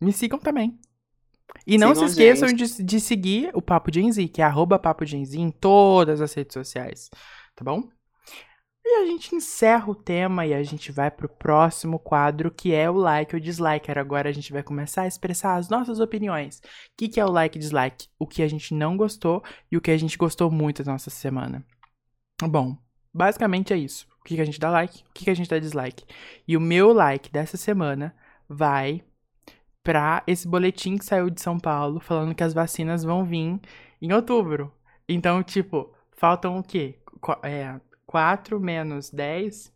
[0.00, 0.78] Me sigam também.
[1.66, 4.78] E não Sigam se esqueçam de, de seguir o Papo Gen Z, que é arroba
[4.78, 7.10] Papo Gen Z em todas as redes sociais,
[7.54, 7.88] tá bom?
[8.86, 12.88] E a gente encerra o tema e a gente vai pro próximo quadro, que é
[12.90, 13.90] o like ou dislike.
[13.90, 16.58] Agora a gente vai começar a expressar as nossas opiniões.
[16.58, 16.62] O
[16.96, 18.08] que, que é o like e dislike?
[18.18, 19.42] O que a gente não gostou
[19.72, 21.64] e o que a gente gostou muito da nossa semana.
[22.42, 22.76] Bom,
[23.12, 24.06] basicamente é isso.
[24.20, 26.04] O que, que a gente dá like, o que, que a gente dá dislike.
[26.46, 28.14] E o meu like dessa semana
[28.48, 29.02] vai
[29.82, 33.60] pra esse boletim que saiu de São Paulo falando que as vacinas vão vir
[34.00, 34.72] em outubro.
[35.08, 36.98] Então, tipo, faltam o quê?
[37.20, 37.78] Qu- É,
[38.14, 39.72] 4 menos 10?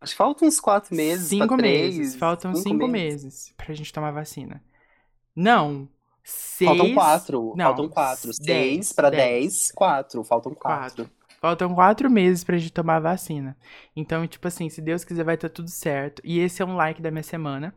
[0.00, 1.28] Acho que faltam uns quatro meses.
[1.28, 2.16] pra 5 três, meses.
[2.16, 4.64] Faltam cinco 5 meses pra gente tomar vacina.
[5.36, 5.86] Não.
[6.24, 6.70] Seis...
[6.70, 7.52] Faltam quatro.
[7.54, 8.30] Não, faltam quatro.
[8.40, 9.22] dez, Seis pra dez.
[9.22, 10.24] dez, quatro.
[10.24, 11.04] Faltam quatro.
[11.04, 11.10] Quatro.
[11.42, 13.54] Faltam quatro meses pra gente tomar a vacina.
[13.94, 16.22] Então, tipo assim, se Deus quiser, vai estar tudo certo.
[16.24, 17.74] E esse é um like da minha semana.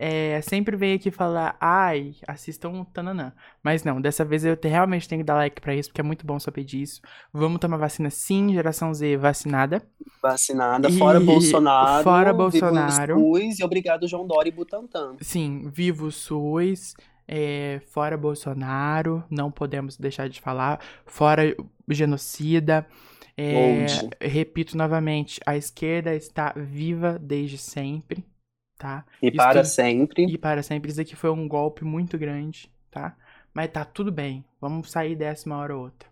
[0.00, 3.32] É, sempre vem aqui falar, ai, assistam Tananã.
[3.64, 6.04] Mas não, dessa vez eu te- realmente tenho que dar like pra isso, porque é
[6.04, 7.00] muito bom saber disso.
[7.32, 9.82] Vamos tomar vacina sim, geração Z vacinada.
[10.22, 12.04] Vacinada, E- fora Bolsonaro.
[12.04, 13.18] fora Bolsonaro.
[13.18, 15.16] SUS, e obrigado, João Dória e Butantan.
[15.20, 16.94] Sim, viva o SUS,
[17.26, 21.56] é, fora Bolsonaro, não podemos deixar de falar, fora
[21.88, 22.86] genocida.
[23.36, 23.86] É,
[24.20, 28.24] repito novamente, a esquerda está viva desde sempre,
[28.78, 29.04] tá?
[29.20, 30.24] E Isso para sempre.
[30.24, 33.16] E para sempre, isso aqui foi um golpe muito grande, tá?
[33.52, 36.08] Mas tá tudo bem, vamos sair dessa uma hora ou outra.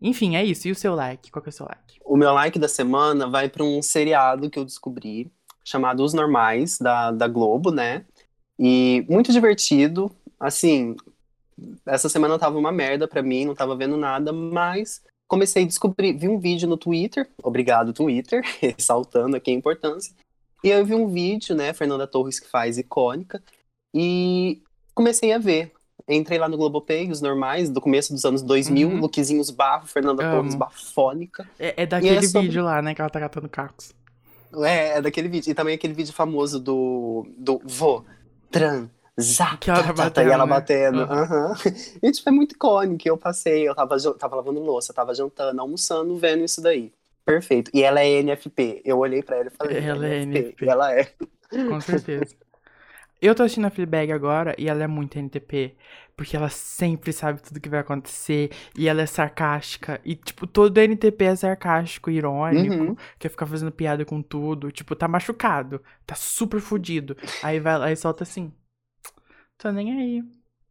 [0.00, 0.68] Enfim, é isso.
[0.68, 1.30] E o seu like?
[1.30, 1.98] Qual que é o seu like?
[2.04, 5.32] O meu like da semana vai para um seriado que eu descobri,
[5.64, 8.04] chamado Os Normais, da, da Globo, né?
[8.58, 10.10] E muito divertido.
[10.38, 10.94] Assim,
[11.86, 16.12] essa semana tava uma merda pra mim, não tava vendo nada, mas comecei a descobrir,
[16.12, 20.14] vi um vídeo no Twitter, obrigado Twitter, ressaltando aqui a importância.
[20.64, 23.42] E eu vi um vídeo, né, Fernanda Torres que faz icônica,
[23.94, 24.62] e
[24.94, 25.72] comecei a ver.
[26.08, 29.00] Entrei lá no Globopay, os normais, do começo dos anos 2000, Uhum.
[29.00, 30.36] lookzinhos barro, Fernanda Amo.
[30.36, 31.48] Torres bafônica.
[31.58, 33.92] É, é daquele sobre- vídeo lá, né, que ela tá catando cacos.
[34.64, 35.50] É, é daquele vídeo.
[35.50, 38.04] E também aquele vídeo famoso do, do vô
[38.50, 39.58] transar.
[39.58, 40.50] Que ela tá tá, tá, batendo, E ela né?
[40.50, 41.00] batendo.
[41.02, 41.22] Aham.
[41.22, 41.54] aham.
[42.02, 43.02] E tipo, é muito icônico.
[43.08, 46.92] Eu passei, eu tava, tava lavando louça, tava jantando, almoçando, vendo isso daí.
[47.26, 47.72] Perfeito.
[47.74, 48.82] E ela é NFP.
[48.84, 50.64] Eu olhei pra ela e falei, Ela é NFP.
[50.64, 51.04] E ela é.
[51.68, 52.36] Com certeza.
[53.20, 55.74] Eu tô assistindo a Fleabag agora e ela é muito NTP.
[56.16, 58.50] Porque ela sempre sabe tudo que vai acontecer.
[58.78, 60.00] E ela é sarcástica.
[60.04, 62.74] E, tipo, todo NTP é sarcástico, irônico.
[62.74, 62.96] Uhum.
[63.18, 64.70] Quer ficar fazendo piada com tudo.
[64.70, 65.82] Tipo, tá machucado.
[66.06, 67.16] Tá super fudido.
[67.42, 68.52] Aí vai lá e solta assim.
[69.58, 70.22] Tô nem aí.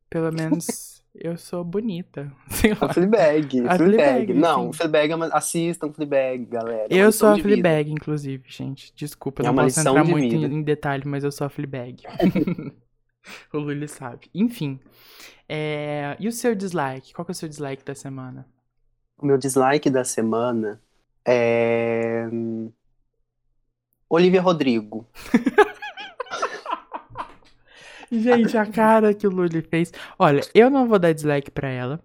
[0.10, 2.32] Pelo menos eu sou bonita.
[2.50, 2.80] Sei lá.
[2.82, 3.68] A Fleabag.
[3.68, 3.78] A Fleabag.
[3.78, 4.78] Fleabag, Não, sim.
[4.78, 5.28] Fleabag é uma...
[5.28, 6.88] Assistam Fleabag, galera.
[6.90, 7.48] É Eu sou a vida.
[7.50, 8.94] Fleabag, inclusive, gente.
[8.96, 12.04] Desculpa, É não posso entrar muito em, em detalhe, mas eu sou a Fleabag.
[13.54, 14.30] o Luli sabe.
[14.34, 14.80] Enfim.
[15.48, 17.14] É, E o seu dislike?
[17.14, 18.48] Qual que é o seu dislike da semana?
[19.18, 20.82] O meu dislike da semana
[21.26, 22.28] é.
[22.32, 22.72] hum,
[24.10, 25.08] Olivia Rodrigo.
[28.22, 29.92] Gente, a cara que o Luli fez.
[30.18, 32.00] Olha, eu não vou dar dislike pra ela,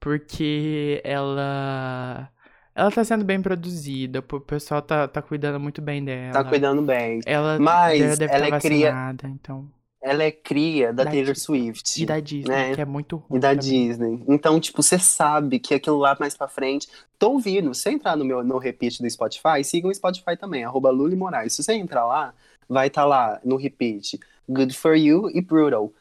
[0.00, 2.28] porque ela.
[2.74, 6.32] Ela tá sendo bem produzida, o pessoal tá, tá cuidando muito bem dela.
[6.34, 7.20] Tá cuidando bem.
[7.24, 9.66] Ela Mas já deve ela estar é cria- então.
[10.02, 12.02] Ela é cria da Da Taylor Di- Swift.
[12.02, 12.74] E da Disney, né?
[12.74, 13.38] que é muito ruim.
[13.38, 13.88] E da também.
[13.88, 14.22] Disney.
[14.28, 16.86] Então, tipo, você sabe que aquilo lá mais pra frente.
[17.18, 17.74] Tô ouvindo.
[17.74, 21.16] Se você entrar no meu no repeat do Spotify, sigam o Spotify também, arroba Luli
[21.16, 21.54] Moraes.
[21.54, 22.34] Se você entrar lá,
[22.68, 24.20] vai estar lá no repeat.
[24.48, 25.92] Good for you e brutal.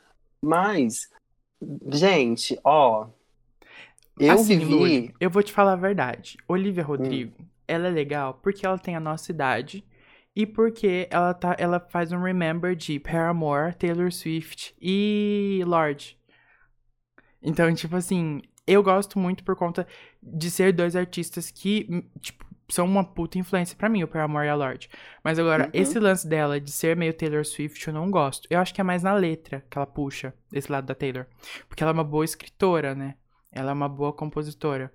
[0.41, 1.09] Mas,
[1.91, 3.07] gente, ó.
[4.19, 4.73] Eu Assim, vivi.
[4.73, 6.37] Luli, eu vou te falar a verdade.
[6.47, 7.35] Olivia Rodrigo,
[7.67, 9.83] ela é legal porque ela tem a nossa idade
[10.35, 16.17] e porque ela, tá, ela faz um remember de Paramore, Taylor Swift e Lorde.
[17.41, 19.87] Então, tipo assim, eu gosto muito por conta
[20.21, 24.47] de ser dois artistas que, hum, tipo, são uma puta influência pra mim, o Paramore
[24.47, 24.89] e a Lorde.
[25.23, 25.69] Mas agora, Uhum.
[25.73, 28.47] esse lance dela de ser meio Taylor Swift, eu não gosto.
[28.49, 31.25] Eu acho que é mais na letra que ela puxa, esse lado da Taylor.
[31.67, 33.15] Porque ela é uma boa escritora, né?
[33.51, 34.91] Ela é uma boa compositora.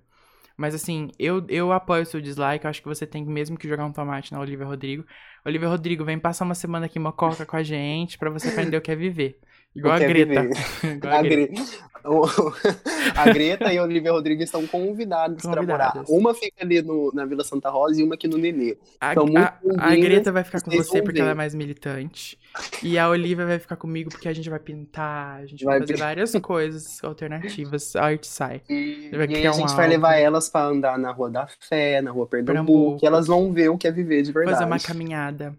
[0.57, 2.65] Mas assim, eu, eu apoio o seu dislike.
[2.65, 5.03] Eu acho que você tem mesmo que jogar um tomate na Olivia Rodrigo.
[5.43, 8.77] Olivia Rodrigo, vem passar uma semana aqui em Mococa com a gente pra você aprender
[8.77, 9.39] o que é viver.
[9.75, 10.49] Igual a quer Greta.
[10.87, 11.61] Igual a Greta.
[13.15, 16.03] A Greta e a Olivia Rodrigo estão convidadas para morar.
[16.09, 18.75] Uma fica ali no- na Vila Santa Rosa e uma aqui no Nenê.
[18.99, 22.39] A, muito a- a Greta vai ficar com você porque ela é mais militante.
[22.81, 25.87] E a Olivia vai ficar comigo porque a gente vai pintar, a gente vai, Vai
[25.87, 27.95] fazer várias coisas alternativas.
[27.95, 28.63] A arte sai.
[28.67, 29.89] E, Vai e a um gente vai álbum.
[29.89, 32.99] levar elas para andar na Rua da Fé, na Rua Pernambuco, Pernambuco.
[33.05, 34.55] e elas vão ver o que é viver de verdade.
[34.57, 35.55] Fazer uma caminhada.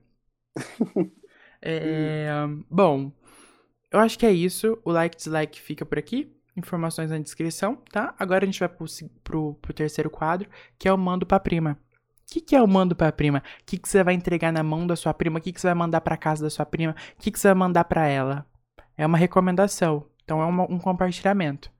[1.64, 2.28] É,
[2.68, 3.12] bom,
[3.92, 4.78] eu acho que é isso.
[4.84, 6.32] O like dislike fica por aqui.
[6.56, 8.14] Informações na descrição, tá?
[8.18, 8.86] Agora a gente vai pro,
[9.24, 10.48] pro, pro terceiro quadro,
[10.78, 11.78] que é o mando pra prima.
[12.28, 13.38] O que, que é o mando pra prima?
[13.60, 15.38] O que, que você vai entregar na mão da sua prima?
[15.38, 16.94] O que, que você vai mandar pra casa da sua prima?
[17.18, 18.46] O que, que você vai mandar pra ela?
[18.96, 20.06] É uma recomendação.
[20.24, 21.70] Então é uma- um compartilhamento.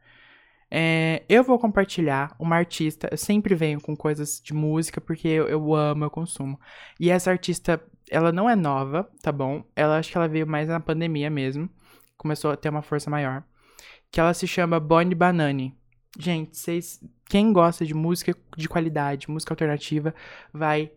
[0.71, 3.09] É, eu vou compartilhar uma artista.
[3.11, 6.59] Eu sempre venho com coisas de música porque eu, eu amo, eu consumo.
[6.99, 9.63] E essa artista, ela não é nova, tá bom?
[9.77, 11.69] Ela acho que ela veio mais na pandemia mesmo.
[12.23, 13.43] Começou a ter uma força maior.
[14.09, 15.77] Que ela se chama Bonnie Banani.
[16.17, 17.03] Gente, vocês.
[17.29, 20.15] Quem gosta de música de qualidade, música alternativa,
[20.53, 20.93] vai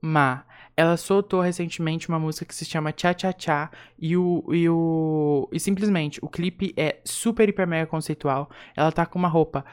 [0.00, 0.46] amar.
[0.76, 3.68] Ela soltou recentemente uma música que se chama Tcha Tcha Tcha.
[3.98, 4.44] E o.
[4.52, 8.48] E, o, e simplesmente, o clipe é super, hiper, mega conceitual.
[8.76, 9.64] Ela tá com uma roupa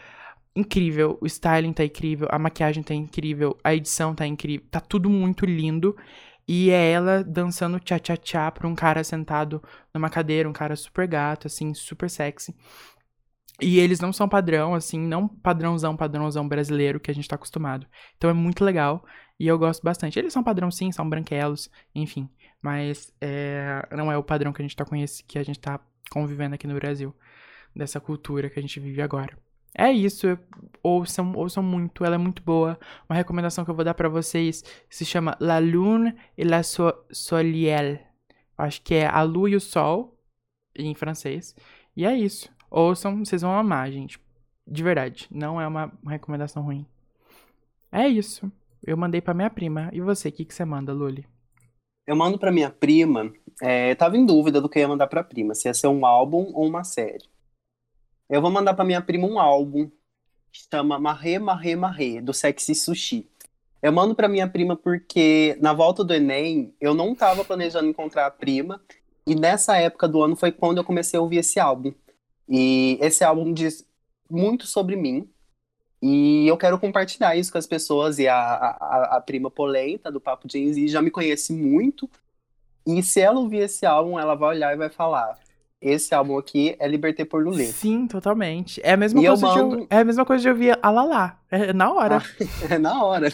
[0.56, 5.12] incrível, o styling tá incrível, a maquiagem tá incrível, a edição tá incrível, tá tudo
[5.12, 5.96] muito lindo.
[6.48, 9.64] E é ela dançando tcha pra um cara sentado
[9.94, 12.56] numa cadeira, um cara super gato, assim, super sexy.
[13.62, 17.88] E eles não são padrão, assim, não padrãozão, padrãozão brasileiro que a gente tá acostumado.
[18.18, 19.06] Então é muito legal
[19.40, 20.20] e eu gosto bastante.
[20.20, 22.30] Eles são padrão sim, são branquelos, enfim.
[22.62, 25.80] Mas é, não é o padrão que a gente tá conhecendo, que a gente tá
[26.12, 27.16] convivendo aqui no Brasil.
[27.76, 29.38] Dessa cultura que a gente vive agora.
[29.78, 30.28] É isso,
[30.82, 32.80] ouçam, ouçam muito, ela é muito boa.
[33.10, 36.94] Uma recomendação que eu vou dar pra vocês se chama La Lune et la so.
[38.58, 40.18] Acho que é a lua e o sol,
[40.76, 41.56] em francês.
[41.96, 42.50] E é isso.
[42.72, 44.20] Ouçam, vocês vão amar, gente.
[44.66, 46.86] De verdade, não é uma, recomendação ruim.
[47.92, 48.50] É isso.
[48.82, 49.90] Eu mandei pra minha prima.
[49.92, 51.26] E você, o que, que você manda, Luli?
[52.08, 55.24] Eu mando pra minha prima, é, tava em dúvida do que eu ia mandar pra
[55.24, 57.26] prima, se ia ser um álbum ou uma série.
[58.30, 59.90] Eu vou mandar pra minha prima um álbum
[60.52, 63.28] que chama Marré, Marré, Marré, do Sexy Sushi.
[63.82, 68.26] Eu mando pra minha prima porque na volta do Enem eu não tava planejando encontrar
[68.26, 68.82] a prima
[69.28, 71.94] e nessa época do ano foi quando eu comecei a ouvir esse álbum.
[72.50, 73.86] E esse álbum diz
[74.30, 75.30] muito sobre mim
[76.02, 80.20] e eu quero compartilhar isso com as pessoas e a, a, a prima Polenta do
[80.20, 82.10] Papo Jay Z já me conhece muito
[82.86, 85.38] e se ela ouvir esse álbum ela vai olhar e vai falar
[85.82, 87.66] esse álbum aqui é Liberté por Lulê.
[87.66, 88.82] Sim, totalmente.
[88.84, 90.80] É a mesma, E eu coisa, de eu, mando- é a mesma coisa de ouvir
[90.82, 91.38] a Lala.
[91.52, 92.22] É na hora.
[92.70, 93.28] É na hora.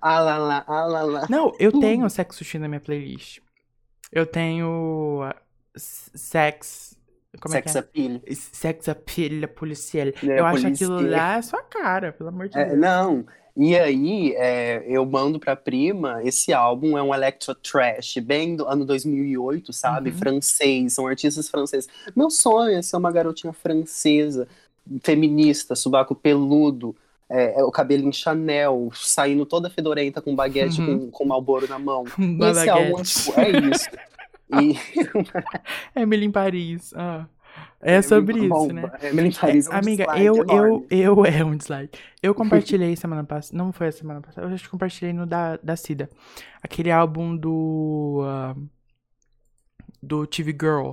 [0.00, 1.26] Ah lá, ah lá lá.
[1.28, 1.80] Não, eu Hum.
[1.80, 3.40] tenho Sex Sushi na minha playlist.
[4.12, 5.34] Eu tenho uh,
[5.74, 6.96] s- Sex.
[7.40, 8.20] Como Sex é appeal.
[8.26, 8.34] é?
[8.34, 10.08] Sex Appeal Policial.
[10.08, 11.18] É, eu acho aquilo policial.
[11.20, 12.78] lá é sua cara, pelo amor de É, Deus.
[12.78, 13.26] não.
[13.60, 18.64] E aí, é, eu mando pra prima, esse álbum é um electro trash, bem do
[18.68, 20.10] ano 2008, sabe?
[20.10, 20.16] Uhum.
[20.16, 21.88] Francês, são artistas franceses.
[22.14, 24.46] Meu sonho é ser uma garotinha francesa,
[25.02, 26.94] feminista, subaco peludo,
[27.28, 31.00] é, é, o cabelo em Chanel, saindo toda fedorenta com baguete Uhum.
[31.06, 32.04] com, com Malboro na mão.
[32.06, 33.24] Esse álbum é, baguete.
[33.24, 33.88] tipo, é isso.
[34.50, 36.94] E, Emily em Paris.
[36.96, 37.26] Ah.
[37.80, 38.82] É sobre bom, isso, né?
[39.00, 39.16] É um
[39.70, 40.86] Amiga, eu, eu, enorme.
[40.90, 41.98] eu, é um dislike.
[42.22, 45.56] Eu compartilhei semana passada, não foi a semana passada, eu acho que compartilhei no da,
[45.58, 46.10] da Cida.
[46.62, 48.56] Aquele álbum do, ah,
[50.02, 50.92] do TV Girl,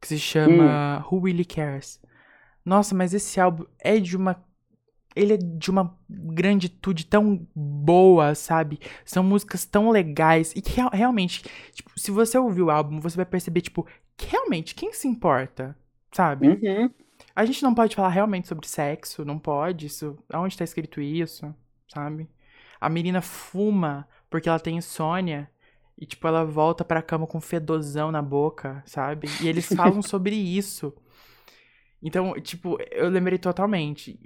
[0.00, 1.16] que se chama Hum.
[1.16, 2.00] Who Really Cares.
[2.64, 4.44] Nossa, mas esse álbum é de uma,
[5.16, 8.80] ele é de uma granditude tão boa, sabe?
[9.04, 13.16] São músicas tão legais e que real- realmente, tipo, se você ouvir o álbum, você
[13.16, 13.86] vai perceber, tipo,
[14.16, 15.76] que realmente, quem se importa,
[16.18, 16.48] sabe?
[16.48, 16.90] Uhum.
[17.34, 20.18] A gente não pode falar realmente sobre sexo, não pode, isso.
[20.32, 21.54] Aonde tá escrito isso,
[21.88, 22.28] sabe?
[22.80, 25.50] A menina fuma porque ela tem insônia
[25.96, 29.36] e, tipo, ela volta pra cama com fedozão na boca, sabe?
[29.40, 30.92] E eles falam sobre isso.
[32.02, 34.18] Então, tipo, eu lembrei totalmente.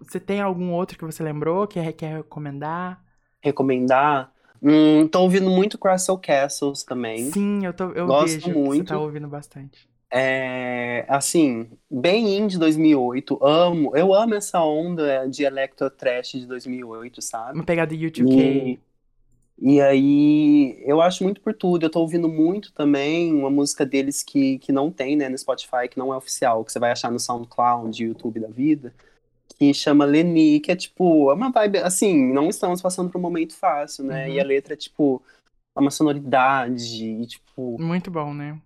[0.00, 3.04] Você tem algum outro que você lembrou, que quer recomendar?
[3.42, 4.32] recomendar,
[4.62, 7.30] hum, tô ouvindo muito Crystal Castles também.
[7.32, 8.88] Sim, eu, tô, eu Gosto vejo que você muito.
[8.88, 9.88] tá ouvindo bastante.
[10.10, 17.20] É, assim, bem indie 2008, amo, eu amo essa onda de electro trash de 2008,
[17.20, 17.54] sabe?
[17.54, 18.24] Uma pegada U2K.
[18.24, 18.80] E,
[19.58, 21.84] e aí, eu acho muito por tudo.
[21.84, 25.88] Eu tô ouvindo muito também uma música deles que, que não tem, né, no Spotify,
[25.90, 28.94] que não é oficial, que você vai achar no SoundCloud, YouTube da vida,
[29.58, 33.22] que chama Leni, que é tipo, é uma vibe, assim, não estamos passando por um
[33.22, 34.26] momento fácil, né?
[34.26, 34.34] Uhum.
[34.34, 35.22] E a letra é tipo,
[35.74, 38.60] é uma sonoridade, e tipo, Muito bom, né?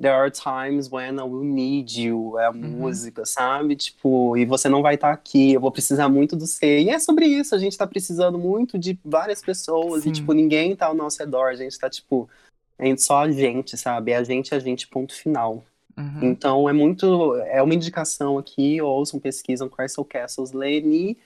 [0.00, 2.56] There are times when I will need you, é a Uhum.
[2.56, 3.76] música, sabe?
[3.76, 6.80] Tipo, e você não vai estar aqui, eu vou precisar muito do você.
[6.80, 10.08] E é sobre isso, a gente tá precisando muito de várias pessoas, Sim.
[10.08, 12.28] e tipo, ninguém tá ao nosso redor, a gente tá tipo,
[12.76, 14.10] é só a gente, sabe?
[14.10, 15.64] É a gente, a gente, ponto final.
[15.96, 16.18] Uhum.
[16.24, 21.16] Então é muito, é uma indicação aqui, ouçam, pesquisam Crystal Castles Leni,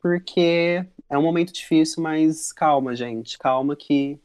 [0.00, 4.18] porque é um momento difícil, mas calma, gente, calma que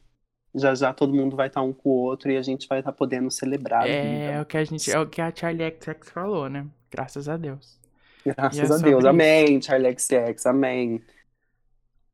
[0.56, 2.92] já já todo mundo vai estar um com o outro e a gente vai estar
[2.94, 4.42] podendo celebrar É vida.
[4.42, 6.68] o que a gente, é o que a Charlie XX falou, né?
[6.92, 7.80] Graças a Deus.
[8.26, 9.00] Graças E é a Deus.
[9.00, 9.08] isso.
[9.08, 11.04] Amém, Charlie XX, amém.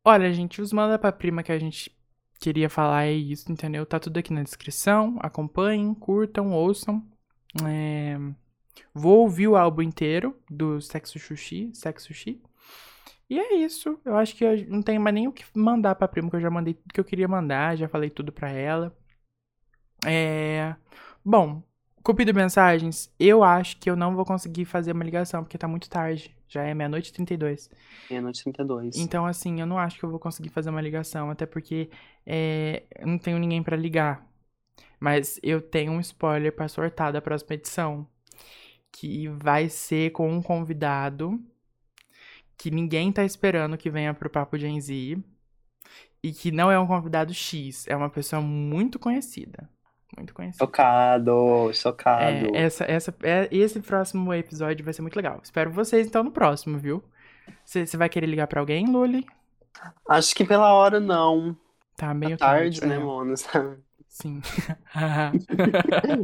[0.04, 1.96] Olha, gente, os manda pra prima que a gente
[2.40, 3.86] queria falar é isso, entendeu?
[3.86, 5.18] Tá tudo aqui na descrição.
[5.22, 7.06] Acompanhem, curtam, ouçam.
[7.66, 8.18] É,
[8.94, 12.42] Vou ouvir o álbum inteiro do Sexo Sushi, Sexo Sushi.
[13.30, 14.00] E é isso.
[14.04, 16.42] Eu acho que eu não tenho mais nem o que mandar pra prima, que eu
[16.42, 18.96] já mandei tudo que eu queria mandar, já falei tudo pra ela.
[20.06, 20.76] É...
[21.24, 21.62] Bom,
[22.02, 25.90] Cupido Mensagens, eu acho que eu não vou conseguir fazer uma ligação, porque tá muito
[25.90, 26.36] tarde.
[26.48, 27.70] Já é meia-noite e 32.
[28.10, 28.98] Meia-noite 32.
[28.98, 31.92] Então, assim, eu não acho que eu vou conseguir fazer uma ligação, até porque
[32.26, 34.28] é, eu não tenho ninguém pra ligar.
[35.00, 38.08] Mas eu tenho um spoiler pra sortar da próxima edição,
[38.92, 41.40] que vai ser com um convidado
[42.60, 45.18] que ninguém tá esperando que venha pro Papo Gen Z
[46.22, 49.70] e que não é um convidado X, é uma pessoa muito conhecida.
[50.18, 50.66] Muito conhecida.
[50.66, 52.54] Chocado, chocado.
[52.54, 55.40] É, essa, essa, é, esse próximo episódio vai ser muito legal.
[55.42, 57.02] Espero vocês então no próximo, viu?
[57.64, 59.26] Você vai querer ligar pra alguém, Luli?
[60.08, 61.56] Acho que pela hora não.
[61.96, 63.00] Tá meio Tá tarde, né, é.
[63.00, 63.34] mano?
[64.10, 64.42] Sim.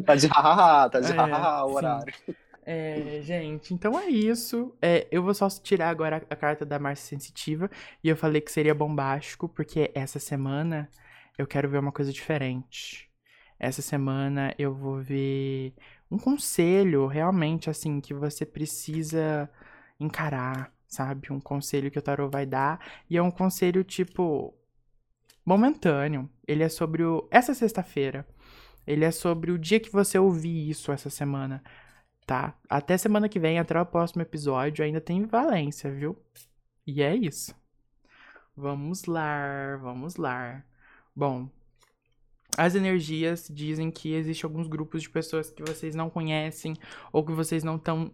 [0.06, 2.36] tá de hahaha, tá de É, hahaha o sim.
[2.68, 4.76] É, gente, então é isso.
[4.82, 7.70] É, eu vou só tirar agora a carta da Márcia Sensitiva.
[8.04, 10.90] E eu falei que seria bombástico, porque essa semana
[11.38, 13.08] eu quero ver uma coisa diferente.
[13.60, 15.76] Essa semana eu vou ver
[16.10, 19.50] um conselho, realmente, assim, que você precisa
[20.00, 21.32] encarar, sabe?
[21.32, 22.80] Um conselho que o tarot vai dar.
[23.08, 24.56] E é um conselho, tipo,
[25.46, 26.28] momentâneo.
[26.48, 27.28] Ele é sobre o.
[27.30, 28.28] Essa sexta-feira.
[28.88, 31.64] Ele é sobre o dia que você ouvir isso essa semana
[32.26, 32.58] tá?
[32.70, 36.18] Até semana que vem, até o próximo episódio, ainda tem Valência, viu?
[36.86, 37.56] E é isso.
[38.56, 40.64] Vamos lá, vamos lá.
[41.16, 41.50] Bom,
[42.58, 46.76] as energias dizem que existem alguns grupos de pessoas que vocês não conhecem
[47.12, 48.14] ou que vocês não estão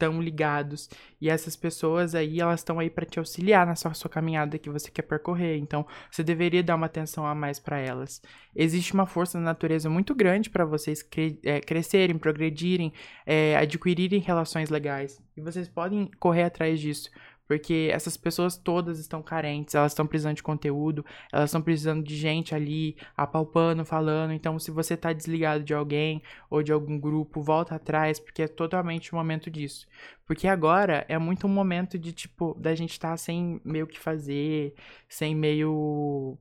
[0.00, 0.88] tão ligados.
[1.20, 4.70] E essas pessoas aí, elas estão aí para te auxiliar na sua, sua caminhada que
[4.70, 5.58] você quer percorrer.
[5.58, 8.22] Então, você deveria dar uma atenção a mais para elas.
[8.56, 12.92] Existe uma força na natureza muito grande para vocês cre é, crescerem, progredirem,
[13.26, 15.22] é, adquirirem relações legais.
[15.36, 17.10] E vocês podem correr atrás disso.
[17.50, 22.16] Porque essas pessoas todas estão carentes, elas estão precisando de conteúdo, elas estão precisando de
[22.16, 24.32] gente ali apalpando, falando.
[24.32, 28.46] Então, se você tá desligado de alguém ou de algum grupo, volta atrás, porque é
[28.46, 29.88] totalmente o momento disso.
[30.24, 33.98] Porque agora é muito um momento de, tipo, da gente estar tá sem meio que
[33.98, 34.72] fazer,
[35.08, 36.38] sem meio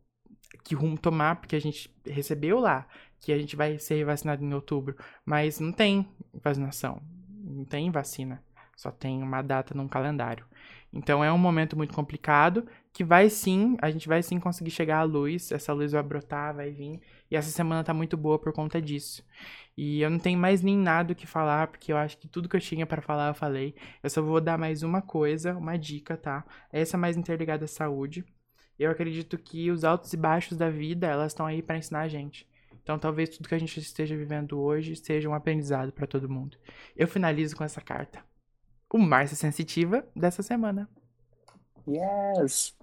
[0.63, 2.87] que rumo tomar, porque a gente recebeu lá
[3.19, 4.95] que a gente vai ser vacinado em outubro,
[5.25, 7.01] mas não tem vacinação,
[7.43, 8.43] não tem vacina,
[8.75, 10.45] só tem uma data num calendário.
[10.91, 14.99] Então é um momento muito complicado que vai sim, a gente vai sim conseguir chegar
[14.99, 16.99] à luz, essa luz vai brotar, vai vir,
[17.29, 19.23] e essa semana tá muito boa por conta disso.
[19.77, 22.49] E eu não tenho mais nem nada o que falar, porque eu acho que tudo
[22.49, 23.75] que eu tinha para falar eu falei.
[24.03, 26.43] Eu só vou dar mais uma coisa, uma dica, tá?
[26.71, 28.25] Essa é mais interligada à saúde.
[28.77, 32.07] Eu acredito que os altos e baixos da vida, elas estão aí para ensinar a
[32.07, 32.47] gente.
[32.81, 36.57] Então talvez tudo que a gente esteja vivendo hoje seja um aprendizado para todo mundo.
[36.95, 38.28] Eu finalizo com essa carta.
[38.91, 40.89] O Márcia Sensitiva dessa semana.
[41.87, 42.75] Yes!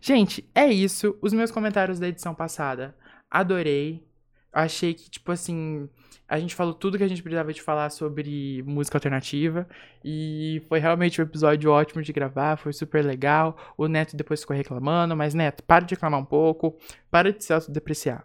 [0.00, 1.16] Gente, é isso.
[1.20, 2.96] Os meus comentários da edição passada.
[3.30, 4.04] Adorei.
[4.52, 5.88] Achei que, tipo assim,
[6.26, 9.68] a gente falou tudo que a gente precisava de falar sobre música alternativa.
[10.04, 13.56] E foi realmente um episódio ótimo de gravar, foi super legal.
[13.76, 16.76] O Neto depois ficou reclamando, mas Neto, para de reclamar um pouco,
[17.10, 18.24] para de se autodepreciar.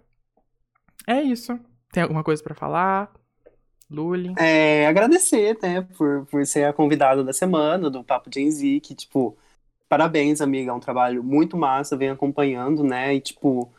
[1.07, 1.59] É isso.
[1.91, 3.11] Tem alguma coisa para falar?
[3.89, 4.33] Luli?
[4.37, 8.95] É, agradecer, né, por, por ser a convidada da semana do Papo Gen Z, que,
[8.95, 9.37] tipo,
[9.87, 10.71] parabéns, amiga.
[10.71, 13.15] É um trabalho muito massa, vem acompanhando, né?
[13.15, 13.71] E, tipo,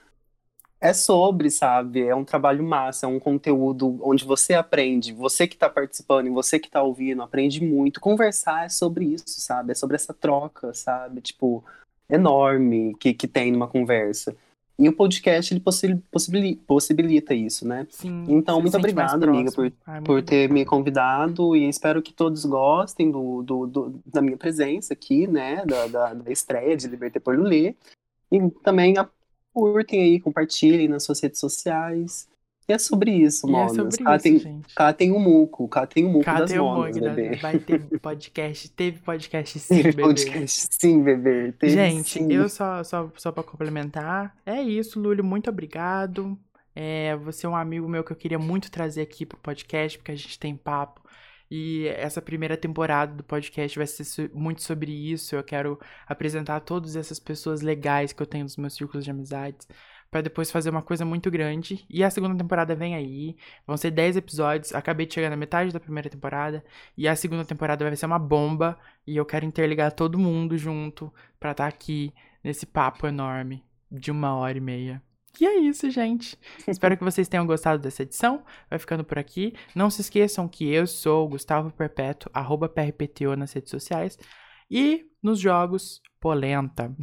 [0.80, 2.06] é sobre, sabe?
[2.06, 6.30] É um trabalho massa, é um conteúdo onde você aprende, você que tá participando e
[6.30, 8.00] você que tá ouvindo, aprende muito.
[8.00, 9.72] Conversar é sobre isso, sabe?
[9.72, 11.20] É sobre essa troca, sabe?
[11.20, 11.64] Tipo,
[12.08, 14.36] enorme que, que tem numa conversa.
[14.78, 17.86] E o podcast, ele possi- possibili- possibilita isso, né?
[17.90, 18.24] Sim.
[18.28, 19.76] Então, muito obrigado, amiga, próximo.
[19.86, 24.36] Ai, por ter me convidado e espero que todos gostem do, do- do- da minha
[24.36, 25.64] presença aqui, né?
[25.64, 27.74] Da, da, da estreia de Liberté por Lulê.
[28.30, 28.94] E também
[29.54, 32.28] curtem aí, compartilhem nas suas redes sociais.
[32.68, 34.74] E é sobre isso, E é sobre cá, isso, tem, gente.
[34.74, 37.00] cá tem o muco, cá tem o muco das Cadê o monas, Mog?
[37.08, 37.36] da- bebê.
[37.36, 38.68] Vai ter podcast.
[38.72, 40.02] Teve podcast sim, Teve bebê.
[40.02, 41.52] podcast, sim, bebê.
[41.52, 42.32] Teve Gente, sim.
[42.32, 46.36] eu só, só, só pra complementar, é isso, Lúlio, muito obrigado.
[46.74, 50.12] É, você é um amigo meu que eu queria muito trazer aqui pro podcast, porque
[50.12, 51.00] a gente tem papo.
[51.48, 55.36] E essa primeira temporada do podcast vai ser muito sobre isso.
[55.36, 59.66] Eu quero apresentar todas essas pessoas legais que eu tenho nos meus círculos de amizades.
[60.10, 61.84] Pra depois fazer uma coisa muito grande.
[61.90, 63.36] E a segunda temporada vem aí.
[63.66, 64.74] Vão ser 10 episódios.
[64.74, 66.64] Acabei de chegar na metade da primeira temporada.
[66.96, 68.78] E a segunda temporada vai ser uma bomba.
[69.06, 72.12] E eu quero interligar todo mundo junto pra estar aqui
[72.42, 75.02] nesse papo enorme de uma hora e meia.
[75.40, 76.38] E é isso, gente.
[76.66, 78.42] Espero que vocês tenham gostado dessa edição.
[78.70, 79.52] Vai ficando por aqui.
[79.74, 84.18] Não se esqueçam que eu sou o Gustavo Perpétuo, arroba PRPTO nas redes sociais.
[84.70, 86.94] E nos jogos, Polenta.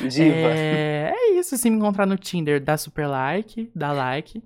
[0.00, 0.50] Diva.
[0.50, 1.58] É, é isso.
[1.58, 4.42] Se me encontrar no Tinder, dá super like, dá like.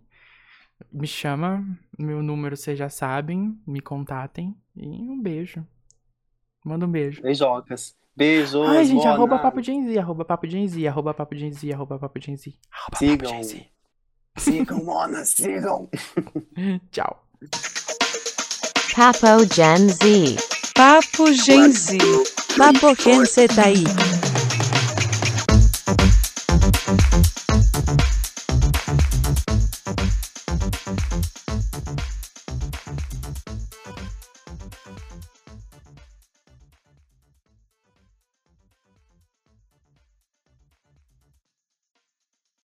[0.93, 1.65] Me chama.
[1.99, 3.59] Meu número vocês já sabem.
[3.66, 4.57] Me contatem.
[4.77, 5.66] E um beijo.
[6.65, 7.23] Manda um beijo.
[7.23, 7.97] Beijocas.
[8.16, 11.73] Beijos, Ai, gente, arroba papo Gen Z, arroba papo Gen Z, arroba papo Gen Z,
[11.73, 12.53] arroba papo Gen Z.
[12.69, 13.31] Arroba papo Sigam.
[13.31, 13.66] Gen Z.
[14.37, 15.89] Sigam, Mona, sigam.
[16.91, 17.25] Tchau.
[18.97, 20.37] Papo Gen Z.
[20.75, 21.97] Papo Gen Z.
[22.57, 23.85] Papo Gen Z tá aí.